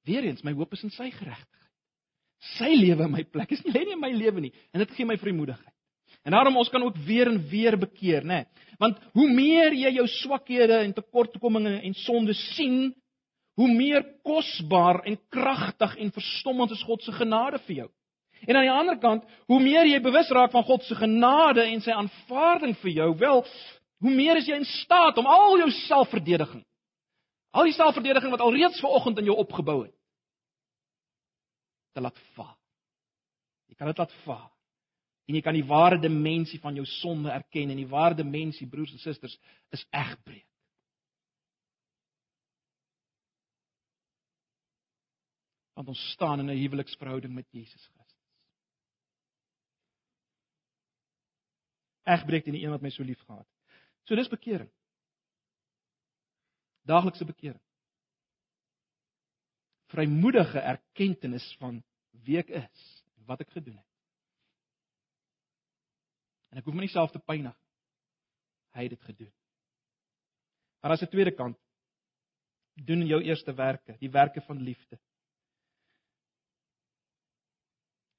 Weereens, 0.08 0.44
my 0.44 0.54
hoop 0.56 0.74
is 0.74 0.84
in 0.86 0.94
sy 0.96 1.10
geregtigheid. 1.12 1.66
Sy 2.56 2.70
lewe 2.72 3.04
in 3.04 3.12
my 3.12 3.26
plek 3.28 3.52
is 3.52 3.62
nie 3.66 3.74
lê 3.76 3.84
nie 3.84 3.98
in 3.98 4.02
my 4.02 4.14
lewe 4.16 4.46
nie 4.46 4.54
en 4.72 4.80
dit 4.84 4.96
gee 4.96 5.08
my 5.08 5.18
vrymoedigheid. 5.20 5.76
En 6.28 6.36
daarom 6.36 6.58
ons 6.60 6.70
kan 6.72 6.84
ook 6.84 6.98
weer 7.08 7.30
en 7.32 7.40
weer 7.50 7.78
bekeer, 7.80 8.26
nê? 8.28 8.44
Want 8.80 9.00
hoe 9.16 9.28
meer 9.32 9.76
jy 9.76 9.92
jou 9.98 10.06
swakhede 10.20 10.82
en 10.86 10.94
tekortkominge 10.96 11.80
en 11.84 11.96
sondes 12.06 12.40
sien, 12.56 12.90
hoe 13.60 13.68
meer 13.72 14.06
kosbaar 14.24 15.02
en 15.08 15.18
kragtig 15.32 15.96
en 16.00 16.12
verstommend 16.16 16.72
is 16.76 16.84
God 16.88 17.04
se 17.04 17.12
genade 17.16 17.60
vir 17.68 17.84
jou. 17.84 17.90
En 18.48 18.56
aan 18.56 18.68
die 18.68 18.72
ander 18.72 19.00
kant, 19.00 19.26
hoe 19.52 19.60
meer 19.60 19.88
jy 19.88 20.00
bewus 20.04 20.32
raak 20.32 20.54
van 20.56 20.64
God 20.64 20.86
se 20.88 20.96
genade 20.96 21.66
en 21.68 21.84
sy 21.84 21.92
aanvaarding 21.92 22.78
vir 22.84 22.94
jou, 23.02 23.10
wel, 23.20 23.44
hoe 24.00 24.16
meer 24.16 24.40
is 24.40 24.48
jy 24.48 24.62
in 24.62 24.70
staat 24.80 25.20
om 25.20 25.28
al 25.28 25.60
jou 25.60 25.72
selfverdediging 25.84 26.64
Al 27.50 27.66
die 27.66 27.74
selfverdediging 27.74 28.32
wat 28.32 28.44
alreeds 28.46 28.80
ver 28.80 28.90
oggend 28.90 29.18
in 29.18 29.30
jou 29.32 29.38
opgebou 29.38 29.84
het 29.84 29.96
te 31.92 32.02
laat 32.02 32.20
vaar. 32.36 32.58
Jy 33.70 33.76
kan 33.76 33.90
dit 33.90 33.98
laat 33.98 34.14
vaar. 34.24 34.50
En 35.30 35.36
jy 35.38 35.42
kan 35.46 35.58
die 35.58 35.66
ware 35.66 36.00
dimensie 36.02 36.60
van 36.62 36.78
jou 36.78 36.86
sonde 36.90 37.30
erken 37.34 37.70
en 37.74 37.82
die 37.82 37.90
ware 37.90 38.16
dimensie 38.18 38.68
broers 38.70 38.94
en 38.94 39.02
susters 39.02 39.36
is 39.76 39.86
egbreek. 39.90 40.46
Want 45.78 45.88
ons 45.94 46.10
staan 46.12 46.40
in 46.40 46.50
'n 46.50 46.62
huweliksverhouding 46.62 47.34
met 47.34 47.48
Jesus 47.52 47.86
Christus. 47.94 48.26
Egbreek 52.04 52.44
teen 52.44 52.54
die 52.54 52.64
een 52.64 52.74
wat 52.74 52.82
my 52.82 52.90
so 52.90 53.04
liefgehad 53.04 53.46
het. 53.46 53.80
So 54.04 54.16
dis 54.16 54.28
bekering. 54.28 54.72
Daaglikse 56.88 57.26
bekering. 57.26 57.62
Vrymoedige 59.90 60.60
erkenning 60.60 61.42
van 61.60 61.84
wie 62.26 62.38
ek 62.38 62.50
is 62.50 62.86
en 63.18 63.26
wat 63.26 63.42
ek 63.42 63.52
gedoen 63.56 63.78
het. 63.78 63.88
En 66.50 66.62
ek 66.62 66.66
hoef 66.66 66.78
my 66.78 66.86
nie 66.86 66.94
self 66.94 67.12
te 67.14 67.22
pynig. 67.22 67.58
Hy 68.78 68.86
het 68.86 68.96
dit 68.96 69.10
gedoen. 69.10 69.34
Maar 70.82 70.92
as 70.92 71.02
'n 71.02 71.12
tweede 71.12 71.32
kant 71.36 71.58
doen 72.86 73.06
jou 73.06 73.22
eerste 73.22 73.54
werke, 73.54 73.98
die 74.00 74.12
werke 74.12 74.42
van 74.42 74.62
liefde. 74.62 75.00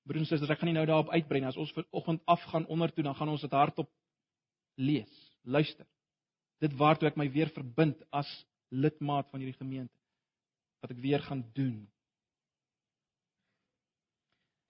Broers 0.03 0.21
en 0.21 0.27
susters, 0.27 0.51
ek 0.51 0.59
gaan 0.59 0.67
nie 0.67 0.75
nou 0.75 0.87
daarop 0.87 1.13
uitbrei 1.15 1.41
nie. 1.41 1.49
As 1.49 1.57
ons 1.57 1.73
vanoggend 1.73 2.23
afgaan 2.25 2.67
onder 2.67 2.93
toe, 2.93 3.05
dan 3.05 3.15
gaan 3.15 3.29
ons 3.29 3.41
dit 3.41 3.51
hardop 3.51 3.91
lees, 4.75 5.37
luister. 5.43 5.87
Dit 6.59 6.75
waartoe 6.77 7.09
ek 7.09 7.17
my 7.17 7.29
weer 7.31 7.49
verbind 7.49 8.03
as 8.11 8.29
lidmaat 8.71 9.29
van 9.31 9.43
hierdie 9.43 9.59
gemeente 9.59 9.95
wat 10.81 10.95
ek 10.95 11.03
weer 11.03 11.21
gaan 11.21 11.43
doen. 11.55 11.83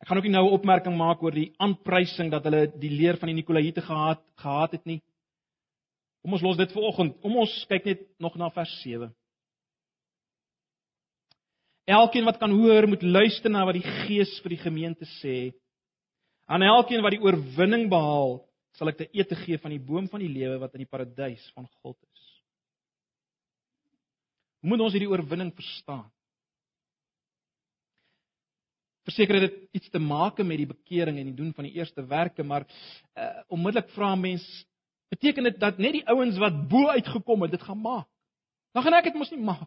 Ek 0.00 0.08
gaan 0.08 0.18
ook 0.18 0.26
nie 0.26 0.32
nou 0.32 0.46
'n 0.48 0.56
opmerking 0.56 0.96
maak 0.96 1.22
oor 1.22 1.34
die 1.36 1.52
aanprysing 1.58 2.30
dat 2.30 2.44
hulle 2.44 2.66
die 2.80 2.90
leer 2.90 3.16
van 3.16 3.28
die 3.28 3.36
Nikolaïte 3.36 3.82
gehad 3.82 4.22
gehad 4.36 4.72
het 4.72 4.84
nie. 4.86 5.02
Kom 6.22 6.32
ons 6.32 6.42
los 6.42 6.56
dit 6.56 6.72
vir 6.72 6.82
oggend. 6.82 7.20
Kom 7.20 7.36
ons 7.36 7.66
kyk 7.68 7.84
net 7.84 8.00
nog 8.18 8.36
na 8.36 8.50
vers 8.50 8.72
7. 8.82 9.14
Elkeen 11.90 12.24
wat 12.24 12.38
kan 12.38 12.50
hoor, 12.50 12.86
moet 12.86 13.02
luister 13.02 13.50
na 13.50 13.64
wat 13.64 13.74
die 13.74 13.90
Gees 14.06 14.40
vir 14.44 14.54
die 14.54 14.62
gemeente 14.62 15.06
sê. 15.20 15.52
Aan 16.46 16.62
elkeen 16.62 17.02
wat 17.02 17.14
die 17.14 17.22
oorwinning 17.22 17.88
behaal, 17.90 18.40
sal 18.78 18.88
ek 18.88 18.98
te 18.98 19.08
ete 19.16 19.36
gee 19.44 19.58
van 19.58 19.70
die 19.74 19.82
boom 19.82 20.08
van 20.08 20.22
die 20.22 20.30
lewe 20.30 20.58
wat 20.58 20.74
in 20.74 20.84
die 20.84 20.90
paradys 20.90 21.42
van 21.54 21.66
God 21.82 21.96
is. 22.02 22.09
Hoe 24.60 24.70
moet 24.72 24.82
ons 24.84 24.92
hierdie 24.92 25.10
oorwinning 25.10 25.52
verstaan? 25.56 26.04
Verseker 29.08 29.40
dit 29.40 29.56
iets 29.80 29.88
te 29.90 29.98
maak 29.98 30.38
met 30.44 30.60
die 30.60 30.68
bekering 30.68 31.18
en 31.18 31.30
die 31.30 31.36
doen 31.36 31.54
van 31.56 31.66
die 31.66 31.72
eerste 31.78 32.04
werke, 32.06 32.44
maar 32.44 32.66
uh, 32.68 33.30
onmiddellik 33.48 33.88
vra 33.96 34.12
mens, 34.14 34.44
beteken 35.10 35.48
dit 35.48 35.56
dat 35.60 35.80
net 35.80 35.96
die 35.96 36.06
ouens 36.12 36.36
wat 36.38 36.60
bo 36.68 36.92
uitgekom 36.92 37.46
het 37.46 37.56
dit 37.56 37.64
gaan 37.64 37.80
maak? 37.80 38.08
Dan 38.76 38.84
gaan 38.84 39.00
ek 39.00 39.08
dit 39.08 39.18
mos 39.18 39.32
nie 39.32 39.42
maak. 39.42 39.66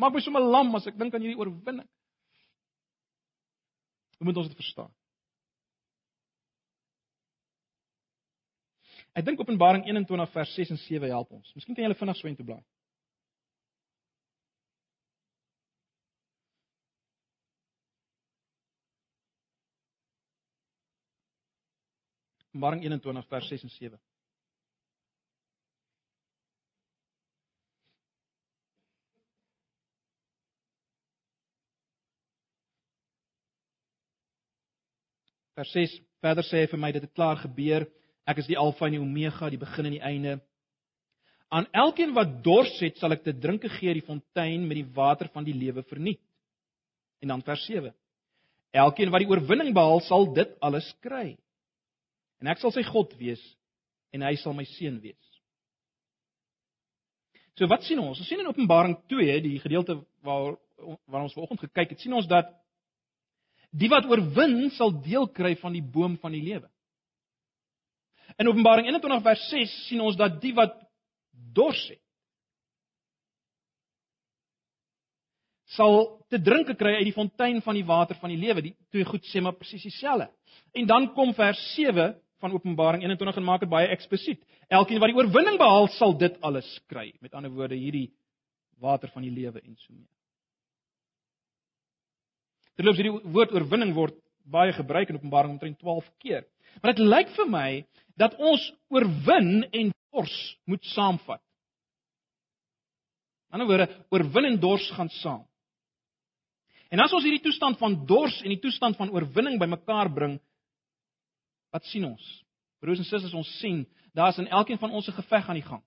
Maak 0.00 0.14
my 0.14 0.22
sommer 0.24 0.40
lam 0.40 0.72
as 0.78 0.86
ek 0.88 0.96
dink 0.96 1.12
aan 1.14 1.26
hierdie 1.26 1.40
oorwinning. 1.40 1.88
Hoe 4.20 4.28
moet 4.28 4.38
ons 4.40 4.48
dit 4.48 4.56
verstaan? 4.56 4.92
Ek 9.18 9.26
dink 9.26 9.40
Openbaring 9.42 9.84
21 9.88 10.30
vers 10.32 10.52
6 10.54 10.70
en 10.76 10.80
7 10.86 11.10
help 11.10 11.32
ons. 11.34 11.54
Miskien 11.56 11.74
kan 11.74 11.82
jy 11.82 11.90
hulle 11.90 11.98
vinnig 11.98 12.18
so 12.20 12.30
intoe 12.30 12.46
blaai. 12.46 12.62
Openbaring 22.50 22.82
21 22.82 23.26
vers 23.28 23.48
6 23.48 23.62
en 23.62 23.70
7. 23.70 23.98
Vers 35.54 35.72
6 35.72 36.00
verder 36.20 36.46
sê 36.48 36.64
hy 36.64 36.70
vir 36.72 36.80
my 36.82 36.90
dit 36.90 37.04
het 37.06 37.14
klaar 37.14 37.38
gebeur. 37.38 37.86
Ek 38.26 38.40
is 38.42 38.48
die 38.50 38.58
Alfa 38.58 38.88
en 38.88 38.96
die 38.96 39.02
Omega, 39.02 39.46
die 39.50 39.60
begin 39.60 39.86
en 39.86 39.94
die 39.94 40.02
einde. 40.02 40.40
Aan 41.54 41.68
elkeen 41.70 42.16
wat 42.18 42.40
dors 42.42 42.72
het, 42.82 42.98
sal 42.98 43.14
ek 43.14 43.22
te 43.22 43.34
drinke 43.34 43.70
gee 43.78 43.94
die 43.94 44.06
fontein 44.06 44.66
met 44.66 44.80
die 44.80 44.90
water 44.96 45.30
van 45.30 45.46
die 45.46 45.54
lewe 45.54 45.86
verniet. 45.86 46.22
En 47.22 47.30
dan 47.30 47.46
vers 47.46 47.62
7. 47.70 47.94
Elkeen 48.74 49.14
wat 49.14 49.22
die 49.22 49.30
oorwinning 49.30 49.70
behaal, 49.74 50.02
sal 50.02 50.26
dit 50.34 50.50
alles 50.66 50.90
kry 51.06 51.36
en 52.40 52.50
ek 52.52 52.60
sal 52.62 52.72
sy 52.74 52.84
God 52.88 53.12
wees 53.20 53.42
en 54.14 54.24
hy 54.26 54.34
sal 54.40 54.56
my 54.56 54.64
seun 54.76 54.98
wees. 55.02 55.18
So 57.58 57.68
wat 57.68 57.84
sien 57.84 58.00
ons? 58.00 58.18
Ons 58.18 58.28
sien 58.28 58.40
in 58.40 58.48
Openbaring 58.48 58.96
2, 59.12 59.40
die 59.44 59.58
gedeelte 59.60 60.00
waar 60.24 60.56
waar 60.80 61.26
ons 61.26 61.34
vanoggend 61.36 61.60
gekyk 61.60 61.90
het, 61.92 62.00
sien 62.00 62.14
ons 62.16 62.24
dat 62.24 62.48
die 63.76 63.90
wat 63.92 64.06
oorwin 64.08 64.70
sal 64.72 64.94
deel 65.04 65.26
kry 65.28 65.52
van 65.60 65.74
die 65.76 65.84
boom 65.84 66.14
van 66.22 66.32
die 66.32 66.40
lewe. 66.40 66.70
In 68.40 68.48
Openbaring 68.48 68.88
21 68.88 69.20
vers 69.26 69.42
6 69.50 69.74
sien 69.90 70.00
ons 70.00 70.16
dat 70.16 70.38
die 70.40 70.54
wat 70.56 70.78
dors 71.52 71.82
het 71.90 72.00
sal 75.76 76.00
te 76.30 76.40
drinke 76.42 76.74
kry 76.78 76.96
uit 76.98 77.06
die 77.06 77.14
fontein 77.14 77.60
van 77.62 77.76
die 77.78 77.86
water 77.86 78.18
van 78.18 78.32
die 78.32 78.40
lewe. 78.40 78.64
Die 78.64 78.74
twee 78.90 79.06
goed 79.06 79.26
sê 79.30 79.42
maar 79.42 79.58
presies 79.58 79.84
dieselfde. 79.86 80.26
En 80.74 80.88
dan 80.88 81.10
kom 81.14 81.34
vers 81.36 81.60
van 82.40 82.54
Openbaring 82.56 83.04
21 83.04 83.36
en 83.40 83.46
maak 83.46 83.64
dit 83.64 83.70
baie 83.70 83.90
eksplisiet. 83.92 84.40
Elkeen 84.68 85.00
wat 85.02 85.12
die 85.12 85.18
oorwinning 85.18 85.58
behaal, 85.60 85.88
sal 85.96 86.16
dit 86.18 86.36
alles 86.46 86.68
kry. 86.88 87.10
Met 87.20 87.34
ander 87.34 87.52
woorde, 87.52 87.78
hierdie 87.78 88.08
water 88.80 89.10
van 89.12 89.26
die 89.26 89.32
lewe 89.32 89.60
en 89.60 89.76
so 89.76 89.92
mee. 89.92 90.08
Terloops 92.78 93.00
hierdie 93.00 93.32
woord 93.34 93.52
oorwinning 93.52 93.92
word 93.96 94.16
baie 94.50 94.72
gebruik 94.72 95.10
in 95.10 95.20
Openbaring 95.20 95.54
omtrent 95.54 95.78
12 95.82 96.08
keer. 96.22 96.46
Maar 96.80 96.94
dit 96.94 97.04
lyk 97.04 97.32
vir 97.36 97.48
my 97.50 97.68
dat 98.20 98.36
ons 98.40 98.64
oorwin 98.92 99.66
en 99.68 99.92
dors 100.12 100.36
moet 100.68 100.84
saamvat. 100.94 101.42
In 103.50 103.58
ander 103.58 103.68
woorde, 103.68 103.88
oorwin 104.14 104.52
en 104.52 104.58
dors 104.62 104.86
gaan 104.96 105.10
saam. 105.20 105.44
En 106.90 107.02
as 107.02 107.12
ons 107.14 107.24
hierdie 107.26 107.42
toestand 107.42 107.78
van 107.78 107.94
dors 108.06 108.40
en 108.42 108.50
die 108.50 108.62
toestand 108.62 108.98
van 108.98 109.12
oorwinning 109.14 109.58
bymekaar 109.60 110.10
bring, 110.14 110.38
Wat 111.70 111.84
sien 111.84 112.04
ons? 112.04 112.24
Broers 112.80 112.98
en 112.98 113.04
susters, 113.04 113.34
ons 113.34 113.58
sien 113.60 113.84
daar's 114.16 114.38
in 114.38 114.48
elkeen 114.48 114.78
van 114.78 114.90
ons 114.90 115.08
'n 115.08 115.12
geveg 115.12 115.48
aan 115.48 115.60
die 115.60 115.68
gang. 115.68 115.82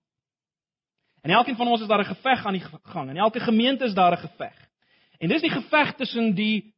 In 1.24 1.32
elkeen 1.32 1.56
van 1.56 1.68
ons 1.68 1.82
is 1.82 1.88
daar 1.88 2.00
'n 2.00 2.16
geveg 2.16 2.46
aan 2.46 2.54
die 2.54 2.66
gang. 2.84 3.10
In 3.10 3.18
elke 3.18 3.40
gemeente 3.40 3.86
is 3.86 3.94
daar 3.94 4.12
'n 4.12 4.28
geveg. 4.28 4.70
En 5.20 5.30
dis 5.30 5.42
die 5.42 5.50
geveg 5.50 5.96
tussen 5.96 6.36
die 6.36 6.74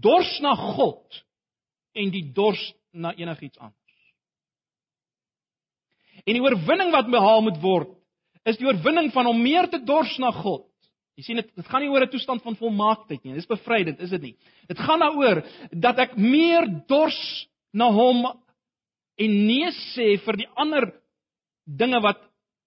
dors 0.00 0.40
na 0.40 0.54
God 0.54 1.24
en 1.92 2.10
die 2.10 2.32
dors 2.32 2.74
na 2.90 3.14
enigiets 3.14 3.58
anders. 3.58 4.14
En 6.24 6.32
die 6.32 6.42
oorwinning 6.42 6.90
wat 6.90 7.10
behaal 7.10 7.42
moet 7.42 7.60
word, 7.60 7.88
is 8.44 8.56
die 8.56 8.66
oorwinning 8.66 9.12
van 9.12 9.26
om 9.26 9.42
meer 9.42 9.68
te 9.68 9.82
dors 9.84 10.18
na 10.18 10.30
God. 10.30 10.66
Jy 11.18 11.22
sien 11.22 11.36
dit 11.36 11.50
dit 11.54 11.66
gaan 11.68 11.80
nie 11.80 11.90
oor 11.90 12.02
'n 12.02 12.08
toestand 12.08 12.42
van 12.42 12.56
volmaaktheid 12.56 13.24
nie. 13.24 13.34
Dis 13.34 13.46
bevrydend, 13.46 14.00
is 14.00 14.10
dit 14.10 14.22
nie? 14.22 14.36
Dit 14.66 14.78
gaan 14.78 14.98
daaroor 14.98 15.42
dat 15.70 15.98
ek 15.98 16.16
meer 16.16 16.66
dors 16.86 17.48
na 17.72 17.88
hom 17.92 18.24
en 19.22 19.34
nee 19.46 19.70
sê 19.94 20.14
vir 20.24 20.42
die 20.44 20.48
ander 20.56 20.88
dinge 21.64 22.00
wat 22.04 22.20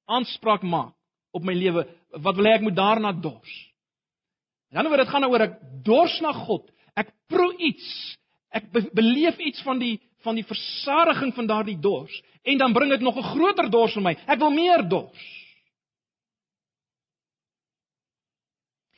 aanspraak 0.10 0.64
maak 0.64 0.94
op 1.36 1.44
my 1.44 1.54
lewe 1.58 1.86
wat 2.24 2.38
wil 2.38 2.48
hy 2.48 2.56
ek 2.56 2.64
moet 2.64 2.78
daarna 2.78 3.12
dors. 3.12 3.56
In 4.72 4.80
ander 4.80 4.94
woord 4.94 5.06
dit 5.06 5.12
gaan 5.12 5.28
oor 5.28 5.46
ek 5.46 5.58
dors 5.86 6.16
na 6.24 6.32
God. 6.46 6.68
Ek 6.96 7.12
proe 7.32 7.52
iets. 7.60 7.88
Ek 8.56 8.70
be 8.72 8.86
beleef 8.96 9.40
iets 9.44 9.64
van 9.68 9.82
die 9.82 9.98
van 10.26 10.38
die 10.40 10.48
versadiging 10.48 11.36
van 11.38 11.46
daardie 11.46 11.78
dors 11.78 12.14
en 12.50 12.58
dan 12.58 12.74
bring 12.74 12.90
dit 12.90 13.02
nog 13.02 13.18
'n 13.18 13.30
groter 13.36 13.70
dors 13.70 13.94
vir 13.94 14.02
my. 14.02 14.16
Ek 14.28 14.40
wil 14.40 14.50
meer 14.50 14.82
dors. 14.90 15.26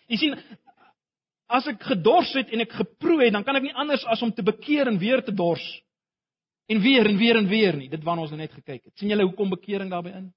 Jy 0.07 0.17
sien 0.17 0.35
as 1.47 1.67
ek 1.67 1.83
gedors 1.83 2.33
het 2.33 2.49
en 2.51 2.61
ek 2.61 2.71
geproe 2.71 3.23
het, 3.23 3.33
dan 3.33 3.43
kan 3.43 3.55
ek 3.55 3.63
nie 3.63 3.73
anders 3.73 4.05
as 4.05 4.21
om 4.21 4.31
te 4.31 4.43
bekeer 4.43 4.87
en 4.87 4.99
weer 4.99 5.23
te 5.23 5.31
dors 5.31 5.63
En 6.67 6.81
weer 6.81 7.07
en 7.07 7.17
weer 7.17 7.35
en 7.35 7.47
weer 7.47 7.75
nie. 7.79 7.89
Dit 7.89 8.03
waarna 8.03 8.25
ons 8.25 8.33
nou 8.33 8.41
net 8.41 8.51
gekyk 8.51 8.83
het. 8.83 8.97
sien 8.99 9.09
julle 9.09 9.23
hoekom 9.23 9.49
bekering 9.55 9.91
daarbey 9.91 10.11
in? 10.19 10.27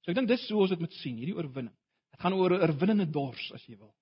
So 0.00 0.12
ek 0.12 0.16
dink 0.16 0.30
dis 0.30 0.46
hoe 0.48 0.62
ons 0.64 0.72
dit 0.72 0.80
moet 0.80 0.94
sien, 1.02 1.18
hierdie 1.20 1.36
oorwinning. 1.36 1.74
Dit 2.14 2.22
gaan 2.22 2.32
oor 2.32 2.54
'n 2.56 2.62
oorwinnende 2.64 3.10
dors 3.12 3.50
as 3.52 3.66
jy 3.68 3.76
wil. 3.76 3.92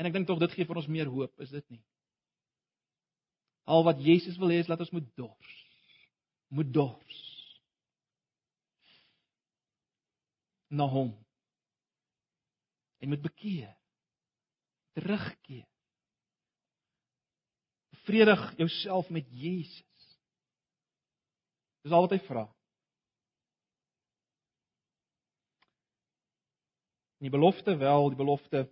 En 0.00 0.06
ek 0.06 0.12
dink 0.12 0.26
tog 0.26 0.38
dit 0.40 0.52
gee 0.52 0.64
vir 0.64 0.76
ons 0.76 0.88
meer 0.88 1.06
hoop, 1.06 1.40
is 1.40 1.50
dit 1.50 1.70
nie? 1.70 1.82
Al 3.66 3.84
wat 3.84 4.00
Jesus 4.00 4.38
wil 4.38 4.48
hê 4.48 4.60
is 4.60 4.66
dat 4.66 4.80
ons 4.80 4.90
moet 4.90 5.16
dors. 5.16 5.50
Moet 6.48 6.72
dors. 6.72 7.18
Na 10.70 10.88
hom. 10.88 11.12
En 12.98 13.08
moet 13.08 13.22
bekeer 13.22 13.76
terugkeer. 14.96 15.66
Vredig 18.06 18.42
jouself 18.58 19.10
met 19.10 19.26
Jesus. 19.30 19.84
Dis 21.84 21.92
al 21.92 22.06
wat 22.06 22.16
hy 22.16 22.20
vra. 22.26 22.44
En 27.20 27.28
die 27.28 27.32
belofte 27.32 27.76
wel, 27.76 28.08
die 28.12 28.20
belofte 28.20 28.64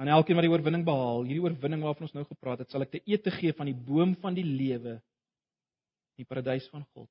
aan 0.00 0.10
elkeen 0.10 0.34
wat 0.34 0.46
die 0.46 0.50
oorwinning 0.50 0.82
behaal, 0.86 1.22
hierdie 1.22 1.44
oorwinning 1.44 1.84
waarvan 1.84 2.08
ons 2.08 2.16
nou 2.16 2.24
gepraat 2.26 2.64
het, 2.64 2.72
sal 2.72 2.82
ek 2.82 2.96
te 2.96 3.02
ete 3.06 3.30
gee 3.36 3.54
van 3.54 3.68
die 3.70 3.76
boom 3.76 4.16
van 4.22 4.34
die 4.34 4.46
lewe 4.46 4.96
in 4.98 6.24
die 6.24 6.28
paradys 6.28 6.66
van 6.72 6.82
God. 6.94 7.08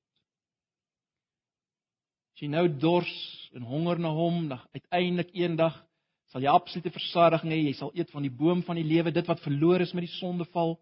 As 2.34 2.44
jy 2.44 2.50
nou 2.50 2.66
dors 2.82 3.14
en 3.54 3.64
honger 3.70 4.02
na 4.02 4.12
hom, 4.12 4.48
dan 4.50 4.66
uiteindelik 4.74 5.32
eendag 5.38 5.78
sal 6.34 6.42
jy 6.42 6.50
absolute 6.50 6.90
versadiging 6.90 7.52
hê. 7.54 7.60
Jy 7.68 7.74
sal 7.78 7.92
eet 7.94 8.10
van 8.10 8.26
die 8.26 8.34
boom 8.34 8.64
van 8.66 8.80
die 8.80 8.86
lewe, 8.88 9.12
dit 9.14 9.28
wat 9.30 9.42
verlore 9.46 9.86
is 9.86 9.94
met 9.94 10.08
die 10.08 10.16
sondeval. 10.16 10.80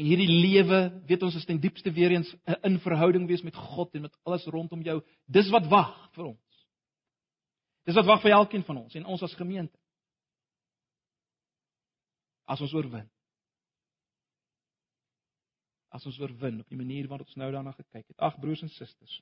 En 0.00 0.06
hierdie 0.08 0.30
lewe, 0.30 0.78
weet 1.10 1.26
ons, 1.26 1.36
is 1.36 1.44
ten 1.44 1.60
diepste 1.60 1.92
weer 1.92 2.14
eens 2.16 2.32
'n 2.48 2.56
in 2.70 2.78
verhouding 2.80 3.26
wees 3.28 3.44
met 3.44 3.54
God 3.54 3.94
en 3.94 4.02
met 4.08 4.16
alles 4.24 4.46
rondom 4.46 4.80
jou. 4.82 5.02
Dis 5.28 5.50
wat 5.50 5.68
wag 5.68 6.08
vir 6.16 6.24
ons. 6.24 6.66
Dis 7.84 7.94
wat 7.94 8.06
wag 8.06 8.22
vir 8.22 8.32
elkeen 8.32 8.64
van 8.64 8.76
ons 8.76 8.94
en 8.94 9.04
ons 9.04 9.22
as 9.22 9.34
gemeente. 9.34 9.78
As 12.46 12.60
ons 12.60 12.72
oorwin. 12.72 13.10
As 15.90 16.06
ons 16.06 16.18
oorwin 16.18 16.60
op 16.60 16.68
die 16.68 16.76
manier 16.76 17.08
waarop 17.08 17.26
ons 17.26 17.36
nou 17.36 17.52
daarna 17.52 17.72
gekyk 17.72 18.08
het. 18.08 18.18
Ag 18.18 18.40
broers 18.40 18.62
en 18.62 18.68
susters. 18.68 19.20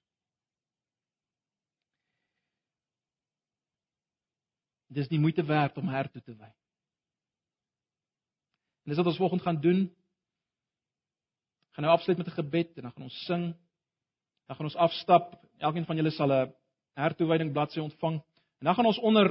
Dis 4.92 5.08
die 5.08 5.20
moeite 5.20 5.44
werd 5.44 5.76
om 5.80 5.88
her 5.88 6.10
toe 6.10 6.22
te 6.22 6.34
wy. 6.36 6.50
En 8.82 8.90
dis 8.90 8.98
wat 8.98 9.06
ons 9.06 9.20
volgende 9.20 9.44
gaan 9.44 9.60
doen. 9.60 9.84
Gaan 11.72 11.84
nou 11.84 11.94
afsluit 11.96 12.18
met 12.18 12.26
'n 12.26 12.38
gebed 12.40 12.76
en 12.76 12.82
dan 12.82 12.92
gaan 12.92 13.02
ons 13.02 13.24
sing. 13.24 13.54
Dan 14.46 14.56
gaan 14.56 14.66
ons 14.66 14.76
afstap. 14.76 15.44
Elkeen 15.58 15.84
van 15.84 15.96
julle 15.96 16.10
sal 16.10 16.32
'n 16.32 16.54
hertoewyding 16.94 17.52
bladsy 17.52 17.78
ontvang. 17.80 18.22
En 18.58 18.64
dan 18.66 18.74
gaan 18.74 18.86
ons 18.86 18.98
onder 18.98 19.30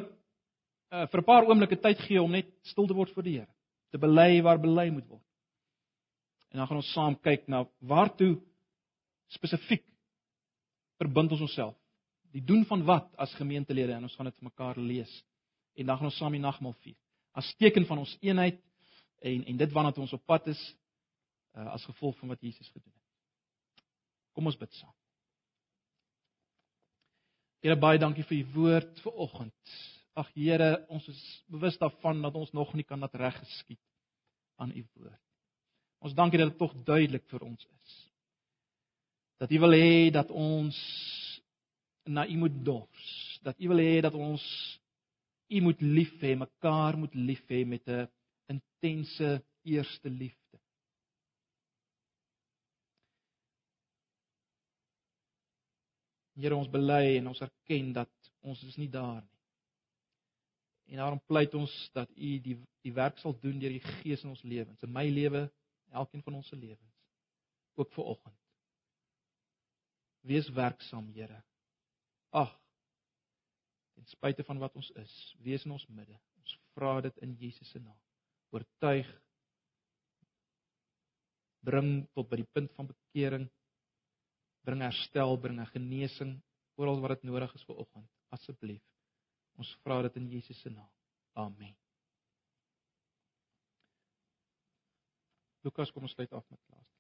uh, 0.91 1.07
vir 1.07 1.20
'n 1.20 1.24
paar 1.24 1.45
oomblikke 1.45 1.80
tyd 1.80 1.99
gee 1.99 2.22
om 2.22 2.32
net 2.32 2.47
stil 2.62 2.88
te 2.88 2.93
word 2.93 3.12
voor 3.12 3.24
die 3.24 3.38
Here, 3.38 3.53
te 3.89 3.97
bely 3.97 4.41
waar 4.41 4.59
bely 4.59 4.89
moet 4.89 5.07
word. 5.07 5.26
En 6.49 6.57
dan 6.57 6.68
gaan 6.68 6.78
ons 6.78 6.91
saam 6.91 7.20
kyk 7.20 7.47
na 7.47 7.66
waartoe 7.80 8.41
spesifiek 9.28 9.86
verbind 10.97 11.32
ons 11.32 11.41
onsself. 11.41 11.76
Die 12.32 12.43
doen 12.43 12.66
van 12.66 12.84
wat 12.84 13.16
as 13.16 13.34
gemeentelede 13.34 13.93
en 13.93 14.03
ons 14.03 14.16
gaan 14.16 14.26
dit 14.26 14.36
vir 14.36 14.49
mekaar 14.49 14.78
lees 14.78 15.24
en 15.74 15.86
dan 15.86 15.97
gaan 15.97 16.09
ons 16.11 16.17
saam 16.17 16.36
die 16.36 16.43
nagmaal 16.43 16.76
vier. 16.84 16.97
As 17.38 17.53
teken 17.59 17.86
van 17.88 18.03
ons 18.03 18.17
eenheid 18.22 18.59
en 19.22 19.45
en 19.45 19.57
dit 19.57 19.76
waarna 19.76 19.93
ons 19.95 20.13
op 20.13 20.26
pad 20.26 20.47
is 20.51 20.61
uh, 21.55 21.67
as 21.74 21.86
gevolg 21.86 22.17
van 22.19 22.34
wat 22.34 22.41
Jesus 22.41 22.69
gedoen 22.69 22.91
het. 22.91 23.86
Kom 24.34 24.47
ons 24.47 24.57
bid 24.57 24.74
saam. 24.80 24.93
Here 27.61 27.78
baie 27.78 27.99
dankie 28.01 28.26
vir 28.26 28.39
u 28.39 28.45
woord 28.55 29.01
vir 29.03 29.17
oggend. 29.26 29.74
Ag 30.17 30.32
Here, 30.36 30.86
ons 30.91 31.05
is 31.07 31.19
bewus 31.51 31.78
daarvan 31.80 32.24
dat 32.26 32.36
ons 32.36 32.51
nog 32.57 32.74
nie 32.74 32.84
kan 32.84 32.99
dat 32.99 33.13
reg 33.15 33.38
geskied 33.39 33.80
aan 34.59 34.74
u 34.76 34.84
woord. 34.95 35.22
Ons 36.01 36.15
dankie 36.17 36.39
dat 36.41 36.49
dit 36.49 36.57
tog 36.57 36.74
duidelik 36.84 37.28
vir 37.30 37.45
ons 37.45 37.61
is. 37.61 37.93
Dat 39.41 39.51
u 39.51 39.59
wil 39.61 39.78
hê 39.78 40.09
dat 40.13 40.32
ons 40.34 40.78
na 42.09 42.26
u 42.28 42.38
moet 42.41 42.57
dors. 42.65 43.39
Dat 43.45 43.59
u 43.61 43.69
wil 43.69 43.82
hê 43.82 44.01
dat 44.01 44.17
ons 44.17 44.43
U 45.52 45.62
moet 45.62 45.82
lief 45.82 46.14
hê, 46.24 46.36
mekaar 46.39 46.97
moet 46.97 47.16
lief 47.16 47.43
hê 47.52 47.66
met 47.68 47.88
'n 47.88 48.08
intense 48.54 49.43
eerste 49.64 50.10
liefde. 50.10 50.60
Here 56.34 56.56
ons 56.56 56.70
bely 56.70 57.18
en 57.18 57.28
ons 57.28 57.41
erken 57.41 57.93
dat 57.93 58.32
ons 58.41 58.64
is 58.64 58.78
nie 58.78 58.89
daar 58.89 59.22
nie. 59.22 59.39
En 60.91 60.97
daarom 60.97 61.22
pleit 61.28 61.54
ons 61.54 61.89
dat 61.93 62.10
U 62.10 62.39
die 62.39 62.58
die 62.82 62.93
werk 62.93 63.20
sal 63.22 63.36
doen 63.39 63.60
deur 63.60 63.70
die 63.70 63.84
Gees 64.02 64.24
in 64.24 64.30
ons 64.30 64.41
lewens, 64.43 64.82
in 64.82 64.91
my 64.91 65.06
lewe, 65.10 65.52
elkeen 65.91 66.24
van 66.24 66.34
ons 66.34 66.47
se 66.47 66.56
lewens, 66.56 66.95
ook 67.78 67.91
vir 67.93 68.08
oggend. 68.16 68.39
Wees 70.22 70.49
werksaam, 70.49 71.12
Here. 71.14 71.43
Ag, 72.30 72.61
ten 73.95 74.05
spyte 74.09 74.43
van 74.47 74.59
wat 74.61 74.75
ons 74.75 74.91
is, 75.01 75.15
wees 75.43 75.65
in 75.65 75.75
ons 75.75 75.87
midde. 75.89 76.17
Ons 76.41 76.57
vra 76.75 76.99
dit 77.05 77.17
in 77.25 77.35
Jesus 77.39 77.71
se 77.71 77.79
naam. 77.79 77.97
Oortuig 78.51 79.09
bring 81.65 82.07
tot 82.15 82.29
by 82.29 82.41
die 82.41 82.49
punt 82.55 82.71
van 82.77 82.89
bekering. 82.89 83.49
Bring 84.65 84.81
herstel, 84.85 85.37
bring 85.37 85.59
'n 85.59 85.73
genesing 85.73 86.39
oral 86.75 87.01
waar 87.01 87.15
dit 87.15 87.23
nodig 87.23 87.53
is 87.55 87.63
vir 87.63 87.75
oggend. 87.75 88.09
Asseblief. 88.29 88.83
Ons 89.57 89.75
vra 89.83 90.01
dit 90.01 90.15
in 90.15 90.29
Jesus 90.29 90.61
se 90.61 90.69
naam. 90.69 90.89
Amen. 91.33 91.75
Lukas 95.63 95.91
kom 95.91 96.03
ons 96.03 96.11
sluit 96.11 96.31
af 96.33 96.49
met 96.49 96.59
laaste 96.69 96.90